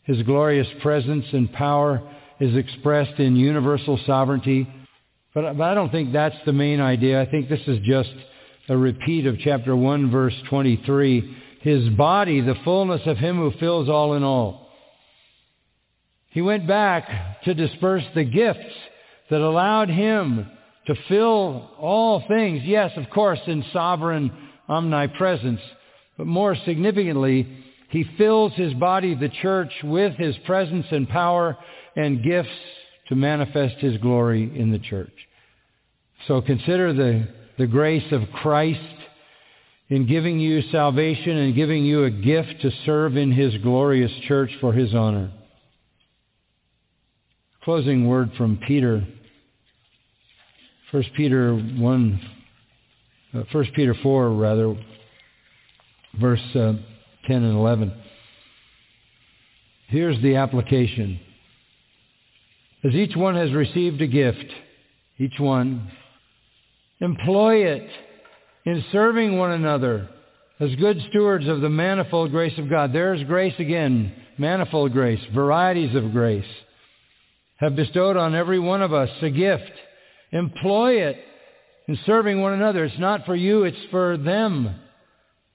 His 0.04 0.22
glorious 0.22 0.68
presence 0.82 1.26
and 1.32 1.52
power 1.52 2.00
is 2.38 2.54
expressed 2.54 3.18
in 3.18 3.36
universal 3.36 3.98
sovereignty. 4.06 4.68
But, 5.34 5.56
but 5.56 5.64
I 5.64 5.74
don't 5.74 5.90
think 5.90 6.12
that's 6.12 6.36
the 6.44 6.52
main 6.52 6.80
idea. 6.80 7.20
I 7.20 7.30
think 7.30 7.48
this 7.48 7.60
is 7.66 7.78
just 7.84 8.12
a 8.68 8.76
repeat 8.76 9.26
of 9.26 9.38
chapter 9.38 9.74
1, 9.74 10.10
verse 10.10 10.34
23. 10.48 11.36
His 11.60 11.88
body, 11.90 12.40
the 12.40 12.54
fullness 12.64 13.02
of 13.06 13.18
him 13.18 13.36
who 13.36 13.52
fills 13.58 13.88
all 13.88 14.14
in 14.14 14.22
all. 14.22 14.68
He 16.30 16.42
went 16.42 16.66
back 16.66 17.42
to 17.44 17.54
disperse 17.54 18.04
the 18.14 18.24
gifts 18.24 18.74
that 19.30 19.40
allowed 19.40 19.88
him 19.88 20.46
to 20.86 20.94
fill 21.08 21.70
all 21.78 22.22
things. 22.28 22.62
Yes, 22.64 22.92
of 22.96 23.10
course, 23.10 23.40
in 23.46 23.64
sovereign 23.72 24.30
omnipresence. 24.68 25.60
But 26.16 26.26
more 26.26 26.56
significantly, 26.64 27.46
he 27.90 28.04
fills 28.18 28.52
his 28.54 28.74
body, 28.74 29.14
the 29.14 29.28
church, 29.28 29.72
with 29.84 30.14
his 30.16 30.36
presence 30.46 30.86
and 30.90 31.08
power 31.08 31.56
and 31.94 32.22
gifts 32.22 32.48
to 33.08 33.16
manifest 33.16 33.76
his 33.76 33.96
glory 33.98 34.50
in 34.58 34.70
the 34.70 34.78
church. 34.78 35.12
So 36.26 36.40
consider 36.40 36.92
the, 36.92 37.28
the 37.58 37.66
grace 37.66 38.10
of 38.10 38.22
Christ 38.34 38.80
in 39.88 40.06
giving 40.06 40.40
you 40.40 40.62
salvation 40.72 41.36
and 41.36 41.54
giving 41.54 41.84
you 41.84 42.04
a 42.04 42.10
gift 42.10 42.60
to 42.62 42.70
serve 42.84 43.16
in 43.16 43.30
his 43.30 43.56
glorious 43.58 44.10
church 44.26 44.50
for 44.60 44.72
his 44.72 44.94
honor. 44.94 45.30
Closing 47.62 48.06
word 48.06 48.32
from 48.36 48.58
Peter. 48.66 49.06
1 50.90 51.04
Peter 51.16 51.54
1, 51.54 52.20
uh, 53.34 53.42
1 53.52 53.66
Peter 53.74 53.94
4 54.02 54.30
rather, 54.30 54.76
verse 56.20 56.40
uh, 56.54 56.74
10 57.26 57.42
and 57.42 57.56
11. 57.56 57.92
Here's 59.88 60.20
the 60.22 60.36
application. 60.36 61.20
As 62.84 62.94
each 62.94 63.16
one 63.16 63.34
has 63.36 63.52
received 63.52 64.00
a 64.02 64.06
gift, 64.06 64.46
each 65.18 65.38
one, 65.38 65.90
employ 67.00 67.66
it 67.66 67.88
in 68.64 68.84
serving 68.92 69.38
one 69.38 69.52
another 69.52 70.08
as 70.60 70.74
good 70.76 70.98
stewards 71.10 71.46
of 71.46 71.60
the 71.60 71.68
manifold 71.68 72.30
grace 72.30 72.56
of 72.58 72.70
God. 72.70 72.92
There's 72.92 73.22
grace 73.24 73.54
again, 73.58 74.12
manifold 74.38 74.92
grace, 74.92 75.20
varieties 75.34 75.94
of 75.94 76.12
grace 76.12 76.44
have 77.56 77.76
bestowed 77.76 78.16
on 78.16 78.34
every 78.34 78.58
one 78.58 78.82
of 78.82 78.92
us 78.92 79.08
a 79.22 79.30
gift. 79.30 79.70
Employ 80.32 81.02
it 81.02 81.16
in 81.88 81.98
serving 82.06 82.40
one 82.40 82.52
another. 82.52 82.84
It's 82.84 82.98
not 82.98 83.26
for 83.26 83.36
you, 83.36 83.64
it's 83.64 83.76
for 83.90 84.16
them. 84.16 84.74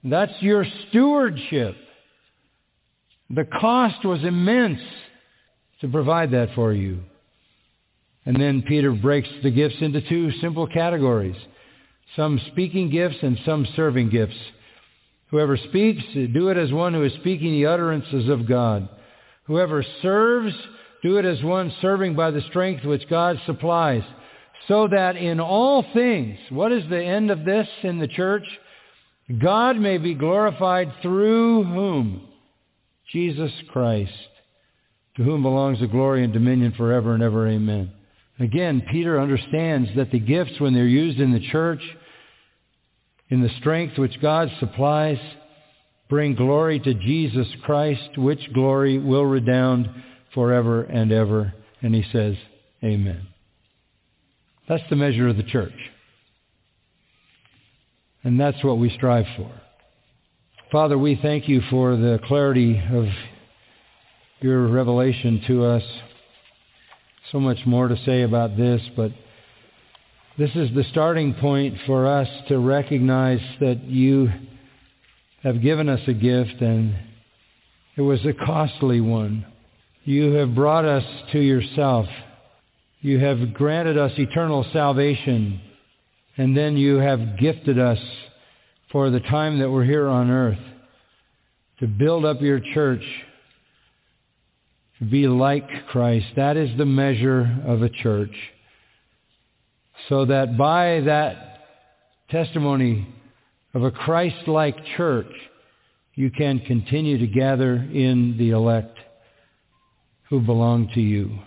That's 0.04 0.32
your 0.40 0.64
stewardship. 0.88 1.76
The 3.30 3.44
cost 3.44 4.04
was 4.04 4.22
immense 4.24 4.80
to 5.80 5.88
provide 5.88 6.32
that 6.32 6.54
for 6.54 6.72
you. 6.72 7.00
And 8.24 8.40
then 8.40 8.62
Peter 8.62 8.92
breaks 8.92 9.28
the 9.42 9.50
gifts 9.50 9.76
into 9.80 10.00
two 10.08 10.30
simple 10.40 10.66
categories. 10.66 11.36
Some 12.14 12.40
speaking 12.52 12.90
gifts 12.90 13.16
and 13.22 13.38
some 13.44 13.66
serving 13.74 14.10
gifts. 14.10 14.36
Whoever 15.30 15.56
speaks, 15.56 16.02
do 16.14 16.48
it 16.48 16.56
as 16.56 16.70
one 16.70 16.92
who 16.92 17.04
is 17.04 17.12
speaking 17.14 17.52
the 17.52 17.66
utterances 17.66 18.28
of 18.28 18.46
God. 18.46 18.88
Whoever 19.44 19.84
serves, 20.02 20.54
do 21.02 21.16
it 21.16 21.24
as 21.24 21.42
one 21.42 21.72
serving 21.80 22.14
by 22.14 22.30
the 22.30 22.42
strength 22.42 22.84
which 22.84 23.08
God 23.08 23.40
supplies. 23.46 24.02
So 24.68 24.88
that 24.88 25.16
in 25.16 25.40
all 25.40 25.84
things, 25.92 26.38
what 26.50 26.72
is 26.72 26.88
the 26.88 27.02
end 27.02 27.30
of 27.30 27.44
this 27.44 27.68
in 27.82 27.98
the 27.98 28.08
church? 28.08 28.44
God 29.40 29.76
may 29.76 29.98
be 29.98 30.14
glorified 30.14 30.92
through 31.02 31.64
whom? 31.64 32.28
Jesus 33.12 33.52
Christ, 33.70 34.12
to 35.16 35.22
whom 35.22 35.42
belongs 35.42 35.80
the 35.80 35.86
glory 35.86 36.24
and 36.24 36.32
dominion 36.32 36.72
forever 36.76 37.14
and 37.14 37.22
ever. 37.22 37.48
Amen. 37.48 37.92
Again, 38.38 38.82
Peter 38.90 39.20
understands 39.20 39.90
that 39.96 40.10
the 40.10 40.18
gifts, 40.18 40.58
when 40.58 40.74
they're 40.74 40.86
used 40.86 41.20
in 41.20 41.32
the 41.32 41.48
church, 41.50 41.82
in 43.28 43.42
the 43.42 43.50
strength 43.60 43.98
which 43.98 44.20
God 44.20 44.50
supplies, 44.60 45.18
bring 46.08 46.34
glory 46.34 46.78
to 46.80 46.94
Jesus 46.94 47.46
Christ, 47.64 48.16
which 48.16 48.52
glory 48.52 48.98
will 48.98 49.24
redound 49.24 49.88
forever 50.34 50.82
and 50.82 51.12
ever. 51.12 51.52
And 51.82 51.94
he 51.94 52.04
says, 52.12 52.36
Amen. 52.82 53.31
That's 54.72 54.88
the 54.88 54.96
measure 54.96 55.28
of 55.28 55.36
the 55.36 55.42
church. 55.42 55.74
And 58.24 58.40
that's 58.40 58.64
what 58.64 58.78
we 58.78 58.88
strive 58.88 59.26
for. 59.36 59.52
Father, 60.70 60.96
we 60.96 61.18
thank 61.20 61.46
you 61.46 61.60
for 61.68 61.94
the 61.94 62.18
clarity 62.24 62.82
of 62.90 63.04
your 64.40 64.66
revelation 64.68 65.42
to 65.46 65.66
us. 65.66 65.82
So 67.32 67.38
much 67.38 67.58
more 67.66 67.88
to 67.88 67.98
say 68.06 68.22
about 68.22 68.56
this, 68.56 68.80
but 68.96 69.12
this 70.38 70.48
is 70.54 70.74
the 70.74 70.84
starting 70.90 71.34
point 71.34 71.76
for 71.84 72.06
us 72.06 72.28
to 72.48 72.58
recognize 72.58 73.42
that 73.60 73.84
you 73.84 74.30
have 75.42 75.60
given 75.60 75.90
us 75.90 76.00
a 76.06 76.14
gift 76.14 76.62
and 76.62 76.94
it 77.94 78.00
was 78.00 78.24
a 78.24 78.32
costly 78.32 79.02
one. 79.02 79.44
You 80.04 80.32
have 80.32 80.54
brought 80.54 80.86
us 80.86 81.04
to 81.32 81.40
yourself. 81.40 82.06
You 83.02 83.18
have 83.18 83.52
granted 83.52 83.98
us 83.98 84.12
eternal 84.16 84.64
salvation 84.72 85.60
and 86.36 86.56
then 86.56 86.76
you 86.76 86.98
have 86.98 87.36
gifted 87.36 87.76
us 87.76 87.98
for 88.92 89.10
the 89.10 89.18
time 89.18 89.58
that 89.58 89.68
we're 89.68 89.84
here 89.84 90.06
on 90.06 90.30
earth 90.30 90.58
to 91.80 91.88
build 91.88 92.24
up 92.24 92.40
your 92.40 92.60
church, 92.60 93.02
to 95.00 95.04
be 95.04 95.26
like 95.26 95.68
Christ. 95.88 96.26
That 96.36 96.56
is 96.56 96.70
the 96.78 96.86
measure 96.86 97.60
of 97.66 97.82
a 97.82 97.88
church. 97.88 98.34
So 100.08 100.24
that 100.26 100.56
by 100.56 101.00
that 101.00 101.64
testimony 102.30 103.12
of 103.74 103.82
a 103.82 103.90
Christ-like 103.90 104.76
church, 104.96 105.32
you 106.14 106.30
can 106.30 106.60
continue 106.60 107.18
to 107.18 107.26
gather 107.26 107.74
in 107.74 108.36
the 108.38 108.50
elect 108.50 108.96
who 110.30 110.40
belong 110.40 110.88
to 110.94 111.00
you. 111.00 111.40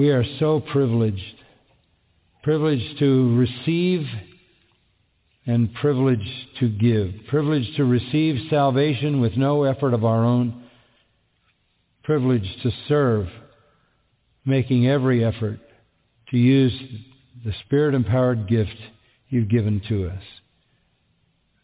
We 0.00 0.08
are 0.12 0.24
so 0.38 0.60
privileged 0.60 1.34
privileged 2.42 2.98
to 3.00 3.36
receive 3.36 4.06
and 5.44 5.74
privileged 5.74 6.56
to 6.58 6.70
give. 6.70 7.12
Privileged 7.28 7.76
to 7.76 7.84
receive 7.84 8.48
salvation 8.48 9.20
with 9.20 9.36
no 9.36 9.64
effort 9.64 9.92
of 9.92 10.06
our 10.06 10.24
own. 10.24 10.64
Privileged 12.02 12.62
to 12.62 12.70
serve, 12.88 13.26
making 14.46 14.88
every 14.88 15.22
effort 15.22 15.60
to 16.30 16.38
use 16.38 16.72
the 17.44 17.52
Spirit-empowered 17.66 18.48
gift 18.48 18.76
you've 19.28 19.50
given 19.50 19.82
to 19.90 20.08
us. 20.08 20.22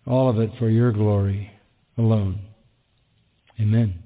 All 0.07 0.29
of 0.29 0.39
it 0.41 0.51
for 0.59 0.69
your 0.69 0.93
glory 0.93 1.51
alone. 1.97 2.41
Amen. 3.59 4.06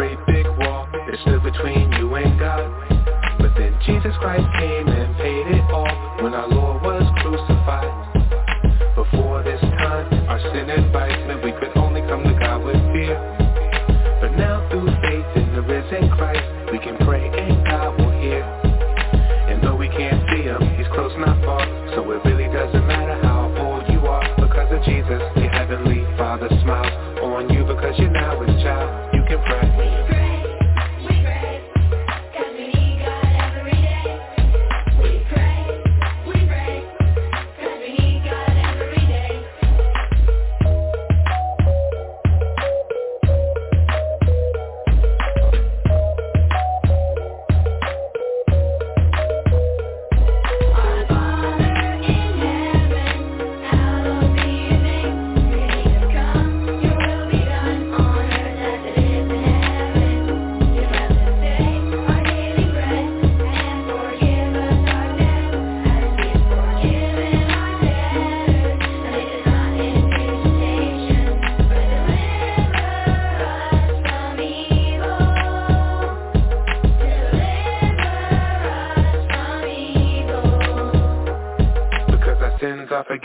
great 0.00 0.26
big 0.26 0.46
wall 0.56 0.88
that 0.92 1.18
stood 1.20 1.42
between 1.42 1.92
you 1.92 2.14
and 2.14 2.38
God. 2.40 2.64
But 3.38 3.52
then 3.54 3.76
Jesus 3.84 4.14
Christ 4.16 4.48
came 4.58 4.88
and 4.88 5.14
paid 5.18 5.46
it 5.48 5.70
all 5.70 6.24
when 6.24 6.32
our 6.32 6.48
Lord 6.48 6.59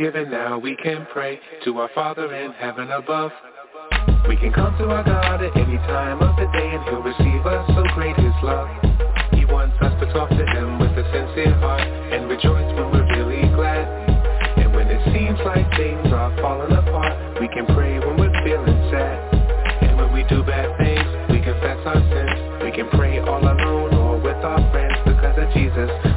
forgiven 0.06 0.30
now, 0.30 0.60
we 0.60 0.76
can 0.76 1.08
pray 1.12 1.40
to 1.64 1.80
our 1.80 1.90
Father 1.96 2.32
in 2.36 2.52
heaven 2.52 2.92
above. 2.92 3.32
We 4.30 4.36
can 4.38 4.54
come 4.54 4.78
to 4.78 4.86
our 4.86 5.04
God 5.04 5.42
at 5.42 5.58
any 5.58 5.78
time 5.78 6.22
of 6.22 6.36
the 6.36 6.46
day 6.54 6.70
and 6.78 6.84
He'll 6.86 7.02
receive 7.02 7.42
us, 7.46 7.66
so 7.74 7.82
great 7.96 8.16
His 8.16 8.34
love. 8.44 8.70
He 9.34 9.46
wants 9.46 9.74
us 9.82 9.98
to 10.00 10.06
talk 10.14 10.30
to 10.30 10.46
Him 10.46 10.78
with 10.78 10.92
a 10.92 11.06
sincere 11.10 11.58
heart 11.58 11.82
and 11.82 12.30
rejoice 12.30 12.70
when 12.78 12.94
we're 12.94 13.10
really 13.18 13.50
glad. 13.56 13.90
And 14.62 14.76
when 14.76 14.86
it 14.94 15.02
seems 15.10 15.40
like 15.42 15.66
things 15.74 16.14
are 16.14 16.30
falling 16.38 16.78
apart, 16.78 17.42
we 17.42 17.48
can 17.48 17.66
pray 17.74 17.98
when 17.98 18.18
we're 18.22 18.44
feeling 18.46 18.78
sad. 18.94 19.18
And 19.90 19.98
when 19.98 20.14
we 20.14 20.22
do 20.30 20.44
bad 20.44 20.70
things, 20.78 21.10
we 21.34 21.42
confess 21.42 21.82
our 21.82 21.98
sins. 21.98 22.62
We 22.62 22.70
can 22.70 22.94
pray 22.94 23.18
all 23.26 23.42
alone 23.42 23.96
or 23.96 24.22
with 24.22 24.38
our 24.46 24.62
friends 24.70 25.02
because 25.02 25.34
of 25.34 25.50
Jesus. 25.58 26.15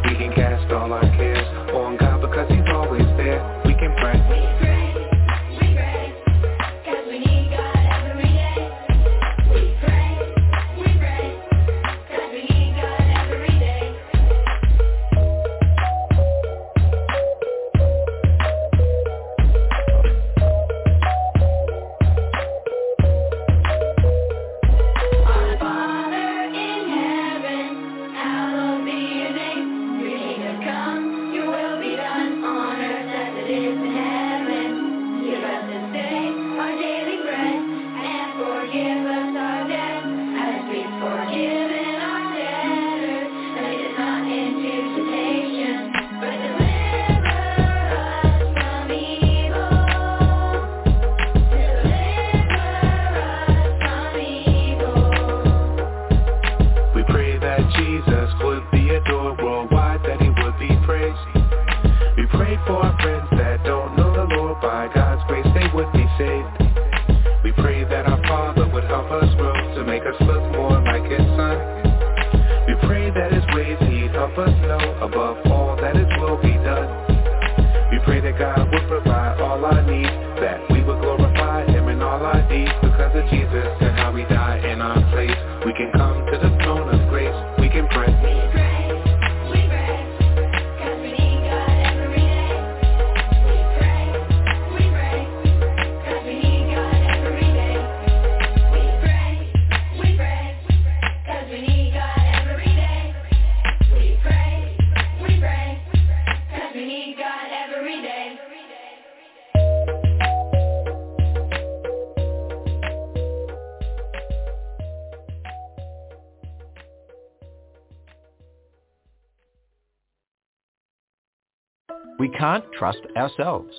Can't 122.60 122.72
trust 122.72 123.00
ourselves. 123.16 123.72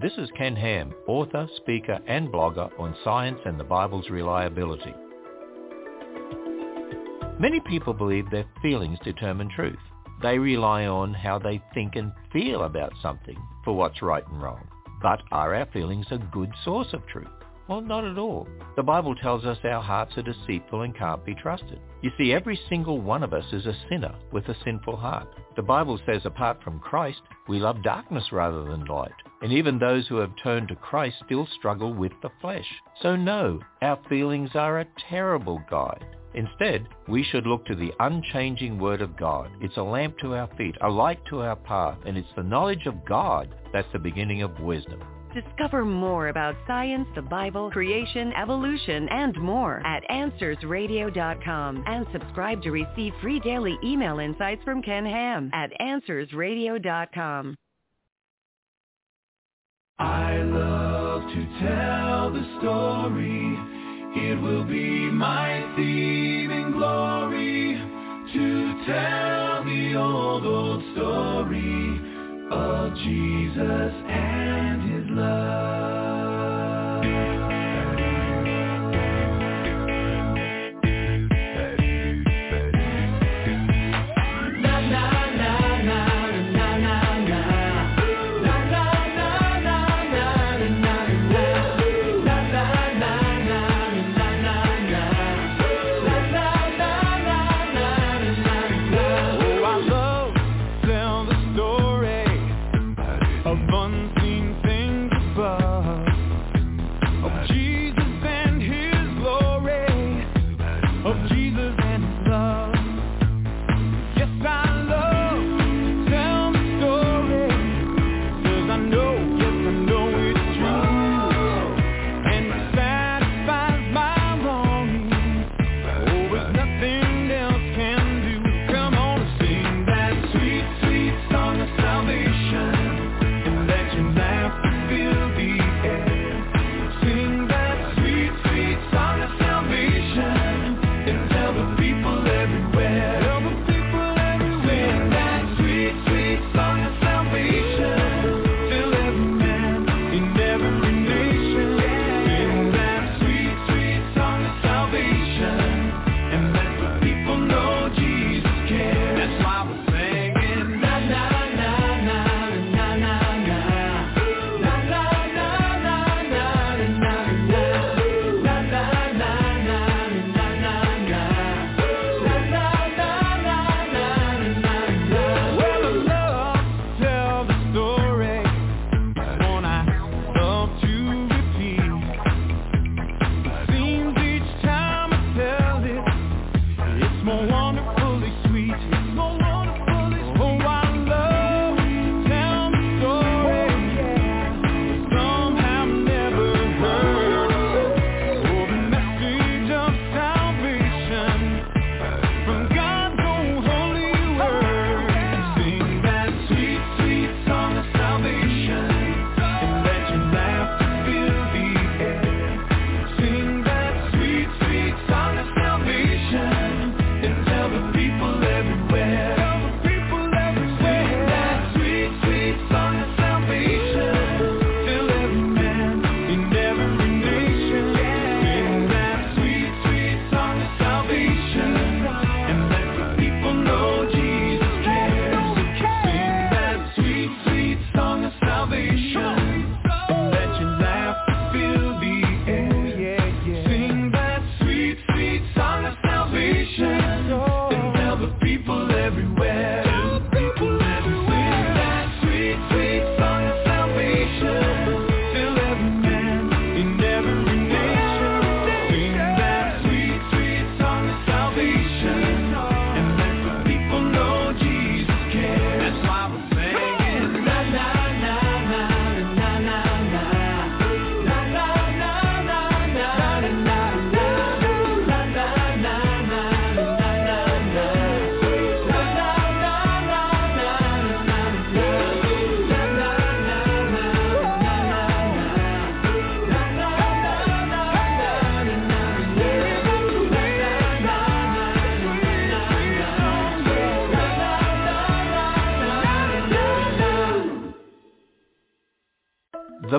This 0.00 0.12
is 0.16 0.28
Ken 0.36 0.54
Ham, 0.54 0.92
author, 1.08 1.48
speaker 1.56 1.98
and 2.06 2.28
blogger 2.28 2.70
on 2.78 2.94
science 3.02 3.40
and 3.44 3.58
the 3.58 3.64
Bible's 3.64 4.08
reliability. 4.08 4.94
Many 7.40 7.60
people 7.66 7.92
believe 7.92 8.30
their 8.30 8.46
feelings 8.62 8.98
determine 9.02 9.50
truth. 9.50 9.78
They 10.22 10.38
rely 10.38 10.86
on 10.86 11.12
how 11.12 11.38
they 11.38 11.60
think 11.74 11.96
and 11.96 12.12
feel 12.32 12.64
about 12.64 12.92
something 13.02 13.36
for 13.64 13.74
what's 13.74 14.02
right 14.02 14.26
and 14.28 14.40
wrong. 14.40 14.68
But 15.02 15.22
are 15.32 15.54
our 15.54 15.66
feelings 15.72 16.06
a 16.10 16.18
good 16.18 16.52
source 16.64 16.92
of 16.92 17.06
truth? 17.08 17.26
Well, 17.70 17.82
not 17.82 18.04
at 18.04 18.18
all. 18.18 18.48
The 18.74 18.82
Bible 18.82 19.14
tells 19.14 19.44
us 19.44 19.56
our 19.62 19.80
hearts 19.80 20.18
are 20.18 20.22
deceitful 20.22 20.82
and 20.82 20.92
can't 20.92 21.24
be 21.24 21.36
trusted. 21.36 21.78
You 22.02 22.10
see, 22.18 22.32
every 22.32 22.58
single 22.68 23.00
one 23.00 23.22
of 23.22 23.32
us 23.32 23.44
is 23.52 23.64
a 23.64 23.76
sinner 23.88 24.12
with 24.32 24.48
a 24.48 24.56
sinful 24.64 24.96
heart. 24.96 25.28
The 25.54 25.62
Bible 25.62 26.00
says 26.04 26.22
apart 26.24 26.60
from 26.64 26.80
Christ, 26.80 27.20
we 27.48 27.60
love 27.60 27.84
darkness 27.84 28.24
rather 28.32 28.64
than 28.64 28.86
light. 28.86 29.12
And 29.40 29.52
even 29.52 29.78
those 29.78 30.08
who 30.08 30.16
have 30.16 30.32
turned 30.42 30.66
to 30.66 30.74
Christ 30.74 31.18
still 31.24 31.46
struggle 31.60 31.94
with 31.94 32.10
the 32.22 32.30
flesh. 32.40 32.66
So 33.02 33.14
no, 33.14 33.60
our 33.82 34.00
feelings 34.08 34.50
are 34.54 34.80
a 34.80 34.88
terrible 35.08 35.62
guide. 35.70 36.04
Instead, 36.34 36.88
we 37.06 37.22
should 37.22 37.46
look 37.46 37.64
to 37.66 37.76
the 37.76 37.92
unchanging 38.00 38.80
Word 38.80 39.00
of 39.00 39.16
God. 39.16 39.48
It's 39.60 39.76
a 39.76 39.82
lamp 39.82 40.18
to 40.22 40.34
our 40.34 40.50
feet, 40.58 40.74
a 40.80 40.88
light 40.88 41.20
to 41.26 41.42
our 41.42 41.54
path, 41.54 41.98
and 42.04 42.18
it's 42.18 42.34
the 42.34 42.42
knowledge 42.42 42.86
of 42.86 43.04
God 43.04 43.54
that's 43.72 43.92
the 43.92 44.00
beginning 44.00 44.42
of 44.42 44.58
wisdom. 44.58 45.00
Discover 45.32 45.84
more 45.84 46.28
about 46.28 46.56
science, 46.66 47.06
the 47.14 47.22
Bible, 47.22 47.70
creation, 47.70 48.32
evolution, 48.32 49.08
and 49.10 49.36
more 49.40 49.80
at 49.86 50.02
AnswersRadio.com 50.10 51.84
and 51.86 52.06
subscribe 52.12 52.60
to 52.62 52.72
receive 52.72 53.12
free 53.22 53.38
daily 53.38 53.78
email 53.84 54.18
insights 54.18 54.62
from 54.64 54.82
Ken 54.82 55.04
Ham 55.04 55.48
at 55.52 55.70
AnswersRadio.com. 55.80 57.54
I 60.00 60.36
love 60.42 61.22
to 61.22 61.46
tell 61.60 62.32
the 62.32 62.58
story. 62.58 63.56
It 64.16 64.40
will 64.40 64.64
be 64.64 65.10
my 65.12 65.72
theme 65.76 66.50
and 66.50 66.72
glory 66.74 67.74
to 68.32 68.84
tell 68.84 69.64
the 69.64 69.94
old, 69.96 70.44
old 70.44 70.82
story 70.94 71.89
of 72.50 72.94
Jesus 72.96 73.92
and 74.08 74.82
his 74.92 75.10
love. 75.10 75.79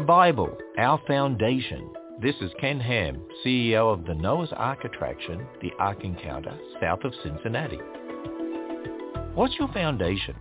The 0.02 0.08
Bible, 0.08 0.58
Our 0.80 0.99
Foundation. 1.06 1.93
This 2.20 2.34
is 2.41 2.49
Ken 2.60 2.80
Ham, 2.80 3.22
CEO 3.45 3.93
of 3.93 4.04
the 4.04 4.16
Noah's 4.16 4.52
Ark 4.52 4.84
attraction, 4.84 5.45
the 5.62 5.70
Ark 5.78 6.04
Encounter, 6.04 6.58
south 6.82 7.04
of 7.04 7.14
Cincinnati. 7.22 7.78
What's 9.36 9.54
your 9.60 9.72
foundation? 9.72 10.36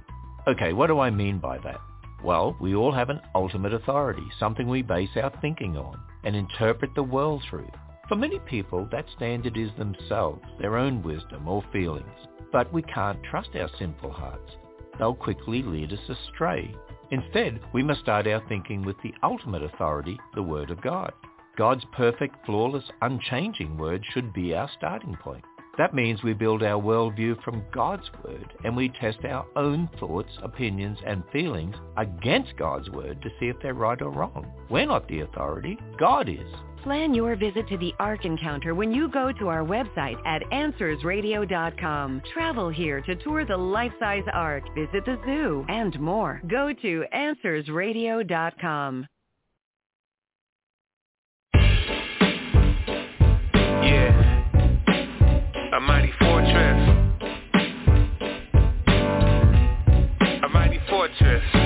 Okay, 0.49 0.73
what 0.73 0.87
do 0.87 0.99
I 0.99 1.11
mean 1.11 1.41
by 1.41 1.59
that? 1.59 1.79
Well, 2.25 2.57
we 2.59 2.75
all 2.75 2.91
have 2.91 3.11
an 3.11 3.21
ultimate 3.35 3.75
authority, 3.75 4.25
something 4.39 4.67
we 4.67 4.81
base 4.81 5.11
our 5.17 5.31
thinking 5.43 5.77
on 5.77 6.01
and 6.25 6.35
interpret 6.35 6.95
the 6.95 7.03
world 7.03 7.43
through. 7.51 7.69
For 8.09 8.17
many 8.17 8.39
people, 8.39 8.89
that 8.91 9.05
standard 9.15 9.59
is 9.59 9.71
themselves, 9.77 10.41
their 10.59 10.79
own 10.79 11.03
wisdom 11.03 11.47
or 11.47 11.63
feelings. 11.71 12.07
But 12.51 12.73
we 12.73 12.81
can't 12.81 13.23
trust 13.31 13.51
our 13.57 13.69
sinful 13.79 14.13
hearts. 14.13 14.53
They'll 14.99 15.15
quickly 15.15 15.63
lead 15.63 15.93
us 15.93 16.09
astray 16.09 16.75
Instead, 17.11 17.61
we 17.73 17.83
must 17.83 18.01
start 18.01 18.27
our 18.27 18.43
thinking 18.49 18.83
with 18.83 18.97
the 19.03 19.15
ultimate 19.23 19.63
authority, 19.63 20.19
the 20.35 20.43
Word 20.43 20.71
of 20.71 20.81
God. 20.81 21.13
God's 21.57 21.85
perfect, 21.93 22.37
flawless, 22.47 22.85
unchanging 23.03 23.77
Word 23.77 24.05
should 24.13 24.33
be 24.33 24.55
our 24.55 24.71
starting 24.77 25.17
point. 25.17 25.45
That 25.77 25.95
means 25.95 26.23
we 26.23 26.35
build 26.35 26.63
our 26.63 26.81
worldview 26.81 27.43
from 27.43 27.65
God's 27.73 28.09
Word 28.25 28.53
and 28.65 28.77
we 28.77 28.91
test 28.91 29.25
our 29.25 29.47
own 29.57 29.89
thoughts, 29.99 30.31
opinions 30.43 30.99
and 31.07 31.23
feelings 31.33 31.75
against 31.97 32.57
God's 32.57 32.91
Word 32.91 33.23
to 33.23 33.31
see 33.41 33.47
if 33.47 33.57
they're 33.63 33.75
right 33.75 34.01
or 34.01 34.11
wrong. 34.11 34.47
We're 34.69 34.87
not 34.87 35.09
the 35.09 35.21
authority, 35.21 35.79
God 35.99 36.29
is. 36.29 36.55
Plan 36.83 37.13
your 37.13 37.37
visit 37.37 37.69
to 37.69 37.77
the 37.77 37.93
Ark 37.99 38.25
Encounter 38.25 38.75
when 38.75 38.91
you 38.91 39.09
go 39.11 39.33
to 39.33 39.49
our 39.49 39.63
website 39.63 40.17
at 40.27 40.43
AnswersRadio.com. 40.51 42.23
Travel 42.33 42.71
here 42.71 43.03
to 43.03 43.17
tour 43.17 43.45
the 43.45 43.57
life-size 43.57 44.25
Ark, 44.33 44.65
visit 44.75 45.05
the 45.05 45.19
zoo, 45.27 45.67
and 45.69 46.01
more. 46.01 46.41
Go 46.49 46.73
to 46.73 47.05
AnswersRadio.com. 47.15 49.07
Yeah. 53.83 54.37
A 55.77 55.81
mighty 55.81 56.13
fortress. 56.19 56.97
A 60.43 60.49
mighty 60.49 60.81
fortress. 60.89 61.60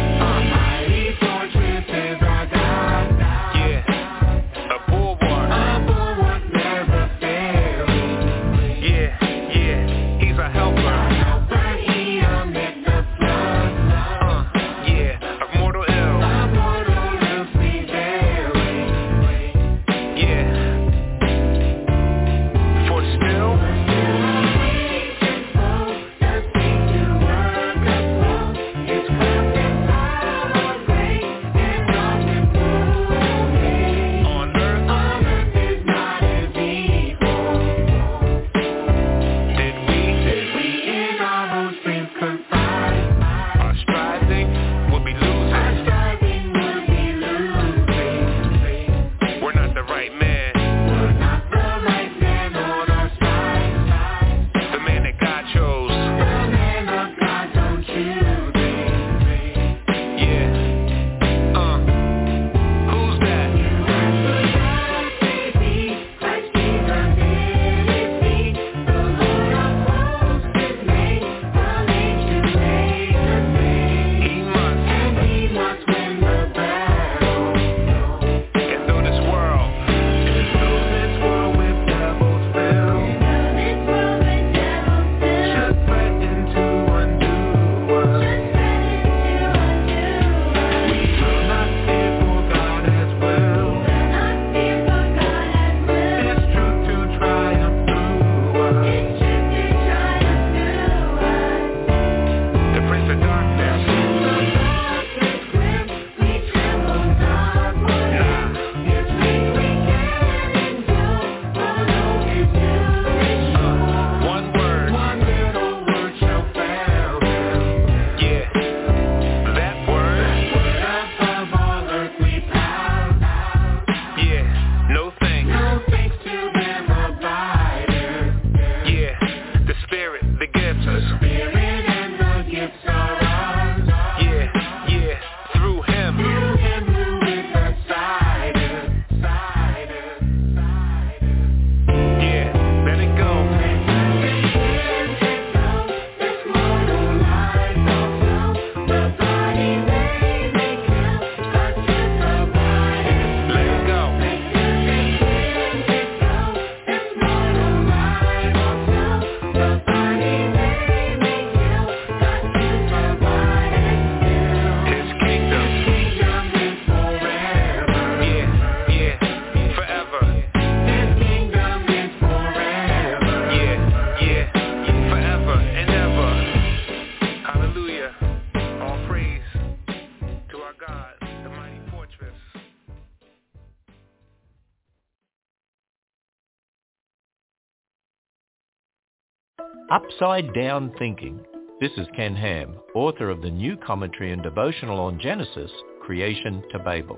Upside 189.94 190.52
Down 190.54 190.92
Thinking. 190.98 191.38
This 191.80 191.92
is 191.96 192.08
Ken 192.16 192.34
Ham, 192.34 192.74
author 192.96 193.30
of 193.30 193.42
the 193.42 193.50
new 193.50 193.76
commentary 193.76 194.32
and 194.32 194.42
devotional 194.42 194.98
on 194.98 195.20
Genesis, 195.20 195.70
Creation 196.00 196.64
to 196.72 196.80
Babel. 196.80 197.16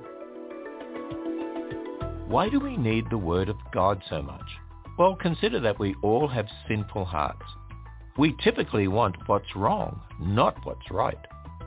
Why 2.27 2.51
do 2.51 2.61
we 2.61 2.77
need 2.77 3.07
the 3.09 3.17
Word 3.17 3.49
of 3.49 3.57
God 3.73 4.03
so 4.11 4.21
much? 4.21 4.45
Well, 4.99 5.17
consider 5.17 5.59
that 5.61 5.79
we 5.79 5.95
all 6.03 6.29
have 6.29 6.45
sinful 6.69 7.07
hearts. 7.07 7.47
We 8.19 8.37
typically 8.45 8.89
want 8.89 9.17
what's 9.25 9.57
wrong, 9.57 9.99
not 10.21 10.59
what's 10.65 10.91
right. 10.91 11.17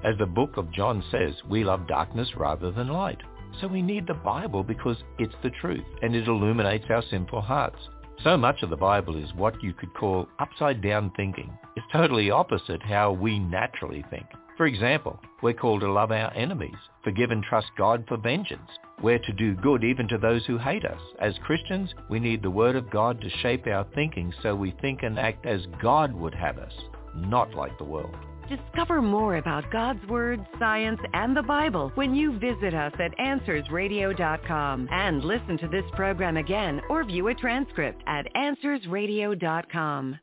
As 0.03 0.15
the 0.19 0.27
book 0.27 0.57
of 0.57 0.71
John 0.71 1.03
says, 1.09 1.33
we 1.49 1.63
love 1.63 1.87
darkness 1.87 2.29
rather 2.37 2.69
than 2.69 2.89
light. 2.89 3.21
So 3.61 3.67
we 3.67 3.81
need 3.81 4.05
the 4.05 4.13
Bible 4.13 4.61
because 4.61 4.97
it's 5.17 5.33
the 5.41 5.49
truth 5.59 5.85
and 6.03 6.15
it 6.15 6.27
illuminates 6.27 6.85
our 6.91 7.01
sinful 7.09 7.41
hearts. 7.41 7.79
So 8.23 8.35
much 8.35 8.63
of 8.63 8.69
the 8.69 8.75
Bible 8.75 9.15
is 9.15 9.33
what 9.33 9.63
you 9.63 9.73
could 9.73 9.93
call 9.93 10.27
upside 10.39 10.81
down 10.81 11.11
thinking. 11.15 11.57
It's 11.77 11.85
totally 11.89 12.29
opposite 12.29 12.83
how 12.83 13.13
we 13.13 13.39
naturally 13.39 14.03
think. 14.09 14.25
For 14.57 14.65
example, 14.65 15.17
we're 15.41 15.53
called 15.53 15.79
to 15.81 15.91
love 15.91 16.11
our 16.11 16.33
enemies, 16.33 16.75
forgive 17.01 17.31
and 17.31 17.41
trust 17.41 17.67
God 17.77 18.03
for 18.09 18.17
vengeance. 18.17 18.69
We're 19.01 19.19
to 19.19 19.31
do 19.31 19.55
good 19.55 19.85
even 19.85 20.09
to 20.09 20.17
those 20.17 20.45
who 20.45 20.57
hate 20.57 20.83
us. 20.83 20.99
As 21.21 21.33
Christians, 21.45 21.93
we 22.09 22.19
need 22.19 22.43
the 22.43 22.51
Word 22.51 22.75
of 22.75 22.89
God 22.89 23.21
to 23.21 23.29
shape 23.41 23.65
our 23.67 23.85
thinking 23.95 24.33
so 24.43 24.53
we 24.53 24.75
think 24.81 25.03
and 25.03 25.17
act 25.17 25.45
as 25.45 25.61
God 25.81 26.13
would 26.13 26.35
have 26.35 26.57
us, 26.57 26.73
not 27.15 27.55
like 27.55 27.77
the 27.77 27.85
world. 27.85 28.17
Discover 28.49 29.03
more 29.03 29.37
about 29.37 29.69
God's 29.71 30.03
Word, 30.07 30.43
science, 30.57 30.99
and 31.13 31.37
the 31.37 31.43
Bible 31.43 31.91
when 31.93 32.15
you 32.15 32.39
visit 32.39 32.73
us 32.73 32.91
at 32.99 33.15
AnswersRadio.com 33.19 34.89
and 34.91 35.23
listen 35.23 35.57
to 35.59 35.67
this 35.67 35.83
program 35.93 36.35
again 36.37 36.81
or 36.89 37.03
view 37.03 37.27
a 37.27 37.35
transcript 37.35 38.01
at 38.07 38.25
AnswersRadio.com. 38.33 40.19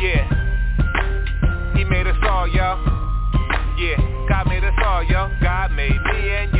Yeah. 0.00 1.74
He 1.76 1.84
made 1.84 2.06
us 2.06 2.16
all, 2.22 2.46
yo. 2.46 2.78
Yeah. 3.76 4.26
God 4.28 4.46
made 4.46 4.62
us 4.62 4.74
all, 4.84 5.02
yo. 5.02 5.30
God 5.42 5.72
made 5.72 5.90
me 5.90 6.30
and 6.30 6.52
you. 6.54 6.59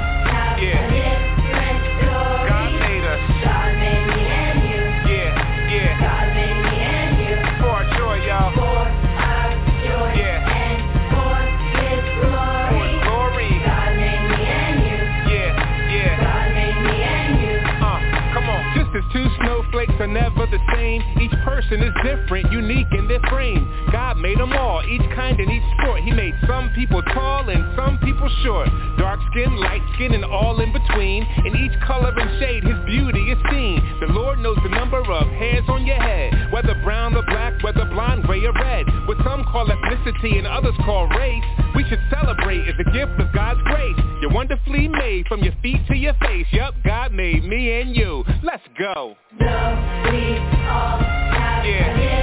God 0.61 0.77
made 2.77 3.01
us. 3.01 3.17
God 3.41 3.73
made 3.81 4.05
me 4.13 4.21
anywhere. 4.29 5.09
Yeah, 5.09 5.33
yeah. 5.73 5.97
God 5.97 6.37
made 6.37 6.53
me 6.53 6.77
and 6.77 7.17
here. 7.17 7.41
For 7.57 7.81
joy, 7.97 8.21
y'all. 8.29 8.53
Yeah. 10.13 10.37
For 11.09 11.33
his 11.81 12.05
glory. 12.21 12.77
For 12.77 12.93
glory. 13.09 13.49
God 13.65 13.97
made 13.97 14.21
me 14.29 14.41
and 14.45 14.85
you. 14.85 15.01
Yeah, 15.33 15.49
yeah. 15.89 16.21
God 16.21 16.53
made 16.53 16.77
me 16.77 16.93
and 17.09 17.41
you. 17.41 17.57
Uh, 17.81 17.97
come 18.37 18.45
on. 18.45 18.61
Just 18.77 18.93
as 18.93 19.05
two 19.11 19.25
snowflakes 19.81 20.01
are 20.01 20.07
never 20.07 20.45
the 20.47 20.59
same, 20.73 21.01
each 21.21 21.31
person 21.43 21.81
is 21.81 21.93
different, 22.03 22.51
unique 22.51 22.87
in 22.91 23.07
their 23.07 23.21
frame. 23.29 23.67
God 23.91 24.17
made 24.17 24.37
them 24.37 24.53
all, 24.53 24.83
each 24.83 25.01
kind 25.15 25.39
and 25.39 25.51
each 25.51 25.63
sport. 25.79 26.01
He 26.01 26.11
made 26.11 26.33
some 26.47 26.71
people 26.75 27.01
tall 27.13 27.49
and 27.49 27.63
some 27.75 27.97
people 27.99 28.29
short. 28.43 28.69
Dark 28.97 29.19
skin, 29.31 29.55
light 29.57 29.81
skin, 29.95 30.13
and 30.13 30.25
all 30.25 30.59
in 30.61 30.71
between. 30.71 31.25
In 31.45 31.55
each 31.55 31.79
color 31.85 32.13
and 32.15 32.39
shade, 32.39 32.63
his 32.63 32.77
beauty 32.85 33.31
is 33.31 33.37
seen. 33.49 33.81
The 33.99 34.13
Lord 34.13 34.39
knows 34.39 34.57
the 34.63 34.69
number 34.69 34.99
of 34.99 35.27
hairs 35.27 35.65
on 35.67 35.85
your 35.85 35.99
head. 35.99 36.51
Whether 36.51 36.75
brown 36.83 37.15
or 37.15 37.23
black, 37.23 37.61
whether 37.63 37.85
blonde, 37.85 38.23
gray 38.23 38.43
or 38.43 38.53
red. 38.53 38.85
What 39.07 39.17
some 39.23 39.43
call 39.45 39.67
ethnicity 39.67 40.37
and 40.37 40.47
others 40.47 40.75
call 40.85 41.07
race. 41.07 41.43
We 41.75 41.83
should 41.89 42.01
celebrate 42.09 42.67
as 42.67 42.75
a 42.79 42.91
gift 42.91 43.19
of 43.19 43.33
God's 43.33 43.61
grace. 43.63 43.97
You're 44.21 44.33
wonderfully 44.33 44.87
made 44.87 45.27
from 45.27 45.41
your 45.41 45.53
feet 45.61 45.79
to 45.87 45.95
your 45.95 46.13
face. 46.15 46.45
Yup, 46.51 46.75
God 46.83 47.13
made 47.13 47.43
me 47.45 47.81
and 47.81 47.95
you. 47.95 48.23
Let's 48.43 48.63
go. 48.77 49.15
Yeah. 51.63 52.20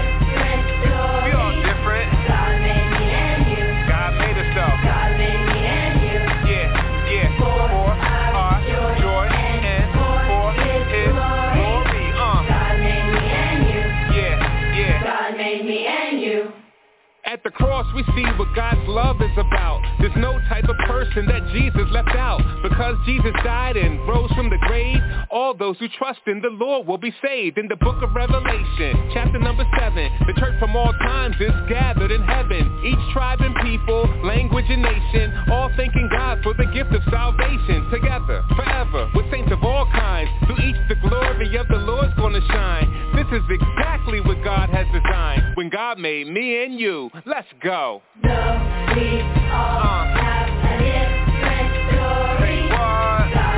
We 17.99 18.05
see 18.15 18.31
what 18.39 18.55
God's 18.55 18.87
love 18.87 19.21
is 19.21 19.35
about. 19.35 19.83
There's 19.99 20.15
no 20.17 20.39
type 20.49 20.71
of 20.71 20.77
person 20.87 21.27
that 21.27 21.43
Jesus 21.51 21.83
left 21.91 22.15
out. 22.15 22.39
Because 22.63 22.95
Jesus 23.05 23.35
died 23.43 23.77
and 23.77 23.99
rose 24.07 24.31
from 24.39 24.49
the 24.51 24.59
grave, 24.69 25.03
all 25.31 25.53
those 25.53 25.77
who 25.79 25.89
trust 25.99 26.21
in 26.27 26.41
the 26.41 26.55
Lord 26.55 26.87
will 26.87 26.99
be 26.99 27.13
saved. 27.21 27.59
In 27.59 27.67
the 27.67 27.75
book 27.75 28.01
of 28.03 28.15
Revelation, 28.15 29.11
chapter 29.13 29.41
number 29.41 29.67
7, 29.77 30.11
the 30.31 30.35
church 30.39 30.55
from 30.61 30.77
all 30.77 30.93
times 30.93 31.35
is 31.41 31.51
gathered 31.69 32.13
in 32.13 32.23
heaven. 32.23 32.71
Each 32.87 33.13
tribe 33.13 33.41
and 33.41 33.55
people, 33.67 34.07
language 34.23 34.67
and 34.69 34.83
nation, 34.83 35.35
all 35.51 35.71
thanking 35.77 36.09
God 36.13 36.39
for 36.45 36.55
the 36.55 36.71
gift 36.71 36.95
of 36.95 37.03
salvation. 37.11 37.91
Together, 37.91 38.45
forever, 38.55 39.11
with 39.15 39.27
saints 39.33 39.51
of 39.51 39.65
all 39.65 39.91
kinds, 39.91 40.31
through 40.47 40.63
each 40.63 40.79
the 40.89 41.03
glory 41.03 41.57
of 41.57 41.67
the 41.67 41.83
Lord's 41.83 42.15
gonna 42.15 42.47
shine. 42.47 43.08
This 43.31 43.43
is 43.43 43.61
exactly 43.61 44.21
what 44.23 44.43
God 44.43 44.71
has 44.71 44.87
designed. 44.87 45.55
When 45.55 45.69
God 45.69 45.99
made 45.99 46.29
me 46.29 46.65
and 46.65 46.81
you, 46.81 47.11
let's 47.27 47.49
go. 47.63 48.01
Though 48.23 48.29
we 48.97 49.21
all 49.51 49.99
Uh. 50.15 50.39
Say 52.49 52.67
what? 52.71 53.58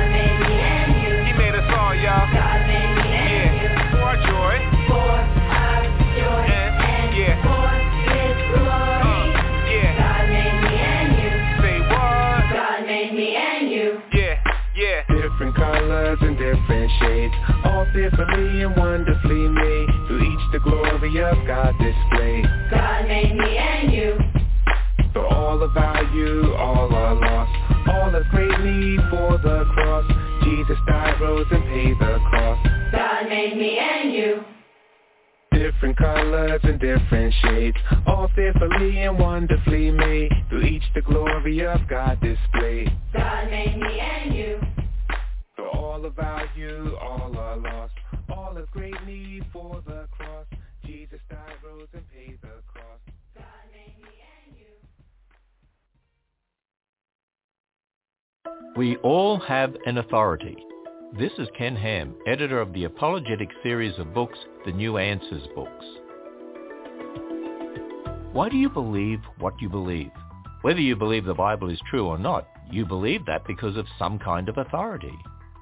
colors 15.61 16.17
and 16.21 16.37
different 16.37 16.91
shades, 16.99 17.33
all 17.65 17.85
fearfully 17.93 18.63
and 18.63 18.75
wonderfully 18.75 19.47
made. 19.47 19.87
Through 20.07 20.23
each 20.25 20.45
the 20.51 20.59
glory 20.59 21.21
of 21.21 21.37
God 21.45 21.73
displayed. 21.77 22.45
For 25.13 25.25
all 25.27 25.61
of 25.61 25.77
our 25.77 26.03
you, 26.15 26.55
all 26.55 26.91
are 26.93 27.13
lost. 27.13 27.89
All 27.89 28.15
of 28.15 28.23
great 28.31 28.59
need 28.61 28.99
for 29.11 29.37
the 29.37 29.65
cross. 29.73 30.05
Jesus 30.43 30.77
died, 30.87 31.21
rose, 31.21 31.45
and 31.51 31.63
paid 31.65 31.99
the 31.99 32.17
cost. 32.31 32.67
God 32.91 33.29
made 33.29 33.55
me 33.55 33.77
and 33.77 34.13
you 34.13 34.43
different 35.53 35.95
colors 35.95 36.59
and 36.63 36.79
different 36.79 37.33
shades, 37.43 37.77
all 38.07 38.27
fearfully 38.35 38.99
and 39.01 39.19
wonderfully 39.19 39.91
made. 39.91 40.31
Through 40.49 40.63
each 40.63 40.83
the 40.95 41.01
glory 41.01 41.63
of 41.65 41.81
God 41.87 42.19
displayed. 42.19 42.91
For 45.61 45.77
all 45.77 46.03
of 46.03 46.17
you, 46.57 46.97
all 46.99 47.37
are 47.37 47.57
lost. 47.57 47.93
All 48.29 48.57
of 48.57 48.71
great 48.71 48.95
need 49.05 49.45
for 49.53 49.83
the 49.85 50.07
cross. 50.11 50.47
Jesus 50.83 51.19
died, 51.29 51.37
rose, 51.63 51.87
and 51.93 52.03
paid 52.09 52.39
the 52.41 52.47
cost. 52.73 53.11
We 58.75 58.95
all 58.97 59.37
have 59.39 59.75
an 59.85 59.99
authority. 59.99 60.57
This 61.19 61.31
is 61.37 61.47
Ken 61.55 61.75
Ham, 61.75 62.15
editor 62.25 62.59
of 62.59 62.73
the 62.73 62.85
apologetic 62.85 63.49
series 63.61 63.99
of 63.99 64.13
books, 64.15 64.39
The 64.65 64.71
New 64.71 64.97
Answers 64.97 65.47
books. 65.53 65.85
Why 68.31 68.49
do 68.49 68.57
you 68.57 68.69
believe 68.69 69.19
what 69.37 69.53
you 69.61 69.69
believe? 69.69 70.11
Whether 70.63 70.79
you 70.79 70.95
believe 70.95 71.25
the 71.25 71.33
Bible 71.33 71.69
is 71.69 71.79
true 71.89 72.07
or 72.07 72.17
not, 72.17 72.47
you 72.71 72.85
believe 72.85 73.25
that 73.27 73.45
because 73.45 73.77
of 73.77 73.85
some 73.99 74.17
kind 74.17 74.49
of 74.49 74.57
authority. 74.57 75.13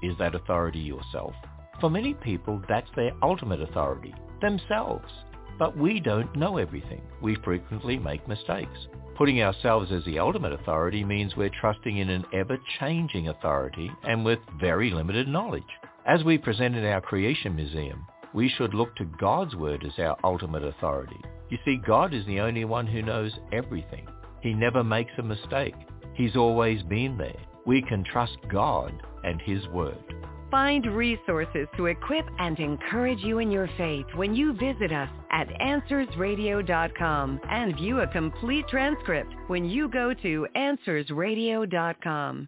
Is 0.02 0.18
that 0.20 0.36
authority 0.36 0.80
yourself? 0.80 1.34
For 1.80 1.90
many 1.90 2.14
people, 2.14 2.62
that's 2.68 2.90
their 2.96 3.12
ultimate 3.22 3.62
authority, 3.62 4.14
themselves. 4.42 5.12
But 5.58 5.78
we 5.78 6.00
don't 6.00 6.34
know 6.36 6.58
everything. 6.58 7.02
We 7.22 7.36
frequently 7.44 7.98
make 7.98 8.28
mistakes. 8.28 8.88
Putting 9.18 9.42
ourselves 9.42 9.92
as 9.92 10.06
the 10.06 10.20
ultimate 10.20 10.54
authority 10.54 11.04
means 11.04 11.36
we're 11.36 11.52
trusting 11.60 11.98
in 11.98 12.10
an 12.10 12.24
ever-changing 12.34 13.28
authority 13.28 13.92
and 14.04 14.24
with 14.24 14.40
very 14.60 14.90
limited 14.92 15.28
knowledge. 15.28 15.64
As 16.06 16.24
we 16.24 16.38
present 16.38 16.76
in 16.76 16.86
our 16.86 17.02
Creation 17.02 17.56
Museum, 17.56 18.06
we 18.34 18.48
should 18.48 18.74
look 18.74 18.96
to 18.96 19.06
God's 19.20 19.56
Word 19.56 19.84
as 19.86 20.00
our 20.00 20.16
ultimate 20.24 20.64
authority. 20.64 21.20
You 21.50 21.58
see, 21.66 21.82
God 21.86 22.14
is 22.14 22.26
the 22.26 22.40
only 22.40 22.64
one 22.64 22.88
who 22.88 23.02
knows 23.02 23.34
everything. 23.52 24.08
He 24.42 24.54
never 24.54 24.84
makes 24.84 25.12
a 25.18 25.24
mistake. 25.24 25.76
He's 26.14 26.38
always 26.38 26.82
been 26.84 27.18
there. 27.18 27.40
We 27.70 27.84
can 27.84 28.04
trust 28.04 28.38
God 28.52 29.00
and 29.24 29.40
His 29.44 29.68
Word. 29.68 30.04
Find 30.50 30.88
resources 30.88 31.68
to 31.78 31.86
equip 31.86 32.26
and 32.40 32.60
encourage 32.60 33.20
you 33.20 33.38
in 33.38 33.52
your 33.52 33.70
faith 33.78 34.08
when 34.16 34.34
you 34.34 34.54
visit 34.54 34.92
us 34.92 35.10
at 35.32 35.48
AnswersRadio.com 35.62 37.40
and 37.48 37.76
view 37.76 38.00
a 38.00 38.08
complete 38.08 38.68
transcript 38.70 39.32
when 39.46 39.66
you 39.66 39.88
go 39.88 40.16
to 40.16 40.48
AnswersRadio.com. 40.56 42.48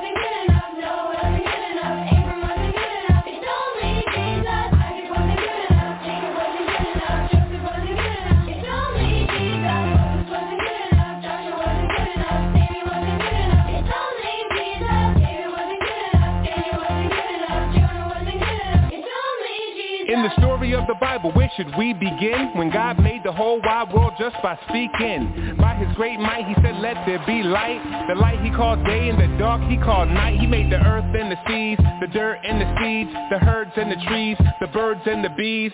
Of 20.71 20.87
the 20.87 20.95
Bible, 20.95 21.33
where 21.33 21.51
should 21.57 21.75
we 21.77 21.91
begin? 21.91 22.51
When 22.55 22.71
God 22.71 22.97
made 22.97 23.23
the 23.25 23.31
whole 23.31 23.59
wide 23.59 23.91
world 23.93 24.13
just 24.17 24.37
by 24.41 24.57
speaking. 24.69 25.57
By 25.59 25.75
his 25.75 25.93
great 25.97 26.17
might, 26.17 26.47
he 26.47 26.55
said, 26.63 26.79
let 26.79 26.95
there 27.05 27.21
be 27.27 27.43
light. 27.43 27.81
The 28.07 28.15
light 28.15 28.39
he 28.39 28.49
called 28.51 28.85
day 28.85 29.09
and 29.09 29.19
the 29.19 29.37
dark 29.37 29.61
he 29.69 29.75
called 29.75 30.07
night. 30.07 30.39
He 30.39 30.47
made 30.47 30.71
the 30.71 30.79
earth 30.79 31.03
and 31.13 31.29
the 31.29 31.35
seas, 31.45 31.77
the 31.99 32.07
dirt 32.07 32.39
and 32.45 32.61
the 32.61 32.69
seeds, 32.79 33.11
the 33.29 33.39
herds 33.39 33.71
and 33.75 33.91
the 33.91 33.97
trees, 34.07 34.37
the 34.61 34.67
birds 34.67 35.01
and 35.05 35.21
the 35.25 35.29
bees. 35.37 35.73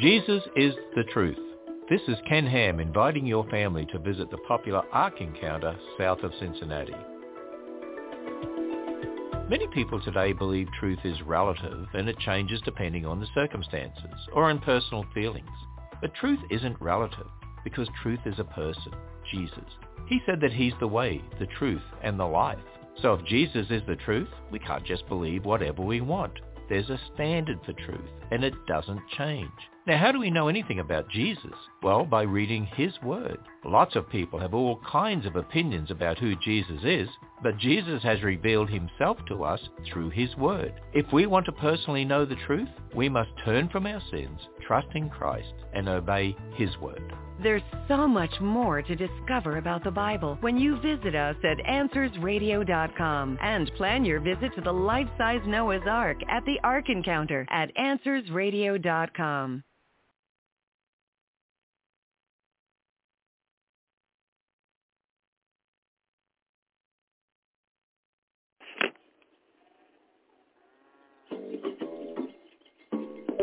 Jesus 0.00 0.44
is 0.54 0.74
the 0.94 1.02
truth. 1.12 1.38
This 1.90 2.00
is 2.06 2.16
Ken 2.28 2.46
Ham 2.46 2.78
inviting 2.78 3.26
your 3.26 3.44
family 3.50 3.84
to 3.86 3.98
visit 3.98 4.30
the 4.30 4.38
popular 4.46 4.82
Ark 4.92 5.14
Encounter 5.20 5.76
south 5.98 6.20
of 6.20 6.30
Cincinnati. 6.38 6.94
Many 9.50 9.66
people 9.74 10.00
today 10.00 10.32
believe 10.32 10.68
truth 10.78 11.00
is 11.02 11.20
relative 11.22 11.88
and 11.94 12.08
it 12.08 12.16
changes 12.20 12.60
depending 12.64 13.06
on 13.06 13.18
the 13.18 13.26
circumstances 13.34 14.04
or 14.34 14.44
on 14.44 14.60
personal 14.60 15.04
feelings. 15.12 15.50
But 16.00 16.14
truth 16.14 16.38
isn't 16.48 16.80
relative 16.80 17.26
because 17.64 17.88
truth 18.00 18.20
is 18.24 18.38
a 18.38 18.44
person, 18.44 18.92
Jesus. 19.32 19.58
He 20.06 20.20
said 20.26 20.40
that 20.42 20.52
he's 20.52 20.74
the 20.78 20.86
way, 20.86 21.20
the 21.40 21.48
truth, 21.58 21.82
and 22.04 22.20
the 22.20 22.24
life. 22.24 22.58
So 23.02 23.14
if 23.14 23.26
Jesus 23.26 23.66
is 23.68 23.82
the 23.88 23.96
truth, 23.96 24.28
we 24.52 24.60
can't 24.60 24.86
just 24.86 25.08
believe 25.08 25.44
whatever 25.44 25.82
we 25.82 26.02
want. 26.02 26.34
There's 26.68 26.88
a 26.88 27.00
standard 27.14 27.58
for 27.66 27.72
truth 27.72 28.10
and 28.30 28.44
it 28.44 28.54
doesn't 28.68 29.00
change. 29.16 29.50
Now, 29.88 29.96
how 29.96 30.12
do 30.12 30.18
we 30.18 30.30
know 30.30 30.48
anything 30.48 30.80
about 30.80 31.08
Jesus? 31.08 31.54
Well, 31.82 32.04
by 32.04 32.20
reading 32.20 32.66
his 32.76 32.92
word. 33.02 33.38
Lots 33.64 33.96
of 33.96 34.10
people 34.10 34.38
have 34.38 34.52
all 34.52 34.82
kinds 34.86 35.24
of 35.24 35.36
opinions 35.36 35.90
about 35.90 36.18
who 36.18 36.36
Jesus 36.36 36.80
is, 36.84 37.08
but 37.42 37.56
Jesus 37.56 38.02
has 38.02 38.22
revealed 38.22 38.68
himself 38.68 39.16
to 39.28 39.44
us 39.44 39.60
through 39.90 40.10
his 40.10 40.36
word. 40.36 40.74
If 40.92 41.10
we 41.10 41.24
want 41.24 41.46
to 41.46 41.52
personally 41.52 42.04
know 42.04 42.26
the 42.26 42.36
truth, 42.46 42.68
we 42.94 43.08
must 43.08 43.30
turn 43.46 43.70
from 43.70 43.86
our 43.86 44.02
sins, 44.10 44.38
trust 44.66 44.88
in 44.94 45.08
Christ, 45.08 45.54
and 45.72 45.88
obey 45.88 46.36
his 46.56 46.76
word. 46.82 47.14
There's 47.42 47.62
so 47.88 48.06
much 48.06 48.42
more 48.42 48.82
to 48.82 48.94
discover 48.94 49.56
about 49.56 49.84
the 49.84 49.90
Bible 49.90 50.36
when 50.42 50.58
you 50.58 50.78
visit 50.82 51.14
us 51.14 51.36
at 51.42 51.64
AnswersRadio.com 51.66 53.38
and 53.40 53.74
plan 53.78 54.04
your 54.04 54.20
visit 54.20 54.54
to 54.54 54.60
the 54.60 54.70
life-size 54.70 55.40
Noah's 55.46 55.80
Ark 55.88 56.18
at 56.28 56.44
the 56.44 56.60
Ark 56.62 56.90
Encounter 56.90 57.46
at 57.48 57.74
AnswersRadio.com. 57.74 59.64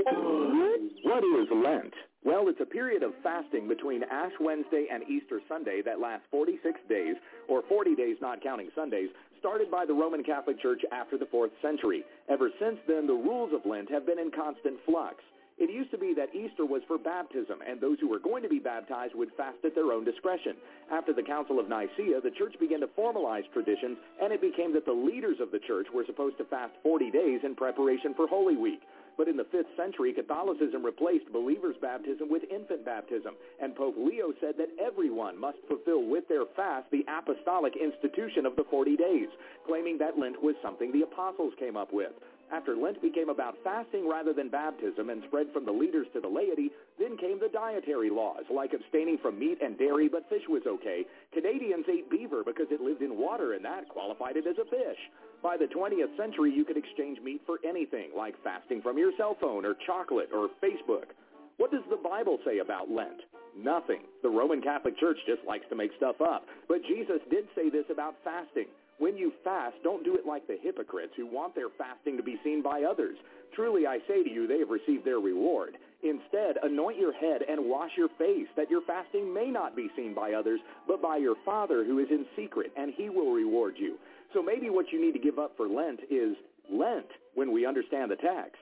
What 0.06 1.24
is 1.24 1.48
Lent? 1.52 1.94
Well, 2.24 2.48
it's 2.48 2.62
a 2.62 2.66
period 2.66 3.02
of 3.02 3.14
fasting 3.24 3.68
between 3.68 4.04
Ash 4.04 4.32
Wednesday 4.40 4.86
and 4.92 5.04
Easter 5.10 5.40
Sunday 5.50 5.82
that 5.84 6.00
lasts 6.00 6.28
46 6.30 6.80
days, 6.88 7.16
or 7.48 7.64
40 7.68 7.96
days 7.96 8.18
not 8.22 8.44
counting 8.44 8.70
Sundays, 8.76 9.10
started 9.40 9.72
by 9.72 9.86
the 9.86 9.94
Roman 9.94 10.24
Catholic 10.24 10.62
Church 10.62 10.82
after 10.92 11.18
the 11.18 11.26
4th 11.26 11.52
century. 11.62 12.04
Ever 12.30 12.50
since 12.60 12.78
then, 12.88 13.08
the 13.08 13.14
rules 13.14 13.52
of 13.54 13.66
Lent 13.66 13.90
have 13.90 14.06
been 14.06 14.20
in 14.20 14.30
constant 14.32 14.78
flux. 14.86 15.24
It 15.58 15.72
used 15.72 15.92
to 15.92 15.98
be 15.98 16.14
that 16.16 16.36
Easter 16.36 16.66
was 16.66 16.82
for 16.86 16.98
baptism, 16.98 17.60
and 17.66 17.80
those 17.80 17.98
who 18.02 18.10
were 18.10 18.20
going 18.20 18.44
to 18.44 18.50
be 18.50 18.60
baptized 18.60 19.16
would 19.16 19.32
fast 19.38 19.64
at 19.64 19.74
their 19.74 19.94
own 19.94 20.04
discretion. 20.04 20.58
After 20.92 21.14
the 21.14 21.24
Council 21.24 21.60
of 21.60 21.70
Nicaea, 21.70 22.20
the 22.20 22.32
church 22.38 22.56
began 22.60 22.82
to 22.82 22.88
formalize 22.88 23.50
traditions, 23.54 23.98
and 24.22 24.34
it 24.34 24.42
became 24.42 24.74
that 24.74 24.86
the 24.86 24.92
leaders 24.92 25.38
of 25.40 25.52
the 25.52 25.60
church 25.60 25.88
were 25.94 26.04
supposed 26.06 26.38
to 26.40 26.46
fast 26.46 26.74
40 26.84 27.10
days 27.10 27.40
in 27.44 27.56
preparation 27.56 28.14
for 28.14 28.28
Holy 28.28 28.58
Week. 28.58 28.82
But 29.18 29.28
in 29.28 29.38
the 29.38 29.46
5th 29.46 29.76
century, 29.78 30.14
Catholicism 30.14 30.84
replaced 30.84 31.32
believers' 31.32 31.78
baptism 31.82 32.30
with 32.30 32.44
infant 32.52 32.84
baptism, 32.84 33.36
and 33.62 33.76
Pope 33.76 33.96
Leo 33.98 34.34
said 34.42 34.56
that 34.58 34.70
everyone 34.80 35.38
must 35.38 35.58
fulfill 35.68 36.04
with 36.04 36.28
their 36.28 36.46
fast 36.56 36.90
the 36.92 37.06
apostolic 37.08 37.76
institution 37.78 38.46
of 38.46 38.56
the 38.56 38.66
40 38.66 38.98
days, 38.98 39.28
claiming 39.66 39.98
that 40.00 40.20
Lent 40.20 40.42
was 40.44 40.56
something 40.62 40.92
the 40.92 41.04
apostles 41.04 41.54
came 41.58 41.78
up 41.78 41.94
with. 41.94 42.12
After 42.52 42.76
Lent 42.76 43.02
became 43.02 43.30
about 43.30 43.58
fasting 43.64 44.08
rather 44.08 44.32
than 44.32 44.50
baptism 44.50 45.10
and 45.10 45.24
spread 45.28 45.48
from 45.52 45.66
the 45.66 45.72
leaders 45.72 46.08
to 46.14 46.22
the 46.22 46.28
laity, 46.28 46.72
then 47.00 47.18
came 47.18 47.40
the 47.40 47.50
dietary 47.50 48.10
laws, 48.10 48.44
like 48.54 48.74
abstaining 48.74 49.18
from 49.18 49.40
meat 49.40 49.58
and 49.62 49.78
dairy, 49.78 50.08
but 50.08 50.30
fish 50.30 50.44
was 50.48 50.62
okay. 50.68 51.06
Canadians 51.34 51.86
ate 51.90 52.10
beaver 52.10 52.44
because 52.46 52.68
it 52.70 52.82
lived 52.82 53.02
in 53.02 53.18
water, 53.18 53.54
and 53.54 53.66
that 53.66 53.90
qualified 53.90 54.38
it 54.38 54.48
as 54.48 54.58
a 54.58 54.70
fish. 54.70 55.00
By 55.42 55.58
the 55.58 55.66
20th 55.66 56.16
century, 56.18 56.52
you 56.54 56.66
could 56.66 56.78
exchange 56.78 57.20
meat 57.22 57.42
for 57.46 57.60
anything, 57.68 58.12
like 58.16 58.42
fasting 58.44 58.82
from 58.82 58.98
your 58.98 59.12
cell 59.18 59.36
phone 59.42 59.66
or 59.66 59.76
chocolate 59.86 60.30
or 60.34 60.50
Facebook. 60.62 61.14
What 61.58 61.72
does 61.72 61.84
the 61.90 61.98
Bible 61.98 62.38
say 62.46 62.60
about 62.60 62.92
Lent? 62.92 63.22
Nothing. 63.58 64.02
The 64.22 64.30
Roman 64.30 64.62
Catholic 64.62 65.00
Church 65.00 65.18
just 65.26 65.42
likes 65.48 65.66
to 65.70 65.76
make 65.76 65.92
stuff 65.98 66.20
up. 66.22 66.46
But 66.68 66.84
Jesus 66.84 67.22
did 67.32 67.46
say 67.56 67.70
this 67.70 67.86
about 67.90 68.16
fasting. 68.24 68.68
When 68.98 69.18
you 69.18 69.34
fast, 69.44 69.76
don't 69.84 70.06
do 70.06 70.16
it 70.16 70.26
like 70.26 70.48
the 70.48 70.58
hypocrites 70.62 71.12
who 71.18 71.26
want 71.28 71.54
their 71.54 71.70
fasting 71.78 72.16
to 72.18 72.24
be 72.24 72.40
seen 72.44 72.64
by 72.64 72.84
others. 72.84 73.18
Truly 73.54 73.86
I 73.86 74.00
say 74.08 74.24
to 74.24 74.30
you, 74.30 74.48
they 74.48 74.60
have 74.60 74.70
received 74.70 75.04
their 75.04 75.20
reward. 75.20 75.78
Instead, 76.02 76.58
anoint 76.64 76.98
your 76.98 77.14
head 77.14 77.42
and 77.48 77.70
wash 77.70 77.92
your 77.98 78.10
face, 78.18 78.48
that 78.56 78.70
your 78.70 78.82
fasting 78.88 79.34
may 79.34 79.50
not 79.50 79.76
be 79.76 79.90
seen 79.96 80.14
by 80.14 80.34
others, 80.34 80.60
but 80.88 81.02
by 81.02 81.18
your 81.18 81.36
Father 81.44 81.84
who 81.84 82.00
is 82.00 82.08
in 82.10 82.26
secret, 82.36 82.72
and 82.78 82.94
he 82.96 83.10
will 83.10 83.34
reward 83.34 83.76
you. 83.78 83.98
So 84.34 84.42
maybe 84.42 84.70
what 84.70 84.92
you 84.92 85.02
need 85.02 85.14
to 85.14 85.20
give 85.20 85.40
up 85.40 85.54
for 85.58 85.68
Lent 85.68 86.00
is 86.10 86.36
Lent 86.72 87.08
when 87.34 87.52
we 87.52 87.66
understand 87.66 88.12
the 88.12 88.16
text. 88.16 88.62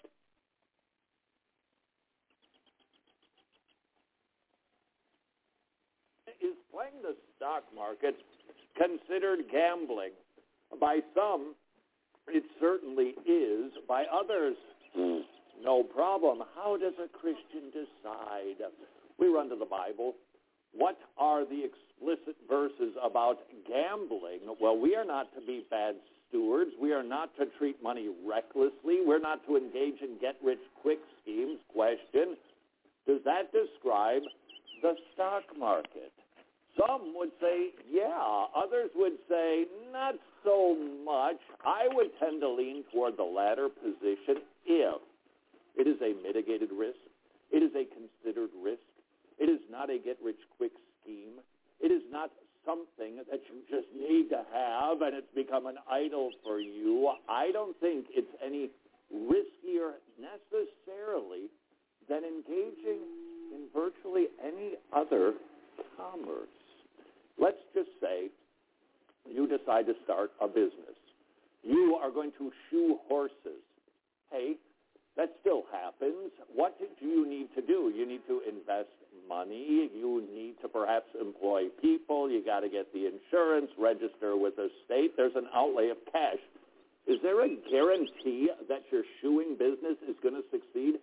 Is 6.41 6.57
playing 6.71 7.01
the 7.01 7.15
stock 7.37 7.63
market 7.75 8.15
considered 8.75 9.39
gambling? 9.51 10.11
By 10.79 10.99
some, 11.15 11.55
it 12.27 12.43
certainly 12.59 13.13
is. 13.25 13.71
By 13.87 14.05
others, 14.11 14.55
hmm. 14.95 15.19
no 15.63 15.83
problem. 15.83 16.43
How 16.55 16.77
does 16.77 16.93
a 17.03 17.07
Christian 17.07 17.71
decide? 17.71 18.69
We 19.19 19.27
run 19.27 19.49
to 19.49 19.55
the 19.55 19.65
Bible. 19.65 20.13
What 20.73 20.97
are 21.17 21.45
the 21.45 21.63
explicit 21.63 22.35
verses 22.49 22.95
about 23.03 23.37
gambling? 23.67 24.41
Well, 24.59 24.77
we 24.77 24.95
are 24.95 25.05
not 25.05 25.33
to 25.35 25.41
be 25.45 25.65
bad 25.69 25.95
stewards. 26.29 26.71
We 26.81 26.93
are 26.93 27.03
not 27.03 27.29
to 27.37 27.45
treat 27.59 27.81
money 27.83 28.09
recklessly. 28.25 29.05
We're 29.05 29.19
not 29.19 29.45
to 29.47 29.55
engage 29.55 30.01
in 30.01 30.17
get-rich-quick 30.19 30.99
schemes. 31.21 31.59
Question, 31.71 32.35
does 33.05 33.19
that 33.25 33.51
describe 33.51 34.23
the 34.81 34.95
stock 35.13 35.43
market? 35.57 36.11
Some 36.77 37.13
would 37.15 37.31
say, 37.39 37.69
yeah. 37.89 38.45
Others 38.55 38.91
would 38.95 39.13
say, 39.29 39.65
not 39.91 40.15
so 40.43 40.75
much. 41.05 41.37
I 41.65 41.87
would 41.93 42.09
tend 42.19 42.41
to 42.41 42.49
lean 42.49 42.83
toward 42.91 43.17
the 43.17 43.23
latter 43.23 43.69
position 43.69 44.41
if 44.65 45.01
it 45.75 45.87
is 45.87 46.01
a 46.01 46.13
mitigated 46.21 46.69
risk. 46.71 46.97
It 47.51 47.61
is 47.61 47.71
a 47.75 47.85
considered 47.85 48.49
risk. 48.63 48.81
It 49.39 49.49
is 49.49 49.59
not 49.69 49.89
a 49.89 49.97
get-rich-quick 49.97 50.71
scheme. 51.01 51.41
It 51.79 51.91
is 51.91 52.01
not 52.11 52.31
something 52.65 53.17
that 53.29 53.41
you 53.49 53.61
just 53.69 53.87
need 53.93 54.29
to 54.29 54.41
have 54.53 55.01
and 55.01 55.15
it's 55.15 55.33
become 55.35 55.65
an 55.65 55.77
idol 55.89 56.31
for 56.43 56.59
you. 56.59 57.11
I 57.27 57.51
don't 57.51 57.77
think 57.79 58.05
it's 58.09 58.31
any 58.43 58.69
riskier 59.13 59.99
necessarily 60.17 61.51
than 62.09 62.23
engaging 62.23 63.03
in 63.53 63.67
virtually 63.73 64.27
any 64.43 64.73
other 64.95 65.33
commerce. 65.97 66.47
Let's 67.39 67.57
just 67.73 67.89
say 68.01 68.29
you 69.29 69.47
decide 69.47 69.85
to 69.87 69.93
start 70.03 70.31
a 70.41 70.47
business. 70.47 70.97
You 71.63 71.97
are 72.01 72.11
going 72.11 72.31
to 72.37 72.51
shoe 72.69 72.97
horses. 73.07 73.63
Hey, 74.31 74.55
that 75.15 75.29
still 75.41 75.63
happens. 75.71 76.31
What 76.53 76.77
do 76.79 77.05
you 77.05 77.27
need 77.27 77.47
to 77.55 77.61
do? 77.61 77.91
You 77.95 78.05
need 78.07 78.21
to 78.27 78.41
invest 78.47 78.89
money. 79.29 79.89
You 79.93 80.23
need 80.33 80.55
to 80.61 80.67
perhaps 80.67 81.07
employ 81.19 81.69
people. 81.81 82.29
You 82.29 82.43
got 82.43 82.61
to 82.61 82.69
get 82.69 82.91
the 82.93 83.07
insurance, 83.07 83.69
register 83.77 84.35
with 84.35 84.55
the 84.55 84.69
state. 84.85 85.15
There's 85.15 85.35
an 85.35 85.47
outlay 85.53 85.89
of 85.89 85.97
cash. 86.11 86.41
Is 87.05 87.17
there 87.21 87.43
a 87.45 87.49
guarantee 87.69 88.49
that 88.67 88.81
your 88.91 89.03
shoeing 89.21 89.55
business 89.57 89.97
is 90.07 90.15
going 90.21 90.35
to 90.35 90.43
succeed? 90.51 90.95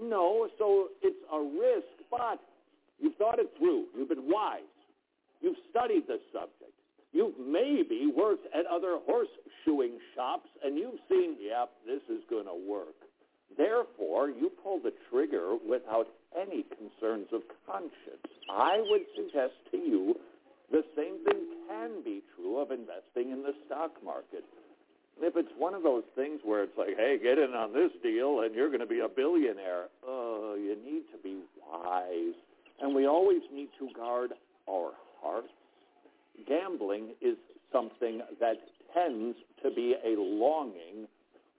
No, 0.00 0.48
so 0.58 0.88
it's 1.02 1.18
a 1.32 1.38
risk, 1.38 2.08
but 2.10 2.40
you've 2.98 3.16
thought 3.16 3.38
it 3.38 3.50
through. 3.58 3.86
You've 3.96 4.08
been 4.08 4.30
wise. 4.30 4.62
You've 5.40 5.56
studied 5.70 6.06
the 6.06 6.20
subject. 6.32 6.74
You've 7.12 7.38
maybe 7.38 8.06
worked 8.14 8.46
at 8.54 8.66
other 8.66 8.98
horse 9.04 9.28
shoeing 9.64 9.98
shops, 10.14 10.48
and 10.64 10.76
you've 10.76 11.00
seen, 11.08 11.36
yep, 11.40 11.70
this 11.86 12.02
is 12.08 12.22
going 12.30 12.46
to 12.46 12.54
work. 12.54 12.94
Therefore, 13.56 14.30
you 14.30 14.50
pull 14.62 14.78
the 14.78 14.92
trigger 15.10 15.56
without 15.68 16.06
any 16.40 16.64
concerns 16.64 17.26
of 17.32 17.42
conscience. 17.66 18.22
I 18.48 18.78
would 18.78 19.02
suggest 19.16 19.54
to 19.72 19.76
you 19.76 20.14
the 20.70 20.84
same 20.96 21.24
thing 21.24 21.46
can 21.68 22.02
be 22.04 22.22
true 22.36 22.58
of 22.58 22.70
investing 22.70 23.32
in 23.32 23.42
the 23.42 23.54
stock 23.66 23.90
market. 24.04 24.44
If 25.20 25.36
it's 25.36 25.52
one 25.58 25.74
of 25.74 25.82
those 25.82 26.04
things 26.14 26.40
where 26.44 26.62
it's 26.62 26.78
like, 26.78 26.96
hey, 26.96 27.18
get 27.22 27.38
in 27.38 27.52
on 27.52 27.72
this 27.72 27.90
deal 28.02 28.40
and 28.40 28.54
you're 28.54 28.68
going 28.68 28.80
to 28.80 28.86
be 28.86 29.00
a 29.00 29.08
billionaire, 29.08 29.88
oh, 30.06 30.56
you 30.56 30.76
need 30.76 31.02
to 31.12 31.18
be 31.22 31.40
wise. 31.60 32.38
And 32.80 32.94
we 32.94 33.06
always 33.06 33.42
need 33.52 33.68
to 33.78 33.88
guard 33.94 34.30
our 34.68 34.92
Gambling 36.48 37.10
is 37.20 37.36
something 37.72 38.20
that 38.40 38.56
tends 38.94 39.36
to 39.62 39.70
be 39.70 39.94
a 40.04 40.20
longing 40.20 41.06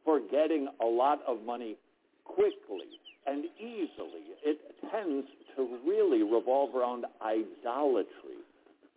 for 0.03 0.19
getting 0.19 0.67
a 0.81 0.85
lot 0.85 1.19
of 1.27 1.43
money 1.45 1.77
quickly 2.25 2.99
and 3.27 3.45
easily. 3.59 4.35
It 4.43 4.59
tends 4.91 5.27
to 5.55 5.77
really 5.85 6.23
revolve 6.23 6.75
around 6.75 7.05
idolatry. 7.21 8.41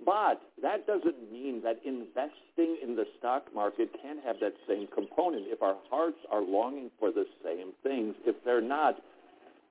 But 0.05 0.41
that 0.61 0.87
doesn't 0.87 1.33
mean 1.33 1.63
that 1.63 1.81
investing 1.85 2.77
in 2.83 2.97
the 2.97 3.05
stock 3.19 3.45
market 3.55 3.91
can't 4.03 4.23
have 4.25 4.37
that 4.41 4.55
same 4.69 4.89
component 4.95 5.47
if 5.49 5.63
our 5.63 5.77
hearts 5.91 6.19
are 6.31 6.43
longing 6.43 6.91
for 6.99 7.13
the 7.13 7.25
same 7.45 7.73
things. 7.83 8.15
If 8.27 8.37
they're 8.45 8.61
not, 8.61 9.01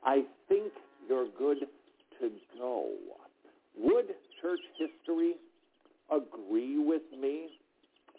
I 0.03 0.23
think 0.47 0.71
you're 1.09 1.27
good 1.37 1.59
to 2.19 2.31
go. 2.57 2.89
Would 3.77 4.15
church 4.43 4.59
history 4.77 5.35
agree 6.11 6.77
with 6.77 7.07
me? 7.17 7.47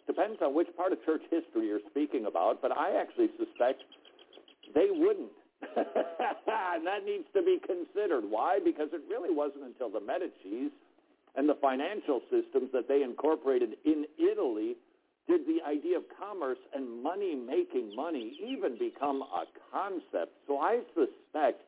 Depends 0.06 0.40
on 0.42 0.54
which 0.54 0.68
part 0.76 0.92
of 0.92 1.04
church 1.04 1.22
history 1.30 1.68
you're 1.68 1.84
speaking 1.90 2.26
about, 2.26 2.60
but 2.60 2.72
I 2.72 3.00
actually 3.00 3.28
suspect 3.38 3.84
they 4.74 4.88
wouldn't. 4.90 5.32
and 5.76 6.86
that 6.86 7.04
needs 7.04 7.24
to 7.34 7.42
be 7.42 7.60
considered. 7.60 8.24
Why? 8.28 8.58
Because 8.64 8.88
it 8.92 9.00
really 9.08 9.32
wasn't 9.32 9.64
until 9.64 9.88
the 9.88 10.00
Medicis 10.00 10.72
and 11.36 11.48
the 11.48 11.56
financial 11.60 12.20
systems 12.30 12.70
that 12.72 12.88
they 12.88 13.02
incorporated 13.02 13.76
in 13.84 14.04
Italy 14.18 14.76
did 15.26 15.46
the 15.46 15.64
idea 15.66 15.96
of 15.96 16.04
commerce 16.18 16.58
and 16.74 17.02
money 17.02 17.34
making 17.34 17.94
money 17.96 18.36
even 18.44 18.78
become 18.78 19.22
a 19.22 19.44
concept. 19.72 20.32
So 20.46 20.58
I 20.58 20.80
suspect 20.94 21.62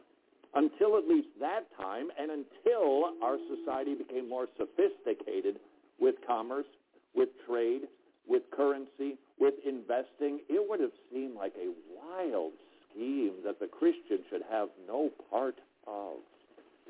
until 0.57 0.97
at 0.97 1.07
least 1.07 1.29
that 1.39 1.65
time 1.77 2.09
and 2.19 2.31
until 2.31 3.13
our 3.23 3.37
society 3.47 3.95
became 3.95 4.29
more 4.29 4.49
sophisticated 4.57 5.59
with 6.01 6.15
commerce, 6.27 6.67
with 7.15 7.29
trade, 7.47 7.83
with 8.27 8.43
currency, 8.51 9.17
with 9.39 9.55
investing, 9.67 10.41
it 10.49 10.65
would 10.69 10.81
have 10.81 10.91
seemed 11.13 11.37
like 11.37 11.53
a 11.57 11.71
wild 11.95 12.53
scheme 12.91 13.35
that 13.45 13.61
the 13.61 13.67
Christian 13.67 14.25
should 14.31 14.43
have 14.51 14.69
no 14.89 15.11
part 15.31 15.57
of. 15.87 16.17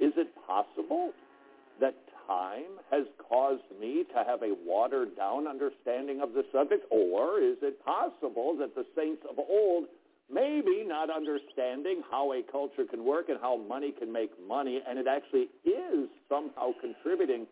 Is 0.00 0.12
it 0.16 0.28
possible 0.46 1.12
that 1.80 1.94
time 2.26 2.78
has 2.90 3.04
caused 3.28 3.62
me 3.80 4.04
to 4.14 4.24
have 4.24 4.42
a 4.42 4.54
watered 4.64 5.16
down 5.16 5.46
understanding 5.46 6.20
of 6.22 6.32
the 6.32 6.44
subject? 6.52 6.86
Or 6.90 7.40
is 7.40 7.56
it 7.62 7.84
possible 7.84 8.56
that 8.58 8.74
the 8.74 8.86
saints 8.96 9.22
of 9.28 9.38
old, 9.38 9.86
maybe 10.32 10.84
not 10.86 11.08
understanding 11.10 12.02
how 12.10 12.32
a 12.32 12.42
culture 12.50 12.84
can 12.88 13.04
work 13.04 13.28
and 13.28 13.38
how 13.40 13.56
money 13.56 13.92
can 13.92 14.12
make 14.12 14.30
money, 14.46 14.82
and 14.88 14.98
it 14.98 15.06
actually 15.06 15.48
is 15.64 16.08
somehow 16.28 16.72
contributing 16.80 17.46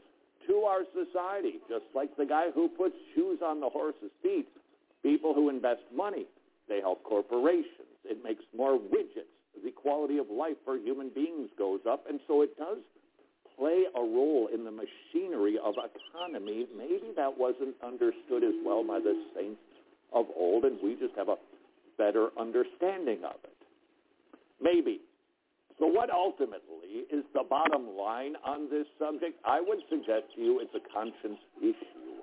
to 0.47 0.55
our 0.63 0.83
society, 0.93 1.61
just 1.69 1.85
like 1.95 2.15
the 2.17 2.27
guy 2.27 2.51
who 2.55 2.69
puts 2.69 2.95
shoes 3.15 3.39
on 3.43 3.61
the 3.61 3.69
horse's 3.69 4.11
feet, 4.23 4.49
people 5.03 5.35
who 5.35 5.49
invest 5.49 5.81
money, 5.95 6.27
they 6.69 6.81
help 6.81 7.03
corporations. 7.05 7.89
It 8.05 8.23
makes 8.23 8.45
more 8.57 8.79
widgets. 8.79 9.33
The 9.65 9.71
quality 9.71 10.19
of 10.19 10.27
life 10.31 10.57
for 10.65 10.77
human 10.77 11.11
beings 11.15 11.49
goes 11.57 11.81
up, 11.89 12.05
and 12.09 12.21
so 12.27 12.43
it 12.43 12.57
does 12.59 12.79
play 13.57 13.85
a 13.95 14.01
role 14.01 14.49
in 14.53 14.65
the 14.65 14.71
machinery 14.71 15.57
of 15.63 15.75
economy. 15.79 16.67
Maybe 16.77 17.13
that 17.17 17.39
wasn't 17.39 17.77
understood 17.83 18.43
as 18.43 18.55
well 18.65 18.85
by 18.85 18.99
the 18.99 19.15
saints 19.35 19.61
of 20.13 20.27
old, 20.37 20.65
and 20.65 20.77
we 20.83 20.97
just 20.97 21.15
have 21.17 21.29
a 21.29 21.37
better 21.99 22.29
understanding 22.39 23.25
of 23.25 23.37
it. 23.45 23.57
Maybe. 24.61 25.01
So 25.79 25.87
what 25.87 26.11
ultimately 26.11 27.07
is 27.11 27.25
the 27.35 27.43
bottom 27.49 27.97
line 27.99 28.35
on 28.45 28.71
this 28.71 28.87
subject? 28.99 29.41
I 29.45 29.61
would 29.61 29.81
suggest 29.91 30.31
to 30.37 30.41
you 30.41 30.61
it's 30.61 30.75
a 30.75 30.85
conscience 30.93 31.41
issue. 31.61 32.23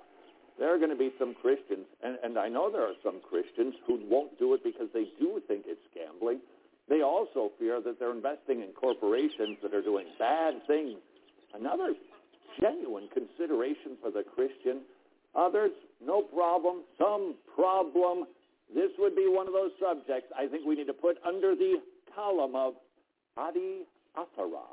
There 0.58 0.74
are 0.74 0.78
going 0.78 0.90
to 0.90 0.96
be 0.96 1.10
some 1.18 1.34
Christians, 1.34 1.86
and, 2.02 2.16
and 2.22 2.38
I 2.38 2.48
know 2.48 2.70
there 2.70 2.84
are 2.84 2.96
some 3.02 3.20
Christians 3.28 3.74
who 3.86 4.00
won't 4.08 4.38
do 4.38 4.54
it 4.54 4.64
because 4.64 4.88
they 4.94 5.04
do 5.18 5.40
think 5.48 5.64
it's 5.66 5.84
gambling. 5.94 6.40
They 6.88 7.02
also 7.02 7.50
fear 7.58 7.80
that 7.80 7.98
they're 7.98 8.12
investing 8.12 8.60
in 8.60 8.68
corporations 8.72 9.58
that 9.62 9.74
are 9.74 9.82
doing 9.82 10.06
bad 10.18 10.54
things 10.66 10.98
Another 11.54 11.94
genuine 12.60 13.08
consideration 13.12 13.96
for 14.00 14.10
the 14.10 14.22
Christian. 14.22 14.80
Others, 15.34 15.72
no 16.04 16.22
problem. 16.22 16.82
Some 16.98 17.34
problem. 17.54 18.24
This 18.74 18.90
would 18.98 19.14
be 19.14 19.26
one 19.28 19.46
of 19.46 19.52
those 19.52 19.70
subjects 19.80 20.32
I 20.36 20.46
think 20.46 20.66
we 20.66 20.74
need 20.74 20.86
to 20.86 20.94
put 20.94 21.18
under 21.26 21.54
the 21.54 21.76
column 22.14 22.54
of 22.54 22.74
Adi 23.36 23.82
Athara. 24.16 24.64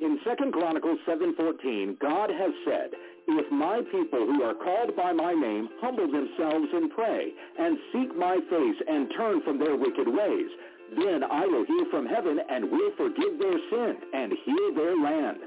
In 0.00 0.18
2 0.22 0.50
Chronicles 0.52 0.98
7.14, 1.06 1.98
God 2.00 2.30
has 2.30 2.50
said, 2.66 2.90
if 3.26 3.50
my 3.50 3.80
people 3.90 4.26
who 4.26 4.42
are 4.42 4.54
called 4.54 4.94
by 4.96 5.12
my 5.12 5.32
name 5.32 5.68
humble 5.80 6.06
themselves 6.06 6.68
and 6.72 6.90
pray, 6.90 7.32
and 7.58 7.78
seek 7.92 8.14
my 8.16 8.36
face 8.50 8.76
and 8.86 9.10
turn 9.16 9.40
from 9.42 9.58
their 9.58 9.76
wicked 9.76 10.06
ways, 10.06 10.50
then 10.98 11.24
I 11.24 11.46
will 11.46 11.64
hear 11.64 11.86
from 11.90 12.06
heaven 12.06 12.38
and 12.50 12.70
will 12.70 12.90
forgive 12.96 13.38
their 13.38 13.58
sin 13.70 13.96
and 14.12 14.32
heal 14.44 14.74
their 14.74 14.96
land. 14.98 15.38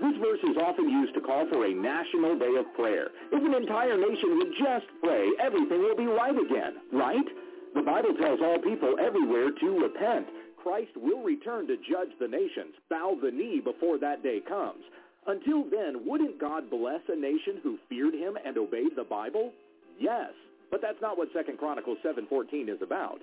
This 0.00 0.16
verse 0.20 0.40
is 0.44 0.56
often 0.60 0.88
used 0.88 1.14
to 1.14 1.20
call 1.20 1.46
for 1.48 1.64
a 1.64 1.72
national 1.72 2.38
day 2.38 2.54
of 2.58 2.72
prayer. 2.74 3.08
If 3.32 3.42
an 3.42 3.54
entire 3.54 3.96
nation 3.96 4.36
would 4.38 4.52
just 4.58 4.86
pray, 5.02 5.30
everything 5.40 5.80
will 5.80 5.96
be 5.96 6.06
right 6.06 6.36
again, 6.36 6.74
right? 6.92 7.26
The 7.74 7.82
Bible 7.82 8.14
tells 8.20 8.40
all 8.42 8.58
people 8.58 8.96
everywhere 9.00 9.50
to 9.52 9.80
repent. 9.80 10.26
Christ 10.62 10.92
will 10.96 11.22
return 11.22 11.66
to 11.68 11.76
judge 11.76 12.12
the 12.20 12.28
nations. 12.28 12.74
Bow 12.90 13.16
the 13.22 13.30
knee 13.30 13.60
before 13.60 13.98
that 13.98 14.22
day 14.22 14.40
comes. 14.46 14.82
Until 15.26 15.64
then, 15.64 16.06
wouldn't 16.06 16.38
God 16.38 16.70
bless 16.70 17.00
a 17.08 17.16
nation 17.16 17.60
who 17.62 17.78
feared 17.88 18.14
him 18.14 18.36
and 18.44 18.56
obeyed 18.58 18.96
the 18.96 19.04
Bible? 19.04 19.52
Yes, 19.98 20.30
but 20.70 20.80
that's 20.82 21.00
not 21.00 21.16
what 21.16 21.32
2 21.32 21.56
Chronicles 21.58 21.98
7.14 22.04 22.68
is 22.68 22.82
about. 22.82 23.20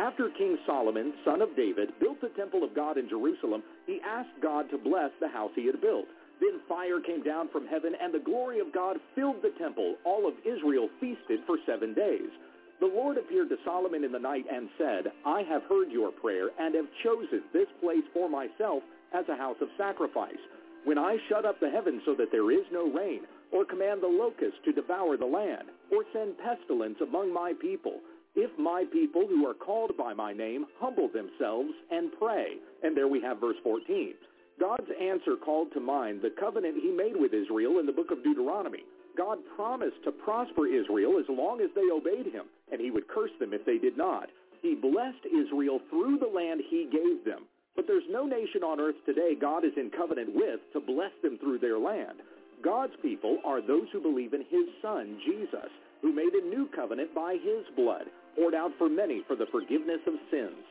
After 0.00 0.30
King 0.30 0.56
Solomon, 0.64 1.12
son 1.26 1.42
of 1.42 1.54
David, 1.54 1.92
built 2.00 2.22
the 2.22 2.30
temple 2.30 2.64
of 2.64 2.74
God 2.74 2.96
in 2.96 3.06
Jerusalem, 3.06 3.62
he 3.86 4.00
asked 4.00 4.40
God 4.40 4.70
to 4.70 4.78
bless 4.78 5.10
the 5.20 5.28
house 5.28 5.50
he 5.54 5.66
had 5.66 5.82
built. 5.82 6.06
Then 6.40 6.58
fire 6.66 7.00
came 7.00 7.22
down 7.22 7.50
from 7.50 7.66
heaven, 7.66 7.92
and 8.00 8.14
the 8.14 8.24
glory 8.24 8.60
of 8.60 8.72
God 8.72 8.96
filled 9.14 9.42
the 9.42 9.52
temple. 9.58 9.96
All 10.04 10.26
of 10.26 10.32
Israel 10.46 10.88
feasted 11.00 11.40
for 11.46 11.58
seven 11.66 11.92
days. 11.92 12.32
The 12.80 12.86
Lord 12.86 13.18
appeared 13.18 13.50
to 13.50 13.58
Solomon 13.62 14.02
in 14.02 14.10
the 14.10 14.18
night 14.18 14.46
and 14.50 14.70
said, 14.78 15.12
I 15.26 15.42
have 15.42 15.64
heard 15.64 15.92
your 15.92 16.12
prayer 16.12 16.48
and 16.58 16.74
have 16.76 16.88
chosen 17.04 17.42
this 17.52 17.68
place 17.82 18.08
for 18.14 18.30
myself 18.30 18.82
as 19.12 19.28
a 19.28 19.36
house 19.36 19.60
of 19.60 19.68
sacrifice. 19.76 20.40
When 20.84 20.96
I 20.96 21.18
shut 21.28 21.44
up 21.44 21.60
the 21.60 21.68
heavens 21.68 22.00
so 22.06 22.14
that 22.14 22.32
there 22.32 22.50
is 22.50 22.64
no 22.72 22.90
rain, 22.90 23.28
or 23.52 23.66
command 23.66 24.00
the 24.02 24.08
locusts 24.08 24.64
to 24.64 24.72
devour 24.72 25.18
the 25.18 25.26
land, 25.26 25.68
or 25.92 26.04
send 26.14 26.38
pestilence 26.38 26.96
among 27.02 27.34
my 27.34 27.52
people, 27.60 28.00
if 28.34 28.50
my 28.58 28.84
people 28.92 29.26
who 29.26 29.46
are 29.46 29.54
called 29.54 29.96
by 29.96 30.14
my 30.14 30.32
name 30.32 30.66
humble 30.78 31.08
themselves 31.08 31.70
and 31.90 32.10
pray. 32.18 32.56
And 32.82 32.96
there 32.96 33.08
we 33.08 33.20
have 33.20 33.40
verse 33.40 33.56
14. 33.62 34.14
God's 34.58 34.90
answer 35.00 35.36
called 35.36 35.72
to 35.72 35.80
mind 35.80 36.20
the 36.20 36.34
covenant 36.38 36.76
he 36.82 36.90
made 36.90 37.16
with 37.16 37.32
Israel 37.32 37.78
in 37.78 37.86
the 37.86 37.92
book 37.92 38.10
of 38.10 38.22
Deuteronomy. 38.22 38.84
God 39.16 39.38
promised 39.56 40.04
to 40.04 40.12
prosper 40.12 40.66
Israel 40.66 41.18
as 41.18 41.26
long 41.28 41.60
as 41.60 41.70
they 41.74 41.90
obeyed 41.90 42.32
him, 42.32 42.44
and 42.70 42.80
he 42.80 42.90
would 42.90 43.08
curse 43.08 43.32
them 43.40 43.52
if 43.52 43.64
they 43.64 43.78
did 43.78 43.96
not. 43.96 44.28
He 44.62 44.74
blessed 44.74 45.26
Israel 45.26 45.80
through 45.88 46.18
the 46.18 46.28
land 46.28 46.60
he 46.68 46.88
gave 46.92 47.24
them. 47.24 47.46
But 47.74 47.86
there's 47.86 48.08
no 48.10 48.26
nation 48.26 48.62
on 48.62 48.80
earth 48.80 48.96
today 49.06 49.34
God 49.34 49.64
is 49.64 49.72
in 49.76 49.90
covenant 49.90 50.34
with 50.34 50.60
to 50.72 50.80
bless 50.80 51.12
them 51.22 51.38
through 51.38 51.58
their 51.58 51.78
land. 51.78 52.20
God's 52.62 52.92
people 53.00 53.38
are 53.44 53.62
those 53.62 53.88
who 53.92 54.02
believe 54.02 54.34
in 54.34 54.44
his 54.50 54.68
son, 54.82 55.18
Jesus, 55.24 55.70
who 56.02 56.12
made 56.12 56.34
a 56.34 56.46
new 56.46 56.68
covenant 56.76 57.14
by 57.14 57.38
his 57.42 57.64
blood, 57.74 58.04
poured 58.36 58.54
out 58.54 58.72
for 58.78 58.88
many 58.88 59.22
for 59.26 59.36
the 59.36 59.46
forgiveness 59.50 60.00
of 60.06 60.14
sins. 60.30 60.64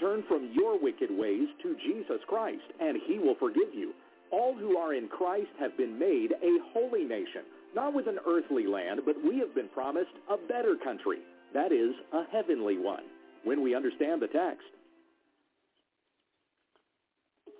Turn 0.00 0.24
from 0.28 0.50
your 0.52 0.78
wicked 0.80 1.10
ways 1.10 1.48
to 1.62 1.76
Jesus 1.86 2.20
Christ, 2.26 2.64
and 2.80 2.98
he 3.06 3.18
will 3.18 3.36
forgive 3.36 3.72
you. 3.72 3.92
All 4.30 4.54
who 4.56 4.76
are 4.76 4.94
in 4.94 5.08
Christ 5.08 5.50
have 5.60 5.76
been 5.76 5.98
made 5.98 6.32
a 6.32 6.58
holy 6.72 7.04
nation, 7.04 7.42
not 7.74 7.94
with 7.94 8.08
an 8.08 8.18
earthly 8.26 8.66
land, 8.66 9.00
but 9.06 9.16
we 9.24 9.38
have 9.38 9.54
been 9.54 9.68
promised 9.68 10.10
a 10.28 10.36
better 10.36 10.76
country, 10.82 11.18
that 11.52 11.70
is, 11.70 11.94
a 12.12 12.24
heavenly 12.32 12.78
one, 12.78 13.04
when 13.44 13.62
we 13.62 13.74
understand 13.74 14.20
the 14.20 14.26
text 14.26 14.66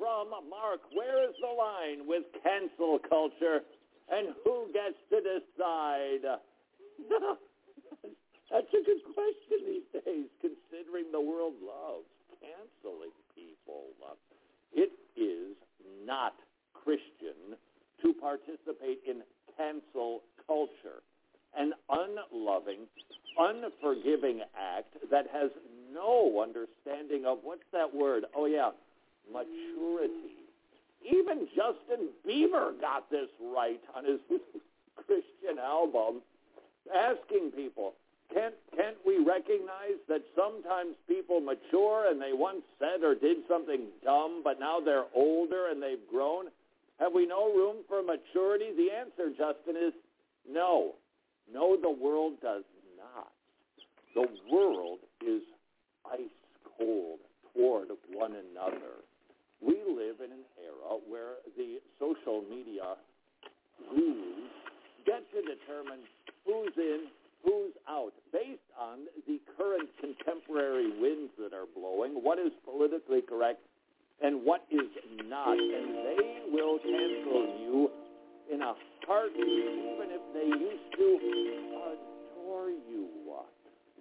from 0.05 0.29
Mark. 0.51 0.81
Where 0.93 1.25
is 1.29 1.35
the 1.41 1.49
line 1.49 2.07
with 2.07 2.25
cancel 2.43 2.99
culture 3.09 3.61
and 4.11 4.35
who 4.45 4.67
gets 4.73 4.99
to 5.11 5.21
decide? 5.21 6.25
That's 8.55 8.71
a 8.71 8.87
good 8.87 9.03
question 9.19 9.67
these 9.67 9.91
days, 9.91 10.31
considering 10.39 11.11
the 11.11 11.21
world 11.21 11.55
loves 11.59 12.07
canceling 12.39 13.11
people. 13.35 13.91
It 14.73 14.93
is 15.17 15.57
not 16.07 16.35
Christian 16.73 17.59
to 18.01 18.15
participate 18.15 19.01
in 19.09 19.23
cancel 19.57 20.23
culture, 20.47 21.03
an 21.59 21.73
unloving, 21.91 22.87
unforgiving 23.37 24.43
act 24.55 24.95
that 25.11 25.27
has 25.33 25.51
no 25.93 26.41
understanding 26.41 27.27
of 27.27 27.39
what's 27.43 27.67
that 27.73 27.93
word? 27.93 28.23
Oh 28.37 28.47
yeah, 28.47 28.71
maturity. 29.33 30.47
Even 31.03 31.49
Justin 31.57 32.11
Bieber 32.25 32.81
got 32.81 33.11
this 33.11 33.29
right 33.53 33.81
on 33.97 34.05
his 34.05 34.21
Christian 34.95 35.59
album, 35.61 36.23
asking 36.95 37.51
people, 37.51 37.95
can't, 38.35 38.55
can't 38.77 38.97
we 39.07 39.19
recognize 39.19 40.03
that 40.09 40.23
sometimes 40.35 40.97
people 41.09 41.41
mature 41.41 42.11
and 42.11 42.21
they 42.21 42.33
once 42.33 42.63
said 42.79 43.03
or 43.03 43.15
did 43.15 43.39
something 43.49 43.87
dumb, 44.05 44.43
but 44.43 44.59
now 44.59 44.81
they're 44.81 45.07
older 45.15 45.71
and 45.71 45.83
they've 45.83 46.07
grown? 46.11 46.47
Have 46.99 47.13
we 47.15 47.27
no 47.27 47.53
room 47.55 47.77
for 47.89 48.03
maturity? 48.03 48.71
The 48.77 48.91
answer, 48.93 49.31
Justin, 49.31 49.77
is 49.77 49.95
no. 50.51 50.95
No, 51.53 51.77
the 51.81 51.91
world 51.91 52.35
does 52.43 52.65
not. 52.99 53.31
The 54.15 54.27
world 54.53 54.99
is 55.27 55.43
ice 56.11 56.21
cold 56.77 57.19
toward 57.55 57.89
one 58.13 58.33
another 58.33 59.05
we 59.65 59.81
live 59.89 60.21
in 60.21 60.29
an 60.29 60.45
era 60.61 61.01
where 61.09 61.41
the 61.57 61.81
social 61.97 62.45
media 62.45 63.01
gurus 63.89 64.53
get 65.09 65.25
to 65.33 65.41
determine 65.41 66.05
who's 66.45 66.77
in, 66.77 67.09
who's 67.45 67.73
out, 67.89 68.13
based 68.33 68.65
on 68.79 69.07
the 69.27 69.39
current 69.57 69.89
contemporary 70.01 70.91
winds 71.01 71.33
that 71.39 71.53
are 71.53 71.69
blowing, 71.77 72.13
what 72.23 72.39
is 72.39 72.53
politically 72.65 73.21
correct 73.23 73.61
and 74.23 74.45
what 74.45 74.65
is 74.71 74.89
not. 75.29 75.59
And 75.59 75.95
they 75.95 76.43
will 76.51 76.79
cancel 76.79 77.45
you 77.61 77.91
in 78.53 78.63
a 78.63 78.75
heartbeat, 79.07 79.41
even 79.41 80.09
if 80.11 80.23
they 80.33 80.49
used 80.49 80.89
to 80.97 81.09
adore 81.93 82.71
you. 82.71 83.09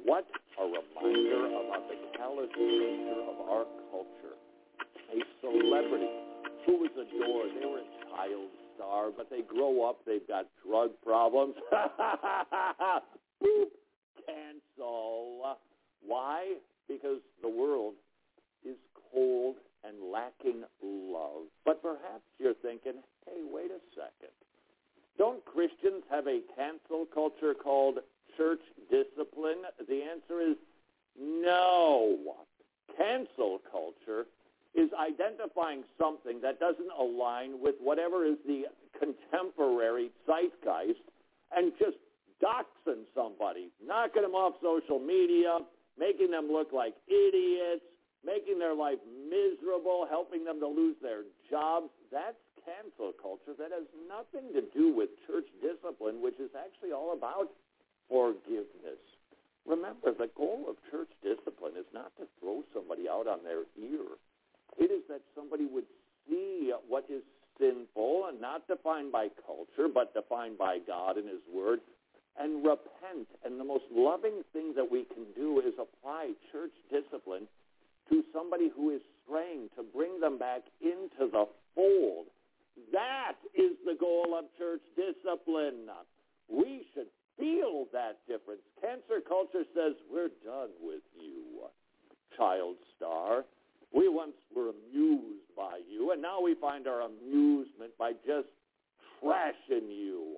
What 0.06 0.28
a 0.60 0.64
reminder 0.66 1.48
about 1.48 1.88
the 1.88 1.96
callous 2.18 2.50
nature 2.58 3.24
of 3.24 3.50
our 3.50 3.66
culture. 3.90 4.36
A 5.10 5.20
celebrity 5.40 6.10
who 6.66 6.78
was 6.78 6.92
adored. 6.92 7.52
They 7.58 7.66
were 7.66 7.80
a 7.80 7.90
child 8.12 8.50
star, 8.76 9.12
but 9.16 9.30
they 9.30 9.42
grow 9.42 9.90
up, 9.90 10.00
they've 10.06 10.28
got 10.28 10.48
drug 10.68 10.92
problems. 11.06 11.56
Boop. 13.44 13.68
Cancel. 14.26 15.58
Why? 16.06 16.56
Because 16.88 17.20
the 17.42 17.50
world 17.50 17.94
is 18.66 18.78
cold 19.12 19.56
and 19.84 20.12
lacking 20.12 20.64
love. 20.82 21.44
But 21.66 21.82
perhaps 21.82 22.24
you're 22.40 22.54
thinking, 22.56 22.94
hey, 23.26 23.42
wait 23.52 23.72
a 23.72 23.80
second. 23.96 24.34
Don't 25.18 25.44
Christians 25.46 26.04
have 26.10 26.28
a 26.28 26.42
cancel 26.56 27.06
culture 27.14 27.54
called 27.54 28.00
church 28.38 28.62
discipline? 28.90 29.62
The 29.88 30.02
answer 30.02 30.42
is 30.42 30.58
no. 31.20 32.18
Cancel 32.98 33.60
culture 33.72 34.26
is 34.76 34.90
identifying 35.00 35.84
something 36.00 36.42
that 36.42 36.60
doesn't 36.60 36.92
align 37.00 37.62
with 37.62 37.76
whatever 37.80 38.26
is 38.26 38.38
the 38.48 38.66
contemporary 38.98 40.10
zeitgeist 40.26 41.00
and 41.56 41.72
just 41.78 41.98
doxing 42.44 43.08
somebody, 43.16 43.72
knocking 43.80 44.24
them 44.24 44.36
off 44.36 44.60
social 44.62 45.00
media, 45.00 45.60
making 45.98 46.32
them 46.32 46.52
look 46.52 46.74
like 46.74 46.94
idiots, 47.08 47.88
making 48.26 48.60
their 48.60 48.76
life 48.76 49.00
miserable, 49.30 50.06
helping 50.10 50.44
them 50.44 50.60
to 50.60 50.68
lose 50.68 50.96
their 51.02 51.24
jobs. 51.50 51.88
That's 52.12 52.36
cancel 52.68 53.16
culture. 53.16 53.56
That 53.56 53.72
has 53.72 53.88
nothing 54.08 54.52
to 54.52 54.64
do 54.76 54.96
with 54.96 55.10
church 55.28 55.48
discipline, 55.64 56.20
which 56.22 56.40
is 56.40 56.52
actually 56.52 56.92
all 56.92 57.16
about 57.16 57.48
forgiveness. 58.10 59.00
Remember, 59.66 60.12
the 60.12 60.28
goal 60.36 60.68
of 60.68 60.76
church 60.92 61.12
discipline 61.24 61.80
is 61.80 61.88
not 61.94 62.12
to 62.20 62.28
throw 62.40 62.64
somebody 62.76 63.08
out 63.08 63.28
on 63.28 63.40
their 63.44 63.64
ear. 63.80 64.20
It 64.78 64.92
is 64.92 65.04
that 65.08 65.22
somebody 65.36 65.66
would 65.66 65.88
see 66.28 66.72
what 66.88 67.06
is 67.08 67.24
sinful 67.60 68.28
and 68.28 68.42
not 68.42 68.68
defined 68.68 69.12
by 69.12 69.28
culture, 69.46 69.88
but 69.94 70.14
defined 70.14 70.58
by 70.58 70.80
God 70.86 71.18
and 71.18 71.28
His 71.28 71.44
Word, 71.54 71.80
and 72.40 72.64
repent. 72.66 73.28
And 73.46 73.60
the 73.60 73.64
most 73.64 73.86
loving 73.92 74.44
thing 74.54 74.74
that 74.76 74.90
we 74.90 75.06
can 75.06 75.26
do 75.36 75.60
is 75.60 75.74
apply 75.80 76.32
church 76.52 76.74
discipline 76.90 77.48
to 78.10 78.24
somebody 78.34 78.70
who 78.76 78.90
is 78.90 79.02
straying 79.24 79.70
to 79.78 79.84
bring 79.84 80.20
them 80.20 80.38
back 80.38 80.62
into 80.82 81.32
the 81.32 81.46
fold. 81.76 82.28
That 82.92 83.38
is 83.54 83.74
the 83.86 83.96
goal 84.00 84.36
of 84.38 84.46
church 84.58 84.82
discipline. 84.96 85.88
We 86.50 86.86
should 86.94 87.08
feel 87.38 87.86
that 87.94 88.18
difference. 88.28 88.62
Cancer 88.82 89.22
culture 89.28 89.64
says, 89.74 89.94
we're 90.12 90.34
done 90.44 90.70
with 90.82 91.04
you, 91.20 91.70
child 92.38 92.76
star. 92.96 93.46
We 93.94 94.10
once 94.10 94.34
were 94.56 94.70
amused 94.70 95.54
by 95.56 95.80
you, 95.90 96.12
and 96.12 96.22
now 96.22 96.42
we 96.42 96.56
find 96.60 96.88
our 96.88 97.02
amusement 97.02 97.92
by 97.98 98.14
just 98.26 98.50
trashing 99.22 99.90
you. 99.90 100.38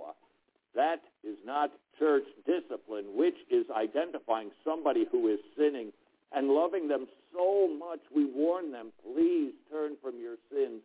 That 0.75 1.01
is 1.23 1.37
not 1.45 1.71
church 1.99 2.25
discipline, 2.45 3.05
which 3.15 3.35
is 3.49 3.65
identifying 3.75 4.51
somebody 4.63 5.05
who 5.11 5.27
is 5.27 5.39
sinning 5.57 5.91
and 6.33 6.49
loving 6.49 6.87
them 6.87 7.07
so 7.33 7.67
much 7.67 7.99
we 8.13 8.25
warn 8.25 8.71
them, 8.71 8.91
please 9.03 9.53
turn 9.71 9.93
from 10.01 10.19
your 10.19 10.35
sins, 10.51 10.81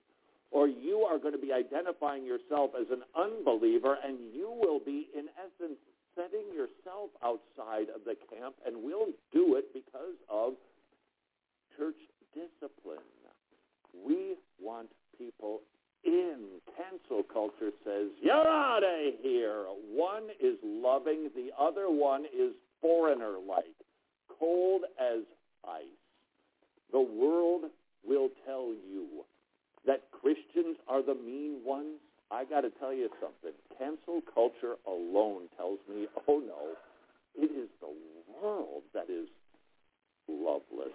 or 0.51 0.69
you 0.69 1.01
are 1.01 1.19
going 1.19 1.33
to 1.33 1.41
be 1.41 1.53
identifying 1.53 2.25
yourself 2.25 2.71
as 2.79 2.87
an 2.91 3.03
unbeliever, 3.17 3.97
and 4.05 4.19
you 4.35 4.51
will 4.51 4.79
be, 4.79 5.09
in 5.17 5.27
essence, 5.39 5.79
setting 6.15 6.47
yourself 6.55 7.11
outside 7.23 7.87
of 7.95 8.03
the 8.05 8.15
camp, 8.31 8.55
and 8.67 8.77
we'll 8.83 9.15
do 9.33 9.57
it 9.57 9.73
because 9.73 10.19
of 10.29 10.55
church 11.77 11.99
discipline. 12.35 12.99
We 13.95 14.37
want 14.61 14.89
people 15.19 15.61
in. 16.05 16.61
Cancel 16.77 17.23
culture 17.33 17.73
says, 17.85 18.09
you're 18.23 18.35
out 18.35 18.83
of 18.83 19.15
here. 19.23 19.65
One 19.93 20.25
is 20.41 20.57
loving, 20.65 21.31
the 21.35 21.51
other 21.59 21.91
one 21.91 22.25
is 22.25 22.53
foreigner-like, 22.81 23.77
cold 24.39 24.83
as 24.99 25.21
ice. 25.69 25.85
The 26.93 27.01
world 27.01 27.65
will 28.07 28.31
tell 28.47 28.73
you 28.91 29.25
that 29.87 30.11
Christians 30.11 30.77
are 30.89 31.03
the 31.03 31.15
mean 31.15 31.61
ones. 31.65 31.99
I 32.31 32.45
got 32.45 32.63
to 32.63 32.71
tell 32.71 32.95
you 32.95 33.09
something. 33.21 33.53
Cancel 33.79 34.23
culture 34.35 34.77
alone 34.87 35.49
tells 35.57 35.79
me, 35.89 36.07
oh 36.29 36.41
no, 36.47 36.77
it 37.37 37.51
is 37.51 37.69
the 37.81 37.93
world 38.43 38.83
that 38.95 39.11
is 39.11 39.29
loveless. 40.29 40.95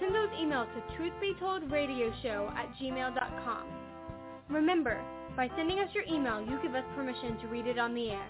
Send 0.00 0.14
those 0.14 0.30
emails 0.30 0.68
to 0.74 0.80
truthbetoldradioshow 0.96 2.54
at 2.54 2.74
gmail.com. 2.80 3.64
Remember, 4.50 5.00
by 5.36 5.48
sending 5.56 5.78
us 5.80 5.88
your 5.94 6.04
email, 6.04 6.40
you 6.40 6.58
give 6.62 6.74
us 6.74 6.84
permission 6.94 7.36
to 7.40 7.48
read 7.48 7.66
it 7.66 7.78
on 7.78 7.94
the 7.94 8.10
air. 8.10 8.26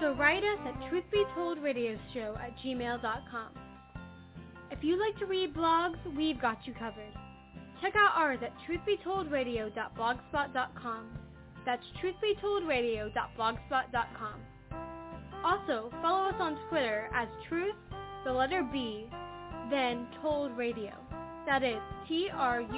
So 0.00 0.14
write 0.14 0.42
us 0.42 0.58
at 0.66 0.74
truthbetoldradioshow 0.90 2.38
at 2.38 2.56
gmail.com. 2.64 3.50
If 4.70 4.82
you 4.82 4.98
like 4.98 5.18
to 5.18 5.26
read 5.26 5.54
blogs, 5.54 5.98
we've 6.16 6.40
got 6.40 6.66
you 6.66 6.72
covered. 6.72 7.12
Check 7.80 7.94
out 7.96 8.12
ours 8.16 8.38
at 8.42 8.54
truthbetoldradio.blogspot.com. 8.66 11.18
That's 11.66 11.84
truthbetoldradio.blogspot.com. 12.02 14.40
Also, 15.44 15.90
follow 16.00 16.28
us 16.28 16.36
on 16.38 16.56
Twitter 16.68 17.10
as 17.14 17.26
truth, 17.48 17.74
the 18.24 18.32
letter 18.32 18.62
B, 18.72 19.08
then 19.72 20.06
told 20.20 20.56
radio. 20.56 20.92
That 21.46 21.62
is 21.62 21.80
T-R-U-T-H-B 22.06 22.72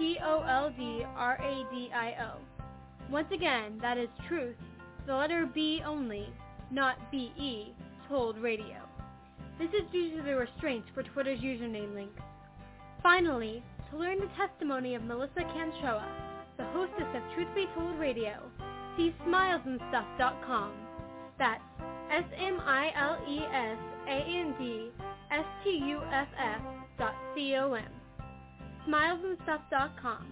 T-O-L-D-R-A-D-I-O. 0.00 1.10
Once 3.10 3.28
again, 3.32 3.78
that 3.82 3.98
is 3.98 4.08
truth, 4.26 4.56
the 5.06 5.14
letter 5.14 5.46
B 5.52 5.82
only, 5.86 6.26
not 6.70 6.96
B-E, 7.10 7.74
told 8.08 8.38
radio. 8.38 8.78
This 9.58 9.68
is 9.70 9.82
due 9.92 10.16
to 10.16 10.22
the 10.22 10.36
restraints 10.36 10.88
for 10.94 11.02
Twitter's 11.02 11.40
username 11.40 11.94
links. 11.94 12.22
Finally, 13.02 13.62
to 13.90 13.98
learn 13.98 14.20
the 14.20 14.30
testimony 14.38 14.94
of 14.94 15.02
Melissa 15.02 15.42
Canchoa, 15.52 16.08
the 16.56 16.64
hostess 16.66 17.14
of 17.14 17.22
Truth 17.34 17.48
Be 17.54 17.66
Told 17.74 17.98
Radio, 17.98 18.38
see 18.96 19.14
smilesandstuff.com. 19.26 20.72
That's 21.38 21.62
S-M-I-L-E-S-A-N-D-S-T-U-F-F 24.06 26.60
dot 26.98 27.14
C-O-M. 27.34 27.84
Smilesandstuff.com. 28.88 30.26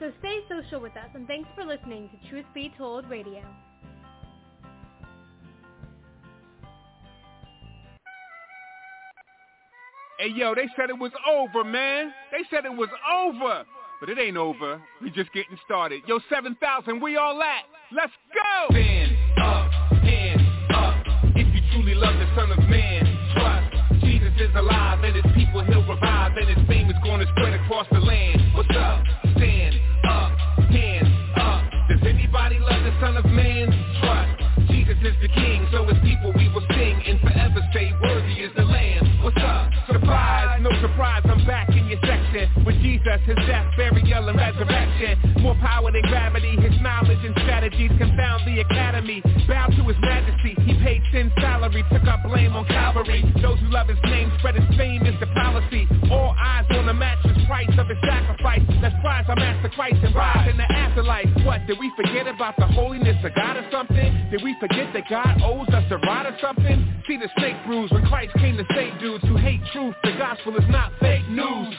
So 0.00 0.12
stay 0.18 0.40
social 0.48 0.80
with 0.80 0.96
us 0.96 1.08
and 1.14 1.26
thanks 1.26 1.48
for 1.54 1.64
listening 1.64 2.10
to 2.10 2.28
Truth 2.28 2.46
Be 2.54 2.72
Told 2.76 3.08
Radio. 3.08 3.42
Hey, 10.18 10.30
yo, 10.34 10.54
they 10.54 10.68
said 10.76 10.90
it 10.90 10.98
was 10.98 11.12
over, 11.28 11.64
man. 11.64 12.12
They 12.30 12.44
said 12.50 12.64
it 12.64 12.74
was 12.74 12.88
over. 13.12 13.64
But 14.00 14.08
it 14.08 14.18
ain't 14.18 14.36
over. 14.36 14.80
We 15.00 15.10
just 15.10 15.32
getting 15.32 15.56
started. 15.64 16.02
Yo, 16.06 16.18
7,000, 16.28 17.00
we 17.00 17.16
all 17.16 17.40
at. 17.42 17.64
Let's 17.92 18.12
go! 18.34 18.74
Stand 18.74 19.16
up. 19.40 19.83
Love 21.94 22.18
the 22.18 22.26
Son 22.34 22.50
of 22.50 22.58
Man, 22.68 23.06
trust. 23.34 24.02
Jesus 24.02 24.32
is 24.40 24.50
alive 24.56 24.98
and 25.04 25.14
his 25.14 25.24
people 25.34 25.62
he'll 25.64 25.86
revive 25.86 26.36
and 26.36 26.48
his 26.48 26.66
fame 26.66 26.90
is 26.90 26.96
going 27.04 27.20
to 27.20 27.26
spread 27.38 27.54
across 27.54 27.86
the 27.92 28.00
land. 28.00 28.42
What's 28.54 28.68
up? 28.76 29.04
Stand 29.36 29.74
up, 30.08 30.32
hands 30.74 31.08
up. 31.36 31.62
Does 31.88 32.02
anybody 32.02 32.58
love 32.58 32.82
the 32.82 32.92
Son 33.00 33.16
of 33.16 33.24
Man? 33.26 33.70
Trust. 34.02 34.68
Jesus 34.68 34.98
is 35.06 35.14
the 35.22 35.28
King, 35.28 35.66
so 35.70 35.84
as 35.86 35.96
people 36.02 36.32
we 36.34 36.48
will 36.50 36.66
sing 36.74 36.98
and 37.06 37.20
forever 37.20 37.62
say, 37.72 37.92
worthy 38.02 38.42
is 38.42 38.50
the 38.56 38.64
Lamb. 38.64 39.22
What's 39.22 39.38
up? 39.38 39.70
Surprise, 39.86 40.60
no 40.62 40.70
surprise, 40.82 41.22
Jesus, 43.04 43.20
his 43.26 43.46
death, 43.46 43.66
burial, 43.76 44.28
and 44.28 44.38
resurrection. 44.38 45.42
More 45.42 45.54
power 45.60 45.92
than 45.92 46.02
gravity, 46.02 46.56
his 46.56 46.72
knowledge 46.80 47.20
and 47.24 47.34
strategies 47.44 47.90
confound 47.98 48.46
the 48.46 48.60
academy. 48.60 49.20
Bow 49.46 49.66
to 49.66 49.82
his 49.84 49.96
majesty, 50.00 50.56
he 50.64 50.72
paid 50.82 51.02
sin 51.12 51.30
salary, 51.40 51.84
took 51.92 52.04
up 52.04 52.22
blame 52.24 52.54
on 52.56 52.64
Calvary. 52.66 53.22
Those 53.42 53.58
who 53.60 53.68
love 53.68 53.88
his 53.88 53.98
name 54.04 54.32
spread 54.38 54.56
his 54.56 54.76
fame 54.76 55.04
is 55.06 55.14
the 55.20 55.26
policy. 55.36 55.86
All 56.10 56.34
eyes 56.38 56.64
on 56.70 56.86
the 56.86 56.94
matchless 56.94 57.36
price 57.46 57.68
of 57.78 57.88
his 57.88 57.98
sacrifice. 58.04 58.62
Let's 58.80 58.96
prize 59.02 59.24
our 59.28 59.36
master 59.36 59.68
Christ 59.68 60.00
and 60.02 60.14
rise 60.14 60.48
in 60.48 60.56
the 60.56 60.70
afterlife. 60.72 61.28
What, 61.44 61.66
did 61.66 61.78
we 61.78 61.92
forget 61.96 62.26
about 62.26 62.56
the 62.56 62.66
holiness 62.66 63.16
of 63.24 63.34
God 63.34 63.56
or 63.56 63.68
something? 63.70 64.28
Did 64.30 64.42
we 64.42 64.56
forget 64.60 64.92
that 64.94 65.04
God 65.10 65.42
owes 65.44 65.68
us 65.68 65.84
a 65.90 65.98
ride 65.98 66.26
or 66.26 66.36
something? 66.40 67.02
See 67.06 67.16
the 67.16 67.28
snake 67.36 67.56
bruise 67.66 67.90
when 67.92 68.06
Christ 68.06 68.32
came 68.40 68.56
to 68.56 68.64
save 68.74 68.98
dudes 68.98 69.24
who 69.24 69.36
hate 69.36 69.60
truth. 69.72 69.94
The 70.02 70.16
gospel 70.16 70.56
is 70.56 70.64
not 70.68 70.92
fake 71.00 71.28
news. 71.28 71.74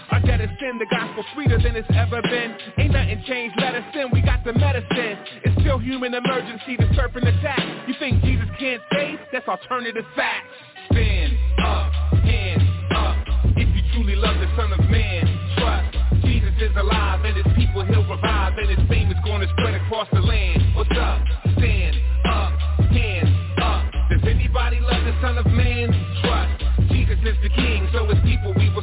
Sin, 0.65 0.79
the 0.79 0.85
gospel 0.89 1.23
sweeter 1.33 1.61
than 1.61 1.75
it's 1.75 1.87
ever 1.93 2.21
been. 2.23 2.55
Ain't 2.79 2.91
nothing 2.91 3.23
changed, 3.27 3.55
medicine, 3.57 4.09
we 4.11 4.21
got 4.21 4.43
the 4.43 4.53
medicine. 4.53 5.17
It's 5.43 5.61
still 5.61 5.77
human 5.77 6.13
emergency, 6.13 6.75
the 6.77 6.89
serpent 6.95 7.27
attack. 7.27 7.61
You 7.87 7.93
think 7.99 8.23
Jesus 8.23 8.47
can't 8.57 8.81
save? 8.91 9.19
That's 9.31 9.47
alternative 9.47 10.05
facts. 10.15 10.49
Stand 10.91 11.37
up, 11.61 11.93
hands 12.25 12.63
up. 12.95 13.15
If 13.57 13.69
you 13.75 13.83
truly 13.93 14.15
love 14.15 14.37
the 14.41 14.49
Son 14.57 14.73
of 14.73 14.79
Man, 14.89 15.29
trust. 15.57 16.25
Jesus 16.25 16.53
is 16.59 16.75
alive 16.77 17.23
and 17.25 17.37
his 17.37 17.53
people 17.55 17.85
he'll 17.85 18.09
revive 18.09 18.57
and 18.57 18.69
his 18.69 18.89
fame 18.89 19.11
is 19.11 19.17
to 19.21 19.47
spread 19.59 19.75
across 19.75 20.07
the 20.13 20.21
land. 20.21 20.63
What's 20.75 20.89
up? 20.97 21.21
Stand 21.59 21.95
up, 22.25 22.53
hands 22.89 23.29
up. 23.61 23.85
Does 24.09 24.23
anybody 24.25 24.79
love 24.79 25.03
the 25.05 25.13
Son 25.21 25.37
of 25.37 25.45
Man? 25.45 25.93
Trust. 26.23 26.89
Jesus 26.89 27.19
is 27.21 27.37
the 27.43 27.49
King, 27.49 27.87
so 27.93 28.09
as 28.09 28.17
people 28.23 28.53
we 28.57 28.74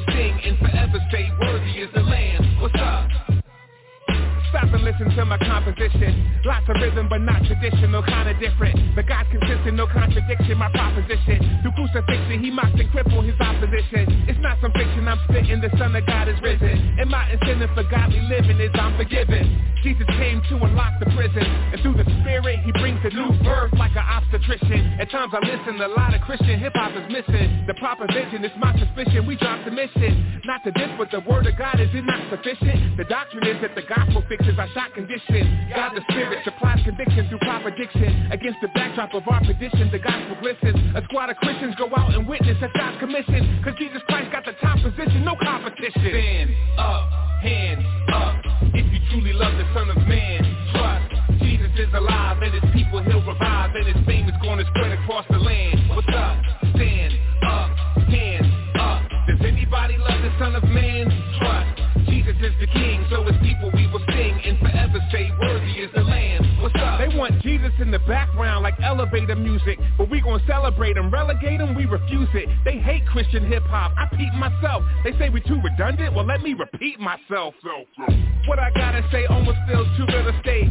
listen 5.02 5.18
to 5.18 5.24
my 5.24 5.38
composition. 5.38 6.30
Lots 6.44 6.68
of 6.68 6.76
rhythm, 6.80 7.08
but 7.08 7.20
not 7.20 7.42
traditional, 7.44 8.02
kinda 8.02 8.34
different. 8.38 8.94
But 8.94 9.06
God's 9.06 9.28
consistent, 9.30 9.74
no 9.74 9.86
contradiction, 9.86 10.58
my 10.58 10.70
proposition. 10.70 11.60
Through 11.62 11.72
crucifixion, 11.72 12.42
he 12.42 12.50
mocked 12.50 12.78
and 12.78 12.90
crippled 12.90 13.24
his 13.24 13.38
opposition. 13.40 14.26
It's 14.28 14.38
not 14.40 14.58
some 14.60 14.72
fiction, 14.72 15.06
I'm 15.08 15.18
spitting, 15.28 15.60
the 15.60 15.70
Son 15.78 15.94
of 15.94 16.06
God 16.06 16.28
is 16.28 16.40
risen. 16.42 16.98
And 16.98 17.10
my 17.10 17.30
incentive 17.30 17.70
for 17.74 17.84
godly 17.84 18.20
living 18.20 18.60
is 18.60 18.70
I'm 18.74 18.96
forgiven. 18.96 19.58
Jesus 19.82 20.06
came 20.06 20.40
to 20.48 20.54
unlock 20.62 20.94
the 21.00 21.10
prison. 21.10 21.42
And 21.42 21.80
through 21.82 21.98
the 21.98 22.06
Spirit, 22.22 22.60
he 22.62 22.72
brings 22.78 23.00
a 23.04 23.10
new 23.10 23.32
birth 23.42 23.72
like 23.74 23.92
an 23.96 24.06
obstetrician. 24.06 25.00
At 25.00 25.10
times 25.10 25.34
I 25.34 25.42
listen, 25.42 25.80
a 25.80 25.88
lot 25.88 26.14
of 26.14 26.20
Christian 26.22 26.58
hip-hop 26.58 26.94
is 26.94 27.10
missing. 27.10 27.66
The 27.66 27.74
proper 27.74 28.06
vision 28.06 28.44
is 28.44 28.52
my 28.58 28.70
suspicion, 28.78 29.26
we 29.26 29.36
dropped 29.36 29.64
the 29.64 29.72
mission. 29.72 30.40
Not 30.44 30.62
to 30.64 30.70
this, 30.70 30.90
but 30.98 31.10
the 31.10 31.20
word 31.20 31.46
of 31.46 31.58
God, 31.58 31.80
is 31.80 31.90
it 31.94 32.04
not 32.04 32.22
sufficient? 32.30 32.96
The 32.96 33.04
doctrine 33.04 33.46
is 33.46 33.60
that 33.62 33.74
the 33.74 33.82
gospel 33.82 34.22
fixes 34.28 34.58
our 34.58 34.68
shot 34.70 34.91
condition. 34.94 35.68
God 35.74 35.92
the 35.94 36.02
Spirit 36.10 36.44
supplies 36.44 36.80
conviction 36.84 37.28
through 37.28 37.38
proper 37.40 37.70
diction. 37.70 38.28
Against 38.32 38.60
the 38.60 38.68
backdrop 38.74 39.14
of 39.14 39.26
our 39.28 39.40
petition, 39.40 39.90
the 39.90 39.98
gospel 39.98 40.36
glistens. 40.40 40.78
A 40.96 41.02
squad 41.04 41.30
of 41.30 41.36
Christians 41.36 41.74
go 41.76 41.88
out 41.96 42.14
and 42.14 42.26
witness 42.28 42.56
at 42.62 42.72
God's 42.74 42.98
commission. 43.00 43.60
Cause 43.64 43.74
Jesus 43.78 44.00
Christ 44.08 44.32
got 44.32 44.44
the 44.44 44.52
top 44.60 44.78
position, 44.80 45.24
no 45.24 45.36
competition. 45.40 46.12
Stand 46.12 46.50
up, 46.78 47.08
hands 47.42 47.86
up. 48.12 48.36
If 48.74 48.86
you 48.92 49.00
truly 49.10 49.32
love 49.32 49.52
the 49.56 49.66
Son 49.74 49.88
of 49.90 49.98
Man, 50.06 50.40
trust. 50.72 51.40
Jesus 51.40 51.72
is 51.76 51.92
alive 51.94 52.38
and 52.42 52.52
his 52.54 52.64
people 52.72 53.02
he'll 53.02 53.24
revive 53.24 53.74
and 53.74 53.86
his 53.86 54.06
fame 54.06 54.28
is 54.28 54.34
to 54.42 54.64
spread 54.68 54.92
across 54.92 55.24
the 55.30 55.38
land. 55.38 55.61
Want 67.16 67.40
Jesus 67.42 67.72
in 67.80 67.90
the 67.90 67.98
background 68.00 68.62
like 68.62 68.74
elevator 68.82 69.36
music, 69.36 69.78
but 69.98 70.10
we 70.10 70.20
gonna 70.20 70.42
celebrate 70.46 70.96
him, 70.96 71.10
relegate 71.10 71.60
him, 71.60 71.74
we 71.74 71.84
refuse 71.84 72.28
it. 72.34 72.48
They 72.64 72.78
hate 72.78 73.06
Christian 73.06 73.46
hip 73.46 73.64
hop, 73.64 73.92
I 73.98 74.06
peep 74.16 74.32
myself. 74.34 74.82
They 75.04 75.12
say 75.18 75.28
we 75.28 75.40
too 75.40 75.60
redundant, 75.62 76.14
well 76.14 76.26
let 76.26 76.42
me 76.42 76.54
repeat 76.54 77.00
myself. 77.00 77.54
What 78.46 78.58
I 78.58 78.70
gotta 78.74 79.06
say 79.12 79.26
almost 79.26 79.58
feels 79.68 79.86
too 79.96 80.06
real 80.06 80.28
estate. 80.28 80.70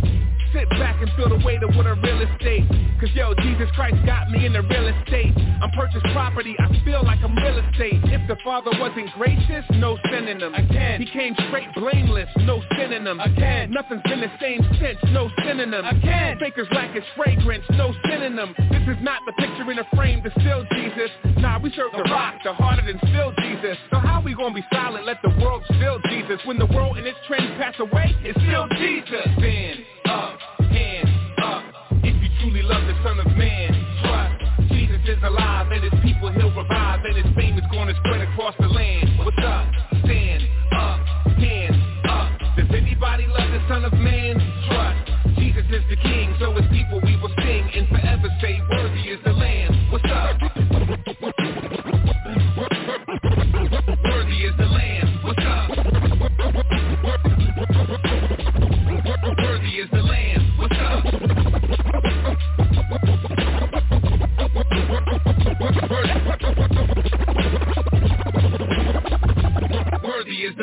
Sit 0.53 0.69
back 0.71 1.01
and 1.01 1.09
feel 1.15 1.29
the 1.29 1.39
weight 1.45 1.63
of 1.63 1.73
what 1.75 1.87
a 1.87 1.95
real 2.03 2.19
estate. 2.21 2.67
Cause 2.99 3.09
yo, 3.15 3.33
Jesus 3.35 3.69
Christ 3.73 3.95
got 4.05 4.29
me 4.29 4.45
in 4.45 4.51
the 4.51 4.61
real 4.61 4.87
estate. 4.87 5.31
I'm 5.61 5.71
purchased 5.71 6.03
property, 6.11 6.55
I 6.59 6.67
feel 6.83 7.05
like 7.05 7.19
I'm 7.23 7.35
real 7.37 7.57
estate. 7.57 8.01
If 8.11 8.27
the 8.27 8.35
Father 8.43 8.71
wasn't 8.77 9.13
gracious, 9.13 9.63
no 9.75 9.97
synonym. 10.11 10.53
Again, 10.53 11.01
he 11.01 11.07
came 11.07 11.33
straight 11.47 11.69
blameless, 11.75 12.27
no 12.39 12.61
synonym. 12.75 13.21
Again, 13.21 13.71
nothing's 13.71 14.01
been 14.03 14.19
the 14.19 14.31
same 14.41 14.59
since, 14.79 14.99
no 15.11 15.29
synonym. 15.45 15.85
Again, 15.85 16.30
fakers 16.39 16.67
lack 16.71 16.95
its 16.95 17.05
fragrance, 17.15 17.63
no 17.71 17.93
synonym. 18.05 18.53
This 18.71 18.83
is 18.87 18.97
not 19.01 19.21
the 19.25 19.33
picture 19.33 19.69
in 19.71 19.79
a 19.79 19.87
frame 19.95 20.23
to 20.23 20.31
still 20.39 20.65
Jesus. 20.71 21.09
Nah, 21.37 21.59
we 21.59 21.71
serve 21.71 21.91
the 21.91 22.03
rock, 22.11 22.35
the 22.43 22.53
harder 22.53 22.85
than 22.85 22.99
still 23.09 23.33
Jesus. 23.41 23.77
So 23.91 23.97
how 23.97 24.21
we 24.23 24.33
gonna 24.33 24.53
be 24.53 24.65
silent, 24.73 25.05
let 25.05 25.21
the 25.23 25.33
world 25.41 25.63
still 25.65 25.99
Jesus? 26.09 26.39
When 26.45 26.57
the 26.57 26.67
world 26.67 26.97
and 26.97 27.07
its 27.07 27.17
trends 27.27 27.51
pass 27.57 27.75
away, 27.79 28.15
it's 28.23 28.39
still 28.41 28.67
Jesus. 28.77 29.25
Stand 29.37 29.79
up, 30.05 30.39
hands 30.71 31.09
up. 31.43 31.63
If 32.03 32.15
you 32.21 32.29
truly 32.41 32.63
love 32.63 32.85
the 32.87 32.95
Son 33.03 33.19
of 33.19 33.27
Man, 33.37 33.71
trust. 34.03 34.69
Jesus 34.69 35.01
is 35.05 35.23
alive 35.23 35.71
and 35.71 35.83
his 35.83 35.93
people 36.03 36.31
he'll 36.31 36.53
revive 36.55 37.03
and 37.05 37.15
his 37.15 37.35
fame 37.35 37.57
is 37.57 37.65
gonna 37.71 37.93
spread 38.05 38.21
across 38.21 38.55
the 38.59 38.67
land. 38.67 38.80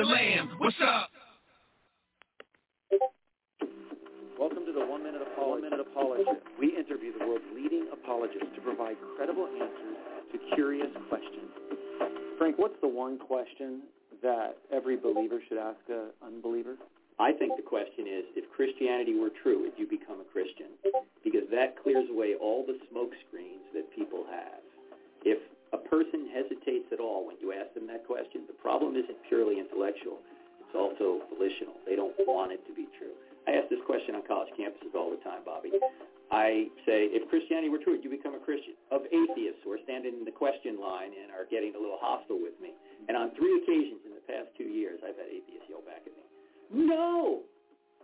Lamb. 0.08 0.50
What's 0.56 0.76
up? 0.80 1.10
Welcome 4.38 4.64
to 4.64 4.72
the 4.72 4.86
One 4.86 5.04
Minute 5.04 5.20
Apologist. 5.20 5.68
One 5.68 5.70
Minute 5.70 5.80
Apologist. 5.84 6.40
We 6.58 6.72
interview 6.76 7.12
the 7.18 7.26
world's 7.26 7.44
leading 7.54 7.88
apologists 7.92 8.48
to 8.54 8.60
provide 8.62 8.96
credible 9.16 9.46
answers 9.52 10.00
to 10.32 10.38
curious 10.54 10.88
questions. 11.10 11.52
Frank, 12.38 12.56
what's 12.56 12.80
the 12.80 12.88
one 12.88 13.18
question 13.18 13.82
that 14.22 14.56
every 14.72 14.96
believer 14.96 15.42
should 15.46 15.58
ask 15.58 15.76
an 15.90 16.08
unbeliever? 16.24 16.76
I 17.20 17.32
think 17.32 17.56
the 17.56 17.66
question 17.66 18.08
is, 18.08 18.24
if 18.32 18.48
Christianity 18.56 19.18
were 19.18 19.30
true, 19.42 19.60
would 19.60 19.76
you 19.76 19.86
become 19.86 20.24
a 20.24 20.28
Christian? 20.32 20.72
Because 21.22 21.44
that 21.50 21.76
clears 21.82 22.08
away 22.08 22.32
all 22.40 22.64
the 22.64 22.78
smoke 22.88 23.12
screens 23.28 23.66
that 23.74 23.84
people 23.92 24.24
have. 24.30 24.62
If 25.26 25.42
a 25.74 25.78
person 25.78 26.30
hesitates 26.32 26.86
at 26.92 27.00
all 27.00 27.26
when 27.26 27.36
you 27.42 27.52
ask 27.52 27.74
them 27.74 27.86
that 27.88 28.06
question, 28.06 28.46
the 28.46 28.54
problem 28.54 28.94
isn't 28.94 29.18
purely 29.28 29.58
intellectual. 29.58 29.97
Volitional. 31.48 31.80
They 31.88 31.96
don't 31.96 32.12
want 32.28 32.52
it 32.52 32.60
to 32.68 32.76
be 32.76 32.92
true. 33.00 33.16
I 33.48 33.56
ask 33.56 33.72
this 33.72 33.80
question 33.88 34.12
on 34.12 34.20
college 34.28 34.52
campuses 34.52 34.92
all 34.92 35.08
the 35.08 35.16
time, 35.24 35.40
Bobby. 35.48 35.72
I 36.28 36.68
say, 36.84 37.08
if 37.08 37.24
Christianity 37.32 37.72
were 37.72 37.80
true, 37.80 37.96
would 37.96 38.04
you 38.04 38.12
become 38.12 38.36
a 38.36 38.42
Christian? 38.44 38.76
Of 38.92 39.08
atheists 39.08 39.64
who 39.64 39.72
are 39.72 39.80
standing 39.88 40.12
in 40.20 40.28
the 40.28 40.34
question 40.36 40.76
line 40.76 41.16
and 41.16 41.32
are 41.32 41.48
getting 41.48 41.72
a 41.72 41.80
little 41.80 41.96
hostile 41.96 42.36
with 42.36 42.52
me. 42.60 42.76
And 43.08 43.16
on 43.16 43.32
three 43.32 43.64
occasions 43.64 44.04
in 44.04 44.12
the 44.12 44.20
past 44.28 44.52
two 44.60 44.68
years, 44.68 45.00
I've 45.00 45.16
had 45.16 45.32
atheists 45.32 45.72
yell 45.72 45.80
back 45.88 46.04
at 46.04 46.12
me, 46.12 46.24
no! 46.68 47.48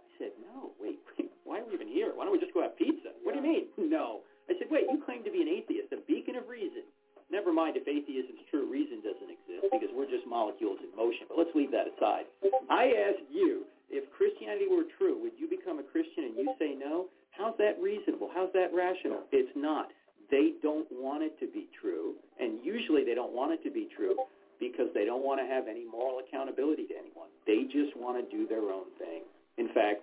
I 0.01 0.09
said, 0.17 0.33
no, 0.41 0.73
wait, 0.81 1.05
why 1.45 1.61
are 1.61 1.69
we 1.69 1.77
even 1.77 1.93
here? 1.93 2.17
Why 2.17 2.25
don't 2.25 2.33
we 2.33 2.41
just 2.41 2.57
go 2.57 2.65
have 2.65 2.81
pizza? 2.81 3.13
What 3.21 3.37
do 3.37 3.45
you 3.45 3.49
mean? 3.69 3.69
No. 3.77 4.25
I 4.49 4.57
said, 4.57 4.73
wait, 4.73 4.89
you 4.89 5.05
claim 5.05 5.21
to 5.29 5.33
be 5.33 5.45
an 5.45 5.53
atheist, 5.53 5.93
a 5.93 6.01
beacon 6.09 6.41
of 6.41 6.49
reason. 6.49 6.89
Never 7.29 7.53
mind 7.53 7.77
if 7.77 7.85
atheism's 7.85 8.41
true, 8.49 8.65
reason 8.65 9.05
doesn't 9.05 9.29
exist 9.29 9.44
because 9.73 9.93
we're 9.95 10.11
just 10.11 10.27
molecules 10.27 10.79
in 10.83 10.91
motion. 10.97 11.29
But 11.29 11.39
let's 11.39 11.55
leave 11.55 11.71
that 11.73 11.89
aside. 11.89 12.27
I 12.71 12.93
asked 13.09 13.29
you, 13.31 13.65
if 13.91 14.09
Christianity 14.13 14.67
were 14.69 14.89
true, 14.99 15.21
would 15.23 15.37
you 15.39 15.49
become 15.49 15.79
a 15.79 15.87
Christian 15.87 16.33
and 16.33 16.35
you 16.37 16.49
say 16.59 16.75
no? 16.75 17.07
How's 17.37 17.57
that 17.59 17.79
reasonable? 17.83 18.31
How's 18.35 18.53
that 18.55 18.71
rational? 18.75 19.27
It's 19.33 19.53
not. 19.57 19.89
They 20.31 20.55
don't 20.63 20.89
want 20.91 21.23
it 21.23 21.39
to 21.41 21.47
be 21.47 21.69
true, 21.81 22.15
and 22.41 22.65
usually 22.65 23.05
they 23.05 23.15
don't 23.15 23.33
want 23.33 23.53
it 23.53 23.63
to 23.65 23.71
be 23.71 23.89
true 23.95 24.17
because 24.59 24.89
they 24.95 25.05
don't 25.05 25.23
want 25.23 25.41
to 25.41 25.47
have 25.47 25.69
any 25.69 25.85
moral 25.85 26.21
accountability 26.25 26.87
to 26.89 26.95
anyone. 26.97 27.29
They 27.47 27.69
just 27.69 27.93
want 27.97 28.17
to 28.19 28.25
do 28.31 28.49
their 28.49 28.73
own 28.73 28.89
thing. 28.99 29.23
In 29.59 29.69
fact, 29.75 30.01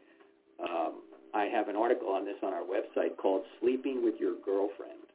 um, 0.62 1.02
I 1.34 1.46
have 1.46 1.70
an 1.70 1.76
article 1.76 2.10
on 2.10 2.26
this 2.26 2.38
on 2.44 2.54
our 2.54 2.64
website 2.64 3.18
called 3.18 3.44
Sleeping 3.60 4.04
with 4.04 4.16
Your 4.20 4.36
Girlfriend. 4.44 5.08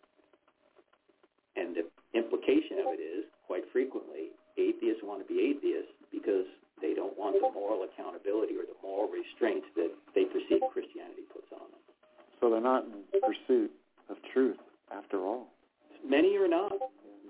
And 1.57 1.77
the 1.77 1.85
implication 2.19 2.81
of 2.81 2.93
it 2.93 3.01
is, 3.01 3.25
quite 3.47 3.65
frequently, 3.73 4.35
atheists 4.59 5.03
want 5.03 5.23
to 5.23 5.29
be 5.29 5.41
atheists 5.41 5.95
because 6.11 6.47
they 6.83 6.93
don't 6.93 7.17
want 7.17 7.39
the 7.41 7.49
moral 7.55 7.87
accountability 7.89 8.55
or 8.55 8.69
the 8.69 8.77
moral 8.83 9.09
restraints 9.09 9.67
that 9.77 9.91
they 10.15 10.29
perceive 10.29 10.61
Christianity 10.73 11.25
puts 11.33 11.49
on 11.55 11.65
them. 11.73 11.83
So 12.41 12.51
they're 12.51 12.61
not 12.61 12.85
in 12.85 13.21
pursuit 13.25 13.73
of 14.11 14.17
truth 14.33 14.61
after 14.93 15.25
all. 15.25 15.49
Many 16.05 16.37
are 16.37 16.49
not. 16.49 16.73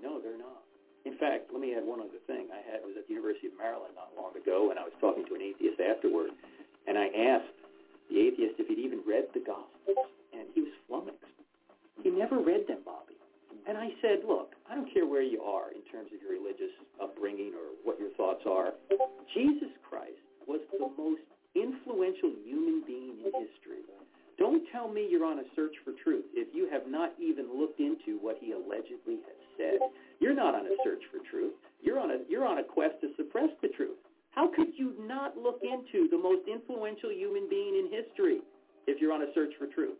No, 0.03 0.19
they're 0.19 0.37
not. 0.37 0.61
In 1.05 1.15
fact, 1.17 1.49
let 1.51 1.61
me 1.63 1.73
add 1.73 1.87
one 1.87 2.03
other 2.03 2.19
thing. 2.27 2.51
I 2.51 2.59
had 2.59 2.83
I 2.83 2.85
was 2.85 2.99
at 2.99 3.07
the 3.07 3.15
University 3.15 3.47
of 3.47 3.55
Maryland 3.57 3.95
not 3.95 4.11
long 4.19 4.35
ago, 4.35 4.69
and 4.69 4.77
I 4.77 4.83
was 4.83 4.93
talking 4.99 5.25
to 5.25 5.33
an 5.35 5.41
atheist 5.41 5.79
afterward, 5.79 6.35
and 6.85 6.99
I 6.99 7.07
asked 7.07 7.55
the 8.11 8.19
atheist 8.19 8.59
if 8.59 8.67
he'd 8.67 8.79
even 8.79 9.01
read 9.07 9.31
the 9.33 9.39
Gospels, 9.39 10.11
and 10.35 10.47
he 10.53 10.61
was 10.67 10.75
flummoxed. 10.85 11.23
He 12.03 12.11
never 12.11 12.37
read 12.39 12.67
them, 12.67 12.83
Bobby. 12.85 13.16
And 13.67 13.77
I 13.77 13.91
said, 14.01 14.23
look, 14.23 14.55
I 14.71 14.75
don't 14.75 14.91
care 14.93 15.05
where 15.05 15.21
you 15.21 15.41
are 15.43 15.75
in 15.75 15.83
terms 15.91 16.07
of 16.15 16.21
your 16.23 16.31
religious 16.31 16.71
upbringing 17.03 17.51
or 17.51 17.75
what 17.83 17.99
your 17.99 18.11
thoughts 18.15 18.47
are. 18.47 18.71
Jesus 19.35 19.75
Christ 19.83 20.23
was 20.47 20.61
the 20.71 20.87
most 20.95 21.21
influential 21.51 22.31
human 22.47 22.81
being 22.87 23.19
in 23.19 23.31
history. 23.35 23.83
Don't 24.37 24.63
tell 24.71 24.87
me 24.87 25.07
you're 25.09 25.25
on 25.25 25.39
a 25.39 25.47
search 25.55 25.73
for 25.83 25.91
truth 26.03 26.23
if 26.33 26.47
you 26.53 26.69
have 26.71 26.87
not 26.87 27.11
even 27.19 27.49
looked 27.59 27.79
into 27.79 28.21
what 28.21 28.37
he 28.39 28.53
allegedly 28.53 29.19
has 29.25 29.41
said. 29.57 29.79
You're 30.19 30.35
not 30.35 30.55
on 30.55 30.65
a 30.67 30.75
search 30.85 31.01
for 31.11 31.19
truth. 31.29 31.53
You're 31.81 31.99
on 31.99 32.11
a 32.11 32.17
you're 32.29 32.45
on 32.45 32.59
a 32.59 32.63
quest 32.63 33.01
to 33.01 33.09
suppress 33.17 33.49
the 33.61 33.69
truth. 33.69 33.97
How 34.31 34.47
could 34.47 34.77
you 34.77 34.93
not 35.01 35.35
look 35.35 35.59
into 35.63 36.07
the 36.09 36.17
most 36.17 36.47
influential 36.47 37.11
human 37.11 37.49
being 37.49 37.75
in 37.75 37.89
history 37.89 38.39
if 38.85 39.01
you're 39.01 39.11
on 39.11 39.23
a 39.23 39.33
search 39.33 39.53
for 39.57 39.65
truth? 39.67 39.97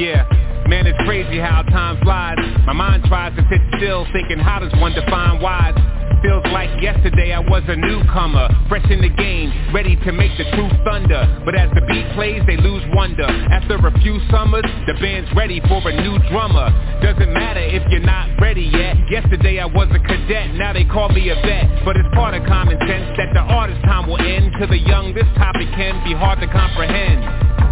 Yeah, 0.00 0.24
man, 0.64 0.86
it's 0.88 0.96
crazy 1.04 1.36
how 1.36 1.60
time 1.68 2.00
flies. 2.00 2.40
My 2.64 2.72
mind 2.72 3.04
tries 3.04 3.36
to 3.36 3.44
sit 3.52 3.60
still, 3.76 4.08
thinking 4.16 4.38
how 4.38 4.56
does 4.58 4.72
one 4.80 4.96
define 4.96 5.44
wise? 5.44 5.76
Feels 6.24 6.40
like 6.56 6.72
yesterday 6.80 7.36
I 7.36 7.40
was 7.40 7.60
a 7.68 7.76
newcomer, 7.76 8.48
fresh 8.64 8.88
in 8.88 9.04
the 9.04 9.12
game, 9.12 9.52
ready 9.76 10.00
to 10.00 10.12
make 10.12 10.32
the 10.40 10.48
truth 10.56 10.72
thunder. 10.88 11.20
But 11.44 11.52
as 11.52 11.68
the 11.76 11.84
beat 11.84 12.08
plays, 12.16 12.40
they 12.48 12.56
lose 12.56 12.80
wonder. 12.96 13.28
After 13.28 13.76
a 13.76 13.92
few 14.00 14.16
summers, 14.32 14.64
the 14.88 14.96
band's 15.04 15.28
ready 15.36 15.60
for 15.68 15.84
a 15.84 15.92
new 15.92 16.16
drummer. 16.32 16.72
Doesn't 17.04 17.34
matter 17.36 17.60
if 17.60 17.84
you're 17.92 18.00
not 18.00 18.40
ready 18.40 18.72
yet. 18.72 18.96
Yesterday 19.12 19.60
I 19.60 19.66
was 19.66 19.92
a 19.92 20.00
cadet, 20.00 20.56
now 20.56 20.72
they 20.72 20.84
call 20.84 21.10
me 21.10 21.28
a 21.28 21.36
vet. 21.44 21.84
But 21.84 22.00
it's 22.00 22.08
part 22.16 22.32
of 22.32 22.48
common 22.48 22.80
sense 22.88 23.20
that 23.20 23.36
the 23.36 23.44
artist 23.44 23.84
time 23.84 24.08
will 24.08 24.16
end. 24.16 24.56
To 24.60 24.66
the 24.66 24.80
young, 24.80 25.12
this 25.12 25.28
topic 25.36 25.68
can 25.76 26.00
be 26.08 26.16
hard 26.16 26.40
to 26.40 26.48
comprehend. 26.48 27.49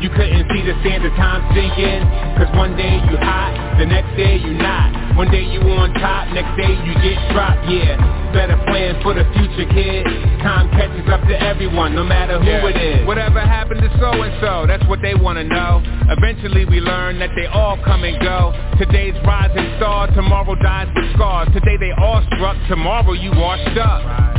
You 0.00 0.08
couldn't 0.10 0.46
see 0.54 0.62
the 0.62 0.78
sands 0.86 1.02
of 1.06 1.12
time 1.18 1.42
sinking. 1.54 2.02
Cause 2.38 2.50
one 2.54 2.76
day 2.76 3.02
you 3.10 3.16
hot, 3.18 3.78
the 3.78 3.86
next 3.86 4.14
day 4.16 4.36
you 4.38 4.54
not. 4.54 5.16
One 5.18 5.30
day 5.30 5.42
you 5.42 5.58
on 5.74 5.92
top, 5.94 6.30
next 6.30 6.54
day 6.54 6.70
you 6.86 6.94
get 7.02 7.18
dropped, 7.34 7.66
yeah. 7.66 7.98
Better 8.32 8.54
plan 8.70 9.02
for 9.02 9.12
the 9.14 9.26
future, 9.34 9.66
kid. 9.74 10.06
Time 10.38 10.70
catches 10.70 11.02
up 11.10 11.26
to 11.26 11.34
everyone, 11.42 11.96
no 11.96 12.04
matter 12.04 12.38
who 12.38 12.46
Yeah. 12.46 12.68
it 12.70 12.76
is. 12.76 13.06
Whatever 13.06 13.40
happened 13.40 13.80
to 13.82 13.90
so-and-so, 13.98 14.66
that's 14.68 14.84
what 14.86 15.02
they 15.02 15.16
wanna 15.16 15.42
know. 15.42 15.82
Eventually 16.08 16.64
we 16.64 16.80
learn 16.80 17.18
that 17.18 17.30
they 17.34 17.46
all 17.46 17.76
come 17.78 18.04
and 18.04 18.20
go. 18.22 18.54
Today's 18.78 19.18
rising 19.26 19.66
star, 19.78 20.06
tomorrow 20.14 20.54
dies 20.54 20.86
with 20.94 21.12
scars 21.14 21.48
Today 21.52 21.76
they 21.76 21.90
all 21.98 22.22
struck, 22.34 22.56
tomorrow 22.68 23.12
you 23.14 23.32
washed 23.32 23.76
up 23.78 24.38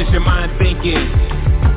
was 0.00 0.08
your 0.16 0.24
mind 0.24 0.56
thinking? 0.56 0.96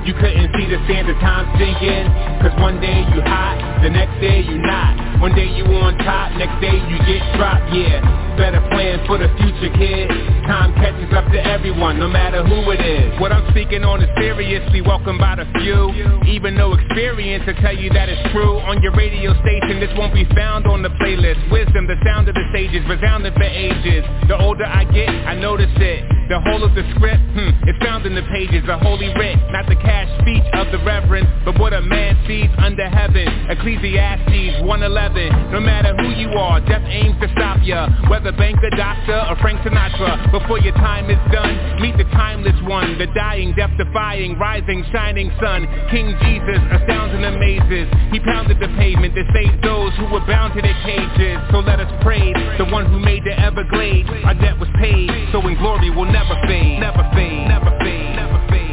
You 0.07 0.15
couldn't 0.15 0.47
see 0.55 0.67
the 0.71 0.79
sands 0.87 1.11
of 1.11 1.19
time 1.19 1.43
sinking. 1.59 2.07
Cause 2.39 2.55
one 2.59 2.79
day 2.79 3.03
you 3.11 3.19
hot, 3.23 3.83
the 3.83 3.91
next 3.91 4.15
day 4.23 4.39
you 4.39 4.63
not. 4.63 5.19
One 5.19 5.35
day 5.35 5.47
you 5.47 5.63
on 5.67 5.99
top, 5.99 6.31
next 6.39 6.55
day 6.63 6.71
you 6.71 6.97
get 7.03 7.19
dropped, 7.35 7.67
yeah. 7.75 7.99
Better 8.39 8.63
plan 8.71 9.03
for 9.07 9.19
the 9.19 9.27
future, 9.39 9.71
kid. 9.75 10.07
Time 10.47 10.71
catches 10.79 11.11
up 11.11 11.27
to 11.35 11.39
everyone, 11.39 11.99
no 11.99 12.07
matter 12.07 12.43
who 12.43 12.63
it 12.71 12.79
is. 12.79 13.11
What 13.19 13.31
I'm 13.31 13.43
speaking 13.51 13.83
on 13.83 14.03
is 14.03 14.09
seriously 14.15 14.79
welcomed 14.79 15.19
by 15.19 15.35
the 15.35 15.47
few. 15.59 15.91
Even 16.27 16.55
no 16.55 16.73
experience 16.75 17.43
to 17.47 17.53
tell 17.59 17.75
you 17.75 17.91
that 17.91 18.07
it's 18.07 18.23
true. 18.31 18.59
On 18.63 18.81
your 18.81 18.95
radio 18.95 19.35
station, 19.43 19.83
this 19.83 19.91
won't 19.99 20.13
be 20.13 20.23
found 20.35 20.65
on 20.67 20.81
the 20.81 20.91
playlist. 20.95 21.43
Wisdom, 21.51 21.87
the 21.87 21.99
sound 22.07 22.27
of 22.27 22.35
the 22.35 22.45
sages, 22.55 22.87
resounding 22.87 23.33
for 23.35 23.43
ages. 23.43 24.03
The 24.27 24.39
older 24.39 24.65
I 24.65 24.83
get, 24.85 25.11
I 25.11 25.35
notice 25.35 25.71
it 25.75 26.22
The 26.33 26.41
whole 26.49 26.65
of 26.65 26.73
the 26.73 26.81
script, 26.97 27.21
hmm, 27.37 27.69
is 27.69 27.77
found 27.77 28.09
in 28.09 28.17
the 28.17 28.25
pages 28.33 28.65
of 28.65 28.81
Holy 28.81 29.13
Writ, 29.13 29.37
not 29.53 29.69
the 29.69 29.77
cash 29.77 30.09
speech 30.17 30.41
of 30.57 30.65
the 30.73 30.81
Reverend, 30.81 31.29
but 31.45 31.61
what 31.61 31.77
a 31.77 31.81
man 31.85 32.17
sees 32.25 32.49
under 32.57 32.89
heaven. 32.89 33.29
Ecclesiastes 33.53 34.65
111. 34.65 35.53
No 35.53 35.61
matter 35.61 35.93
who 35.93 36.09
you 36.09 36.33
are, 36.33 36.57
death 36.65 36.81
aims 36.89 37.21
to 37.21 37.29
stop 37.37 37.61
ya. 37.61 37.85
Whether 38.09 38.31
banker, 38.33 38.73
doctor, 38.73 39.13
or 39.29 39.37
Frank 39.45 39.61
Sinatra. 39.61 40.33
Before 40.33 40.57
your 40.57 40.73
time 40.81 41.05
is 41.13 41.21
done, 41.29 41.53
meet 41.77 42.01
the 42.01 42.09
timeless 42.17 42.57
one, 42.65 42.97
the 42.97 43.05
dying, 43.13 43.53
death-defying, 43.53 44.33
rising, 44.41 44.81
shining 44.89 45.29
sun. 45.37 45.69
King 45.93 46.17
Jesus 46.25 46.57
astounds 46.73 47.13
and 47.13 47.29
amazes. 47.29 47.85
He 48.09 48.17
pounded 48.25 48.57
the 48.57 48.73
pavement 48.73 49.13
to 49.13 49.21
save 49.37 49.61
those 49.61 49.93
who 50.01 50.09
were 50.09 50.25
bound 50.25 50.57
to 50.57 50.65
their 50.65 50.81
cages. 50.81 51.37
So 51.53 51.61
let 51.61 51.77
us 51.77 51.93
praise 52.01 52.33
the 52.57 52.65
one 52.73 52.89
who 52.89 52.97
made 52.97 53.21
the 53.21 53.37
Everglades. 53.37 54.09
Our 54.25 54.33
debt 54.33 54.57
was 54.57 54.69
paid, 54.81 55.13
so 55.29 55.37
in 55.45 55.61
glory 55.61 55.83
we 55.83 55.89
will 55.91 56.05
never 56.05 56.22
fade, 56.47 56.79
never 56.79 57.03
fade, 57.13 57.47
never 57.47 57.71
fade, 57.79 58.15
never 58.15 58.39
fade. 58.49 58.72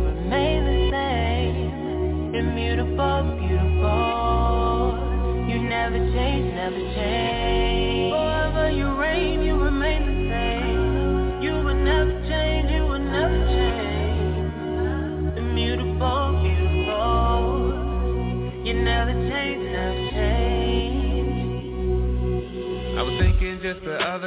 Immutable, 2.71 3.35
beautiful. 3.37 4.95
You 5.49 5.61
never 5.61 5.97
change, 6.13 6.53
never 6.55 6.79
change. 6.95 7.70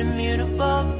Immutable, 0.00 0.99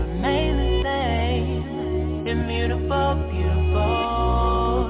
beautiful, 2.71 3.15
beautiful. 3.31 4.87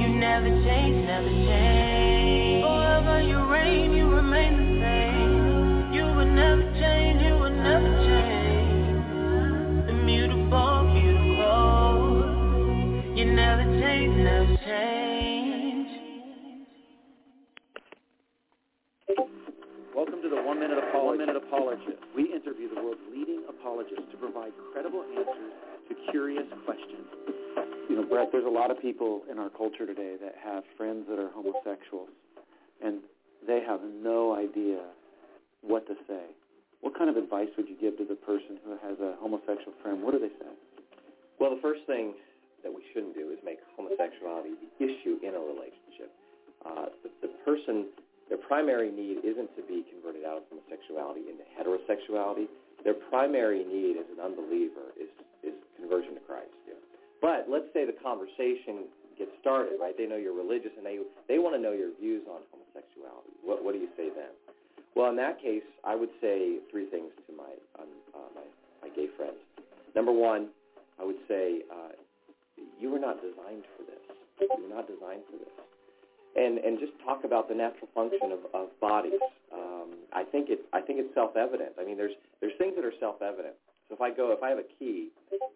You 0.00 0.08
never 0.18 0.48
change, 0.64 1.06
never 1.06 1.28
change. 1.28 2.64
Forever 2.64 3.22
you 3.22 3.38
reign, 3.46 3.92
you 3.92 4.08
remain 4.08 4.56
the 4.56 4.66
same. 4.82 5.92
You 5.94 6.04
will 6.06 6.26
never 6.26 6.62
change, 6.80 7.22
you 7.22 7.34
will 7.34 7.50
never 7.50 7.88
change. 8.02 8.26
Beautiful, 10.06 10.90
beautiful. 10.92 12.18
You 13.16 13.24
never 13.32 13.64
change, 13.78 14.16
never 14.16 14.56
change. 14.66 15.88
Welcome 19.94 20.22
to 20.22 20.28
the 20.28 20.42
One 20.42 20.58
Minute 20.58 20.78
Apologist. 20.78 21.04
One 21.04 21.18
Minute 21.18 21.36
Apologist. 21.36 22.02
We 22.16 22.32
interview 22.34 22.74
the 22.74 22.82
world's 22.82 23.00
leading 23.12 23.44
apologists 23.48 24.10
to 24.10 24.16
provide 24.16 24.52
credible 24.72 25.04
answers 25.16 25.49
to 25.90 25.96
curious 26.10 26.46
questions. 26.64 27.10
You 27.90 27.96
know, 27.96 28.06
Brett, 28.06 28.30
there's 28.30 28.46
a 28.46 28.50
lot 28.50 28.70
of 28.70 28.80
people 28.80 29.22
in 29.30 29.38
our 29.38 29.50
culture 29.50 29.84
today 29.84 30.14
that 30.22 30.38
have 30.38 30.62
friends 30.78 31.06
that 31.10 31.18
are 31.18 31.30
homosexuals, 31.34 32.08
and 32.78 33.02
they 33.46 33.60
have 33.66 33.80
no 33.82 34.38
idea 34.38 34.78
what 35.62 35.86
to 35.88 35.94
say. 36.06 36.30
What 36.80 36.96
kind 36.96 37.10
of 37.10 37.16
advice 37.16 37.50
would 37.58 37.68
you 37.68 37.76
give 37.76 37.98
to 37.98 38.06
the 38.06 38.14
person 38.14 38.56
who 38.64 38.78
has 38.80 38.96
a 39.02 39.18
homosexual 39.20 39.74
friend? 39.82 40.02
What 40.02 40.14
do 40.14 40.20
they 40.22 40.32
say? 40.38 40.48
Well, 41.38 41.50
the 41.50 41.60
first 41.60 41.82
thing 41.86 42.14
that 42.62 42.72
we 42.72 42.86
shouldn't 42.94 43.14
do 43.18 43.28
is 43.34 43.38
make 43.44 43.58
homosexuality 43.76 44.54
the 44.56 44.70
issue 44.78 45.18
in 45.26 45.34
a 45.34 45.42
relationship. 45.42 46.14
Uh, 46.64 46.94
the, 47.02 47.10
the 47.26 47.32
person, 47.44 47.90
their 48.28 48.38
primary 48.38 48.92
need 48.92 49.24
isn't 49.24 49.50
to 49.56 49.62
be 49.66 49.84
converted 49.90 50.24
out 50.24 50.38
of 50.38 50.44
homosexuality 50.52 51.26
into 51.26 51.44
heterosexuality. 51.56 52.46
Their 52.84 52.96
primary 53.10 53.64
need 53.64 53.96
as 53.98 54.08
an 54.12 54.20
unbeliever 54.22 54.92
is, 54.96 55.08
is 55.08 55.29
conversion 55.80 56.14
to 56.14 56.22
Christ. 56.28 56.52
Yeah. 56.68 56.78
But 57.20 57.48
let's 57.48 57.68
say 57.72 57.84
the 57.84 57.96
conversation 57.96 58.88
gets 59.20 59.32
started, 59.40 59.76
right? 59.80 59.92
They 59.96 60.06
know 60.08 60.16
you're 60.16 60.36
religious 60.36 60.72
and 60.76 60.84
they, 60.84 60.96
they 61.28 61.36
want 61.36 61.56
to 61.56 61.60
know 61.60 61.72
your 61.72 61.92
views 62.00 62.24
on 62.24 62.40
homosexuality. 62.48 63.36
What, 63.44 63.60
what 63.64 63.76
do 63.76 63.80
you 63.80 63.92
say 63.96 64.08
then? 64.08 64.32
Well, 64.96 65.12
in 65.12 65.16
that 65.16 65.40
case, 65.40 65.66
I 65.84 65.94
would 65.94 66.10
say 66.20 66.64
three 66.70 66.88
things 66.88 67.12
to 67.28 67.30
my, 67.36 67.52
um, 67.78 67.92
uh, 68.16 68.28
my, 68.32 68.46
my 68.80 68.88
gay 68.96 69.12
friends. 69.16 69.36
Number 69.94 70.12
one, 70.12 70.48
I 71.00 71.04
would 71.04 71.20
say 71.28 71.62
uh, 71.70 71.92
you 72.80 72.90
were 72.90 72.98
not 72.98 73.20
designed 73.20 73.64
for 73.76 73.84
this. 73.84 74.00
You 74.40 74.68
were 74.68 74.74
not 74.74 74.88
designed 74.88 75.22
for 75.28 75.36
this. 75.36 75.52
And 76.36 76.58
and 76.58 76.78
just 76.78 76.92
talk 77.04 77.24
about 77.24 77.48
the 77.48 77.54
natural 77.54 77.88
function 77.92 78.30
of, 78.30 78.38
of 78.54 78.70
bodies. 78.80 79.18
Um, 79.52 79.98
I 80.12 80.22
think 80.22 80.48
it 80.48 80.60
I 80.72 80.80
think 80.80 81.00
it's 81.00 81.12
self 81.12 81.34
evident. 81.36 81.72
I 81.74 81.84
mean, 81.84 81.96
there's 81.96 82.14
there's 82.40 82.52
things 82.56 82.74
that 82.76 82.84
are 82.84 82.94
self 83.00 83.20
evident. 83.20 83.54
So 83.88 83.96
if 83.96 84.00
I 84.00 84.14
go 84.14 84.30
if 84.30 84.40
I 84.40 84.50
have 84.50 84.58
a 84.58 84.70
key 84.78 85.10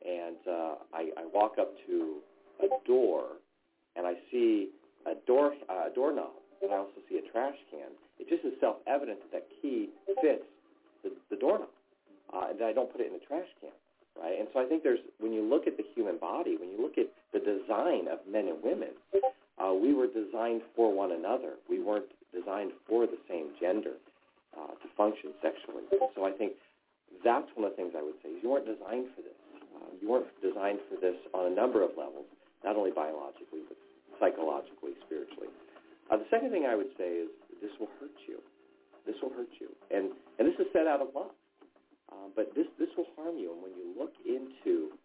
and 0.05 0.37
uh, 0.49 0.75
I, 0.93 1.11
I 1.17 1.25
walk 1.33 1.57
up 1.59 1.73
to 1.87 2.17
a 2.63 2.69
door 2.87 3.41
and 3.97 4.07
I 4.07 4.15
see 4.31 4.69
a 5.07 5.15
door 5.27 5.55
uh, 5.69 5.91
a 5.91 5.95
doorknob 5.95 6.33
and 6.63 6.73
I 6.73 6.77
also 6.77 7.01
see 7.09 7.19
a 7.19 7.33
trash 7.33 7.57
can, 7.71 7.91
it 8.19 8.29
just 8.29 8.45
is 8.45 8.53
self 8.61 8.77
evident 8.87 9.21
that 9.21 9.33
that 9.33 9.47
key 9.61 9.91
fits 10.23 10.45
the, 11.03 11.11
the 11.31 11.37
doorknob 11.37 11.69
uh, 12.33 12.51
and 12.51 12.59
that 12.61 12.67
I 12.67 12.73
don't 12.73 12.91
put 12.91 13.01
it 13.01 13.09
in 13.09 13.15
the 13.15 13.25
trash 13.27 13.49
can 13.61 13.71
right? 14.21 14.39
And 14.39 14.49
so 14.53 14.61
I 14.61 14.67
think 14.67 14.83
there's 14.83 15.03
when 15.19 15.33
you 15.33 15.43
look 15.43 15.67
at 15.67 15.77
the 15.77 15.85
human 15.95 16.19
body, 16.19 16.57
when 16.59 16.71
you 16.71 16.81
look 16.81 16.99
at 16.99 17.11
the 17.33 17.41
design 17.41 18.07
of 18.09 18.19
men 18.31 18.49
and 18.49 18.63
women, 18.63 18.95
uh, 19.59 19.73
we 19.75 19.95
were 19.95 20.07
designed 20.07 20.63
for 20.75 20.93
one 20.93 21.13
another. 21.13 21.59
We 21.69 21.83
weren't 21.83 22.11
designed 22.35 22.73
for 22.89 23.07
the 23.07 23.19
same 23.29 23.55
gender 23.61 23.99
uh, 24.55 24.75
to 24.79 24.87
function 24.97 25.31
sexually. 25.43 25.87
So 26.15 26.25
I 26.25 26.33
think 26.33 26.55
that's 27.23 27.47
one 27.55 27.67
of 27.67 27.73
the 27.73 27.77
things 27.77 27.95
I 27.97 28.03
would 28.03 28.19
say 28.23 28.31
is 28.31 28.43
you 28.43 28.51
weren't 28.51 28.67
designed 28.67 29.11
for 29.15 29.23
weren't 30.07 30.29
designed 30.41 30.81
for 30.89 31.01
this 31.01 31.17
on 31.33 31.51
a 31.51 31.55
number 31.55 31.83
of 31.83 31.97
levels, 31.97 32.29
not 32.65 32.77
only 32.77 32.91
biologically 32.91 33.65
but 33.67 33.77
psychologically, 34.21 34.93
spiritually. 35.07 35.49
Uh, 36.11 36.17
the 36.17 36.29
second 36.31 36.51
thing 36.51 36.67
I 36.69 36.77
would 36.77 36.93
say 36.97 37.25
is 37.25 37.29
this 37.61 37.73
will 37.81 37.91
hurt 38.01 38.15
you. 38.29 38.39
This 39.07 39.17
will 39.21 39.33
hurt 39.33 39.53
you, 39.61 39.69
and 39.91 40.13
and 40.39 40.49
this 40.49 40.57
is 40.61 40.67
set 40.73 40.87
out 40.87 41.01
of 41.01 41.09
love. 41.15 41.33
Um, 42.13 42.33
but 42.37 42.55
this 42.55 42.67
this 42.79 42.89
will 42.97 43.09
harm 43.17 43.37
you. 43.37 43.53
And 43.53 43.61
when 43.61 43.73
you 43.77 43.93
look 43.97 44.13
into 44.25 44.97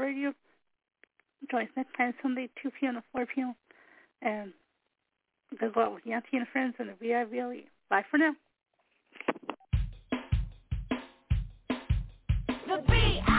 radio 0.00 0.32
Joyce 1.50 1.68
bedtime 1.74 2.14
Sunday, 2.22 2.48
2 2.62 2.70
p.m. 2.80 2.94
to 2.94 3.02
4 3.12 3.26
p.m. 3.34 3.54
And 4.22 4.52
good 5.58 5.74
luck 5.76 5.94
with 5.94 6.04
Yanti 6.04 6.34
and 6.34 6.46
friends 6.52 6.74
and 6.78 6.88
the 6.90 6.94
VIVLE. 7.00 7.62
Bye 7.88 8.04
for 8.10 8.18
now. 8.18 8.32
The 12.66 12.84
B-I- 12.88 13.29